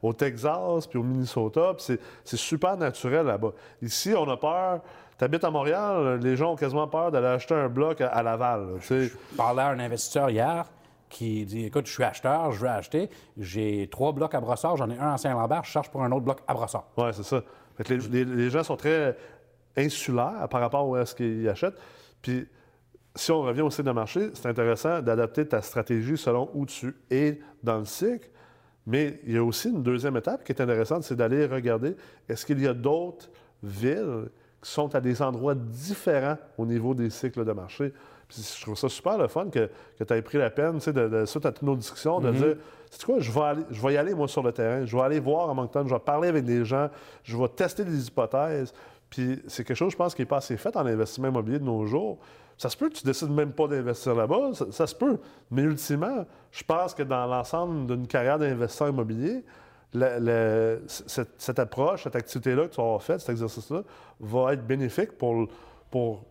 au 0.03 0.13
Texas, 0.13 0.87
puis 0.87 0.99
au 0.99 1.03
Minnesota. 1.03 1.75
C'est 1.79 2.37
super 2.37 2.77
naturel 2.77 3.27
là-bas. 3.27 3.53
Ici, 3.81 4.13
on 4.17 4.29
a 4.29 4.37
peur. 4.37 4.81
Tu 5.17 5.25
habites 5.25 5.45
à 5.45 5.51
Montréal, 5.51 6.19
les 6.21 6.37
gens 6.37 6.53
ont 6.53 6.57
quasiment 6.57 6.89
peur 6.89 7.13
d'aller 7.13 7.29
acheter 7.29 7.55
un 7.55 7.69
bloc 7.69 8.01
à, 8.01 8.23
Laval. 8.23 8.67
Je 8.81 9.09
parlais 9.37 9.63
à 9.63 9.69
un 9.69 9.79
investisseur 9.79 10.29
hier 10.29 10.67
qui 11.15 11.47
dit 11.47 11.67
Écoute, 11.67 11.87
je 11.87 11.93
suis 11.93 12.03
acheteur, 12.03 12.51
je 12.51 12.61
veux 12.61 12.69
acheter. 12.69 13.09
J'ai 13.39 13.89
trois 13.91 14.13
blocs 14.13 14.35
à 14.35 14.41
brossard, 14.41 14.77
j'en 14.77 14.91
ai 14.91 14.99
un 14.99 15.15
à 15.15 15.17
Saint-Lambert, 15.17 15.65
je 15.65 15.71
cherche 15.71 15.89
pour 15.89 16.03
un 16.03 16.11
autre 16.11 16.25
bloc 16.25 16.41
à 16.47 16.55
brossard. 16.55 16.89
Oui, 16.97 17.07
c'est 17.13 17.23
ça. 17.23 17.43
les, 17.89 18.51
gens 18.51 18.65
sont 18.65 18.77
très 18.77 19.17
insulaires 19.77 20.49
par 20.51 20.61
rapport 20.61 20.95
à 20.97 21.07
ce 21.07 21.15
qu'ils 21.15 21.49
achètent. 21.49 21.79
Puis, 22.21 22.47
si 23.15 23.31
on 23.31 23.43
revient 23.43 23.61
au 23.61 23.71
site 23.71 23.85
de 23.85 23.93
marché, 23.93 24.31
c'est 24.35 24.49
intéressant 24.49 25.01
d'adapter 25.01 25.47
ta 25.47 25.63
stratégie 25.63 26.17
selon 26.17 26.51
où 26.53 26.67
tu 26.67 26.97
es 27.11 27.41
dans 27.63 27.79
le 27.79 27.85
cycle. 27.85 28.29
Mais 28.87 29.21
il 29.25 29.35
y 29.35 29.39
a 29.39 29.45
aussi 29.45 29.71
une 29.71 29.85
deuxième 29.85 30.17
étape 30.17 30.43
qui 30.43 30.51
est 30.51 30.61
intéressante, 30.61 31.05
c'est 31.05 31.15
d'aller 31.15 31.47
regarder 31.47 31.97
est-ce 32.29 32.45
qu'il 32.45 32.61
y 32.61 32.67
a 32.67 32.75
d'autres 32.75 33.31
villes 33.63 34.31
qui 34.61 34.71
sont 34.71 34.93
à 34.97 35.01
des 35.01 35.23
endroits 35.23 35.55
différents 35.55 36.39
au 36.59 36.67
niveau 36.67 36.93
des 36.93 37.09
cycles 37.09 37.45
de 37.45 37.53
marché? 37.53 37.93
Je 38.37 38.63
trouve 38.63 38.77
ça 38.77 38.89
super 38.89 39.19
le 39.19 39.29
fun 39.29 39.49
que, 39.51 39.71
que 39.99 40.05
tu 40.05 40.15
aies 40.15 40.23
pris 40.23 40.39
la 40.39 40.51
peine, 40.51 40.75
tu 40.75 40.81
sais, 40.81 40.93
de, 40.93 41.25
suite 41.25 41.47
à 41.47 41.53
toutes 41.53 41.63
nos 41.63 41.77
discussions, 41.77 42.21
de 42.21 42.31
mm-hmm. 42.31 42.37
dire, 42.37 42.57
c'est 42.91 43.05
quoi, 43.05 43.19
je 43.19 43.33
vais, 43.33 43.41
aller, 43.41 43.63
je 43.71 43.83
vais 43.83 43.95
y 43.95 43.97
aller, 43.97 44.15
moi, 44.15 44.29
sur 44.29 44.43
le 44.43 44.53
terrain. 44.53 44.85
Je 44.87 44.97
vais 44.97 45.03
aller 45.03 45.21
voir 45.21 45.51
à 45.51 45.55
Moncton, 45.55 45.85
je 45.87 45.95
vais 45.95 46.01
parler 46.01 46.29
avec 46.29 46.45
des 46.45 46.65
gens, 46.65 46.89
je 47.25 47.37
vais 47.37 47.49
tester 47.49 47.85
des 47.85 48.07
hypothèses. 48.07 48.73
Puis 49.11 49.43
c'est 49.47 49.65
quelque 49.65 49.77
chose, 49.77 49.93
je 49.93 49.97
pense, 49.97 50.15
qui 50.15 50.23
n'est 50.23 50.27
pas 50.27 50.39
assez 50.39 50.57
fait 50.57 50.77
en 50.77 50.87
investissement 50.87 51.29
immobilier 51.29 51.59
de 51.59 51.65
nos 51.65 51.87
jours. 51.87 52.19
Ça 52.57 52.69
se 52.69 52.77
peut 52.77 52.89
que 52.89 52.95
tu 52.95 53.05
décides 53.05 53.31
même 53.31 53.53
pas 53.53 53.67
d'investir 53.67 54.15
là-bas, 54.15 54.51
ça, 54.71 54.87
se 54.87 54.95
peut. 54.95 55.19
Mais 55.51 55.63
ultimement, 55.63 56.25
je 56.53 56.63
pense 56.63 56.95
que 56.95 57.03
dans 57.03 57.27
l'ensemble 57.27 57.87
d'une 57.87 58.07
carrière 58.07 58.39
d'investisseur 58.39 58.89
immobilier, 58.89 59.45
cette, 60.87 61.59
approche, 61.59 62.05
cette 62.05 62.17
activité-là 62.17 62.69
que 62.69 62.75
tu 62.75 62.81
as 62.81 62.99
faite, 62.99 63.21
cet 63.21 63.31
exercice-là, 63.31 63.83
va 64.21 64.53
être 64.53 64.67
bénéfique 64.67 65.13
pour 65.13 65.49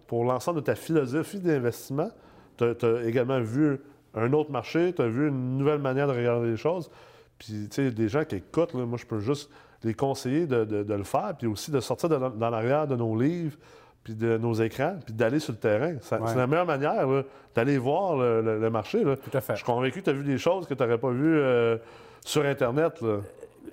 pour, 0.07 0.25
l'ensemble 0.25 0.59
de 0.59 0.65
ta 0.65 0.75
philosophie 0.75 1.39
d'investissement. 1.39 2.09
Tu 2.57 2.65
as, 2.65 3.03
également 3.05 3.39
vu 3.39 3.79
un 4.13 4.31
autre 4.33 4.51
marché, 4.51 4.93
tu 4.93 5.01
as 5.01 5.07
vu 5.07 5.29
une 5.29 5.57
nouvelle 5.57 5.79
manière 5.79 6.07
de 6.07 6.13
regarder 6.13 6.51
les 6.51 6.57
choses. 6.57 6.91
Puis, 7.39 7.67
tu 7.69 7.75
sais, 7.75 7.91
des 7.91 8.09
gens 8.09 8.25
qui 8.25 8.35
écoutent, 8.35 8.73
moi, 8.73 8.97
je 8.97 9.05
peux 9.05 9.19
juste 9.19 9.49
les 9.83 9.93
conseiller 9.93 10.47
de, 10.47 10.85
le 10.87 11.03
faire, 11.03 11.33
puis 11.37 11.47
aussi 11.47 11.71
de 11.71 11.79
sortir 11.79 12.09
dans 12.09 12.49
l'arrière 12.49 12.87
de 12.87 12.95
nos 12.95 13.19
livres, 13.19 13.57
puis 14.03 14.15
de 14.15 14.37
nos 14.37 14.53
écrans, 14.53 14.97
puis 15.05 15.13
d'aller 15.13 15.39
sur 15.39 15.53
le 15.53 15.59
terrain. 15.59 15.95
C'est 16.01 16.19
la 16.19 16.47
meilleure 16.47 16.65
manière 16.65 17.07
d'aller 17.55 17.77
voir 17.77 18.17
le, 18.17 18.69
marché. 18.69 19.01
Tout 19.01 19.37
à 19.37 19.41
fait. 19.41 19.53
Je 19.53 19.57
suis 19.57 19.65
convaincu 19.65 19.99
que 19.99 20.05
tu 20.05 20.09
as 20.09 20.13
vu 20.13 20.23
des 20.23 20.37
choses 20.37 20.67
que 20.67 20.73
tu 20.73 20.83
n'aurais 20.83 20.97
pas 20.97 21.11
vues 21.11 21.37
euh, 21.37 21.77
sur 22.23 22.45
Internet. 22.45 22.99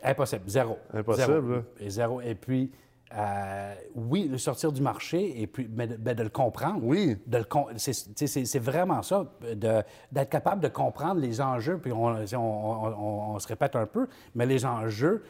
Impossible, 0.03 0.43
zéro. 0.47 0.79
Impossible. 0.95 1.65
Et 1.81 1.91
zéro. 1.91 2.21
Et 2.21 2.35
puis, 2.35 2.71
euh, 3.17 3.75
oui, 3.97 4.29
le 4.31 4.39
sortir 4.39 4.71
du 4.71 4.81
marché, 4.81 5.41
et 5.43 5.47
puis, 5.49 5.69
mais 5.69 5.87
de, 5.89 6.23
le 6.23 6.29
comprendre. 6.29 6.81
Oui. 6.83 7.17
c'est, 7.77 8.59
vraiment 8.59 9.03
ça, 9.03 9.25
d'être 10.13 10.31
capable 10.31 10.63
de 10.63 10.69
comprendre 10.69 11.21
les 11.21 11.41
enjeux, 11.41 11.79
puis 11.79 11.93
on, 11.93 13.39
se 13.39 13.49
répète 13.49 13.75
un 13.75 13.87
peu, 13.87 14.07
mais 14.37 14.47
les 14.47 14.65
enjeux 14.65 15.25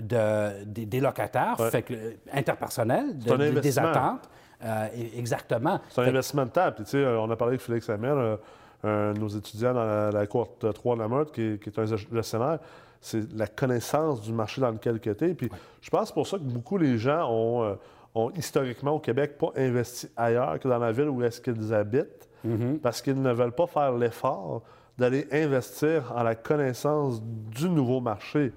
de, 0.00 0.64
des, 0.64 1.00
locataires, 1.00 1.56
fait 1.70 1.82
que, 1.82 2.16
interpersonnels, 2.32 3.18
des 3.18 3.78
attentes. 3.78 4.30
Euh, 4.64 4.86
exactement. 5.14 5.80
C'est 5.90 6.00
un 6.00 6.08
investissement 6.08 6.46
de 6.46 6.50
temps. 6.50 6.72
Puis, 6.72 6.84
tu 6.84 6.92
sais, 6.92 7.04
on 7.04 7.30
a 7.30 7.36
parlé 7.36 7.52
avec 7.52 7.60
Félix 7.60 7.90
Hamel, 7.90 8.38
un 8.82 9.12
de 9.12 9.18
nos 9.18 9.28
étudiants 9.28 9.74
dans 9.74 9.84
la, 9.84 10.10
la 10.10 10.26
courte 10.26 10.72
3 10.72 10.96
de 10.96 11.00
la 11.02 11.08
Meurthe, 11.08 11.32
qui, 11.32 11.58
qui 11.58 11.68
est 11.68 11.78
un 11.78 11.84
gestionnaire 11.84 12.60
c'est 13.06 13.32
la 13.34 13.46
connaissance 13.46 14.20
du 14.20 14.32
marché 14.32 14.60
dans 14.60 14.70
lequel 14.70 15.00
tu 15.00 15.10
es. 15.10 15.34
Puis 15.34 15.48
je 15.80 15.90
pense 15.90 16.10
pour 16.10 16.26
ça 16.26 16.38
que 16.38 16.42
beaucoup 16.42 16.76
les 16.76 16.98
gens 16.98 17.28
ont, 17.30 17.78
ont 18.14 18.30
historiquement 18.32 18.92
au 18.92 18.98
Québec 18.98 19.38
pas 19.38 19.52
investi 19.56 20.08
ailleurs 20.16 20.58
que 20.58 20.66
dans 20.66 20.78
la 20.78 20.90
ville 20.90 21.08
où 21.08 21.22
est-ce 21.22 21.40
qu'ils 21.40 21.72
habitent, 21.72 22.28
parce 22.82 23.00
qu'ils 23.02 23.20
ne 23.20 23.32
veulent 23.32 23.54
pas 23.54 23.66
faire 23.66 23.92
l'effort 23.92 24.62
d'aller 24.98 25.26
investir 25.30 26.12
en 26.16 26.22
la 26.22 26.34
connaissance 26.34 27.22
du 27.22 27.68
nouveau 27.68 28.00
marché. 28.00 28.52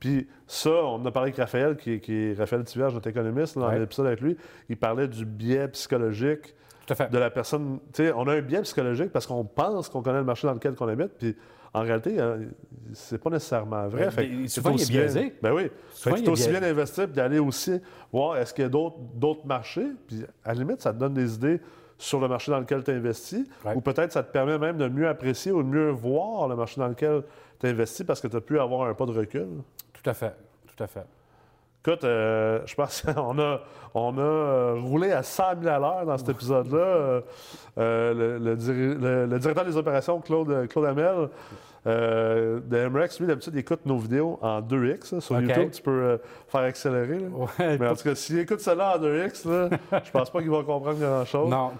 Puis 0.00 0.26
ça, 0.46 0.70
on 0.70 1.04
a 1.04 1.10
parlé 1.12 1.28
avec 1.28 1.36
Raphaël, 1.36 1.76
qui, 1.76 1.92
est- 1.92 2.00
qui 2.00 2.14
est 2.14 2.34
Raphaël 2.38 2.64
Tivierge, 2.64 2.94
notre 2.94 3.08
économiste, 3.08 3.56
dans 3.58 3.68
Ouais. 3.68 3.78
l'épisode 3.78 4.06
avec 4.06 4.20
lui. 4.22 4.36
Il 4.68 4.76
parlait 4.78 5.06
du 5.08 5.24
biais 5.26 5.68
psychologique 5.68 6.54
Tout 6.86 6.94
à 6.94 6.96
fait. 6.96 7.10
de 7.10 7.18
la 7.18 7.30
personne. 7.30 7.78
On 8.16 8.26
a 8.28 8.34
un 8.34 8.40
biais 8.40 8.62
psychologique 8.62 9.12
parce 9.12 9.26
qu'on 9.26 9.44
pense 9.44 9.88
qu'on 9.90 10.02
connaît 10.02 10.18
le 10.18 10.24
marché 10.24 10.46
dans 10.46 10.54
lequel 10.54 10.74
on 10.80 10.88
habite, 10.88 11.12
puis 11.18 11.36
en 11.74 11.82
réalité, 11.82 12.18
euh, 12.18 12.46
c'est 12.94 13.22
pas 13.22 13.30
nécessairement 13.30 13.86
vrai. 13.88 14.06
Ben, 14.06 14.10
Fait 14.10 14.28
mais 14.28 14.48
souvent, 14.48 14.70
il 14.70 14.72
est 14.72 14.82
aussi 14.82 14.90
bien- 14.92 15.00
biaisé. 15.02 15.34
Ben 15.42 15.52
oui. 15.52 15.70
Souvent, 15.92 16.16
Fait 16.16 16.22
il 16.22 16.26
est 16.26 16.30
aussi 16.30 16.42
biaisé. 16.48 16.58
bien 16.60 16.68
d'investir 16.68 17.04
puis 17.06 17.14
d'aller 17.14 17.38
aussi 17.38 17.80
voir 18.12 18.38
est-ce 18.38 18.52
qu'il 18.54 18.62
y 18.62 18.66
a 18.66 18.70
d'autres 18.70 18.96
d'autres 19.14 19.46
marchés. 19.46 19.86
Puis 20.08 20.24
à 20.44 20.54
la 20.54 20.60
limite, 20.60 20.80
ça 20.80 20.92
te 20.92 20.98
donne 20.98 21.14
des 21.14 21.34
idées 21.34 21.60
sur 21.98 22.18
le 22.18 22.26
marché 22.28 22.50
dans 22.50 22.58
lequel 22.58 22.82
tu 22.82 22.90
investis. 22.90 23.46
Ouais. 23.64 23.74
Ou 23.76 23.80
peut-être 23.82 24.10
ça 24.12 24.22
te 24.22 24.32
permet 24.32 24.58
même 24.58 24.78
de 24.78 24.88
mieux 24.88 25.06
apprécier 25.06 25.52
ou 25.52 25.62
de 25.62 25.68
mieux 25.68 25.90
voir 25.90 26.48
le 26.48 26.56
marché 26.56 26.80
dans 26.80 26.88
lequel 26.88 27.22
tu 27.60 27.66
investis 27.68 28.04
parce 28.06 28.20
que 28.22 28.26
tu 28.26 28.36
as 28.36 28.40
pu 28.40 28.58
avoir 28.58 28.88
un 28.88 28.94
pas 28.94 29.04
de 29.06 29.12
recul. 29.12 29.46
Tout 30.02 30.10
à 30.10 30.14
fait. 30.14 30.34
Tout 30.76 30.82
à 30.82 30.86
fait. 30.86 31.04
Écoute, 31.84 32.04
euh, 32.04 32.60
je 32.66 32.74
pense 32.74 33.00
qu'on 33.14 33.38
a, 33.38 33.60
on 33.94 34.18
a 34.18 34.20
euh, 34.20 34.74
roulé 34.82 35.12
à 35.12 35.22
100 35.22 35.62
000 35.62 35.74
à 35.74 35.78
l'heure 35.78 36.04
dans 36.06 36.18
cet 36.18 36.28
épisode-là. 36.28 36.78
Euh, 36.78 37.22
le, 37.78 38.38
le 38.38 38.56
diri- 38.56 38.94
le- 39.00 39.26
le 39.26 39.38
directeur 39.38 39.64
des 39.64 39.76
opérations, 39.76 40.20
Claude, 40.20 40.68
Claude 40.68 40.84
Hamel, 40.84 41.28
euh, 41.86 42.60
de 42.62 42.86
MREX, 42.88 43.18
lui, 43.20 43.26
d'habitude, 43.26 43.54
il 43.54 43.60
écoute 43.60 43.80
nos 43.86 43.96
vidéos 43.96 44.38
en 44.42 44.60
2X. 44.60 45.14
là. 45.14 45.20
sur. 45.22 45.40
YouTube, 45.40 45.70
tu 45.70 45.80
peux 45.82 46.18
faire 46.48 46.60
accélérer. 46.62 47.18
Ouais, 47.18 47.78
Mais 47.78 47.88
en 47.88 47.94
tout 47.94 48.02
cas, 48.04 48.14
s'il 48.14 48.38
écoute 48.40 48.60
cela 48.60 48.96
en 48.96 49.00
2X, 49.00 49.48
là, 49.48 49.70
je 50.04 50.10
pense 50.10 50.28
pas 50.28 50.40
qu'il 50.40 50.50
va 50.50 50.58
comprendre 50.62 50.98
grand-chose. 50.98 51.48
non, 51.48 51.70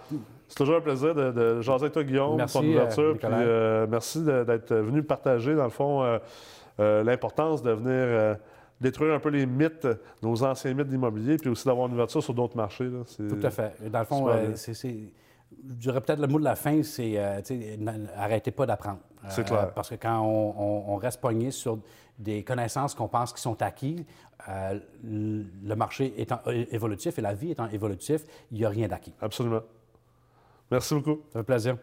C'est 0.50 0.56
toujours 0.56 0.76
un 0.76 0.80
plaisir 0.80 1.14
de, 1.14 1.30
de 1.30 1.60
jaser 1.62 1.84
avec 1.84 1.92
toi, 1.94 2.04
Guillaume, 2.04 2.36
Merci, 2.36 2.58
ton 2.58 2.64
ouverture. 2.64 3.02
euh, 3.04 3.14
puis, 3.14 3.28
euh, 3.32 3.86
merci 3.88 4.22
d'être 4.22 4.74
venu 4.74 5.02
partager, 5.02 5.54
dans 5.54 5.64
le 5.64 5.70
fond, 5.70 6.02
euh, 6.80 7.02
l'importance 7.04 7.62
de 7.62 7.70
venir 7.70 8.36
détruire 8.80 9.14
un 9.14 9.18
peu 9.20 9.28
les 9.28 9.46
mythes, 9.46 9.86
nos 10.22 10.42
anciens 10.42 10.74
mythes 10.74 10.88
d'immobilier, 10.88 11.36
puis 11.36 11.50
aussi 11.50 11.66
d'avoir 11.66 11.86
une 11.86 11.94
ouverture 11.94 12.22
sur 12.22 12.34
d'autres 12.34 12.56
marchés. 12.56 12.88
là. 12.88 13.00
Tout 13.16 13.38
à 13.46 13.50
fait. 13.50 13.72
Dans 13.90 13.98
le 14.00 14.04
fond, 14.04 14.28
euh, 14.28 14.50
c'est, 14.56 14.74
je 14.74 15.74
dirais 15.74 16.00
peut-être 16.00 16.18
le 16.20 16.26
mot 16.26 16.38
de 16.38 16.44
la 16.44 16.56
fin, 16.56 16.82
c'est 16.82 17.12
euh, 17.16 17.40
arrêtez 18.16 18.50
pas 18.50 18.66
d'apprendre. 18.66 18.98
Euh, 19.22 19.26
C'est 19.28 19.44
clair. 19.44 19.70
Parce 19.74 19.90
que 19.90 19.96
quand 19.96 20.20
on, 20.20 20.54
on- 20.58 20.94
on 20.94 20.96
reste 20.96 21.20
pogné 21.20 21.50
sur 21.50 21.78
des 22.18 22.42
connaissances 22.42 22.94
qu'on 22.94 23.08
pense 23.08 23.32
qui 23.32 23.40
sont 23.42 23.60
acquises, 23.62 24.04
le 25.04 25.74
marché 25.74 26.14
étant 26.16 26.38
évolutif 26.70 27.18
et 27.18 27.22
la 27.22 27.34
vie 27.34 27.50
étant 27.52 27.68
évolutif, 27.68 28.22
il 28.50 28.58
n'y 28.58 28.64
a 28.64 28.68
rien 28.68 28.88
d'acquis. 28.88 29.14
Absolument. 29.20 29.60
Merci 30.70 30.94
beaucoup. 30.94 31.22
Ça 31.33 31.40
fait 31.40 31.44
plaisir. 31.44 31.76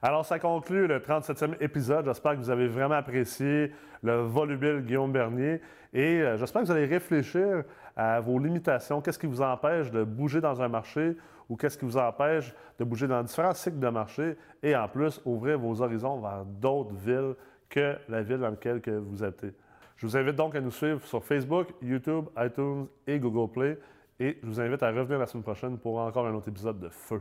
Alors, 0.00 0.24
ça 0.24 0.38
conclut 0.38 0.86
le 0.86 0.98
37e 0.98 1.54
épisode. 1.60 2.06
J'espère 2.06 2.32
que 2.32 2.38
vous 2.38 2.50
avez 2.50 2.66
vraiment 2.66 2.96
apprécié 2.96 3.72
le 4.02 4.22
volubile 4.22 4.80
Guillaume 4.80 5.12
Bernier 5.12 5.60
et 5.92 6.20
euh, 6.20 6.36
j'espère 6.36 6.62
que 6.62 6.66
vous 6.66 6.72
allez 6.72 6.86
réfléchir 6.86 7.62
à 7.94 8.20
vos 8.20 8.38
limitations. 8.38 9.00
Qu'est-ce 9.00 9.18
qui 9.18 9.26
vous 9.26 9.42
empêche 9.42 9.90
de 9.90 10.02
bouger 10.02 10.40
dans 10.40 10.60
un 10.60 10.68
marché 10.68 11.16
ou 11.48 11.56
qu'est-ce 11.56 11.78
qui 11.78 11.84
vous 11.84 11.98
empêche 11.98 12.52
de 12.78 12.84
bouger 12.84 13.06
dans 13.06 13.22
différents 13.22 13.54
cycles 13.54 13.78
de 13.78 13.88
marché 13.88 14.36
et 14.62 14.74
en 14.74 14.88
plus 14.88 15.20
ouvrir 15.24 15.58
vos 15.58 15.80
horizons 15.80 16.18
vers 16.20 16.44
d'autres 16.44 16.94
villes 16.94 17.34
que 17.68 17.96
la 18.08 18.22
ville 18.22 18.38
dans 18.38 18.50
laquelle 18.50 18.80
que 18.80 18.90
vous 18.90 19.22
habitez. 19.22 19.52
Je 19.96 20.06
vous 20.06 20.16
invite 20.16 20.34
donc 20.34 20.54
à 20.56 20.60
nous 20.60 20.70
suivre 20.70 21.00
sur 21.06 21.22
Facebook, 21.22 21.68
YouTube, 21.80 22.24
iTunes 22.38 22.86
et 23.06 23.20
Google 23.20 23.52
Play 23.52 23.78
et 24.18 24.38
je 24.42 24.48
vous 24.48 24.60
invite 24.60 24.82
à 24.82 24.90
revenir 24.90 25.18
la 25.18 25.26
semaine 25.26 25.44
prochaine 25.44 25.78
pour 25.78 25.98
encore 25.98 26.26
un 26.26 26.34
autre 26.34 26.48
épisode 26.48 26.80
de 26.80 26.88
Feu. 26.88 27.20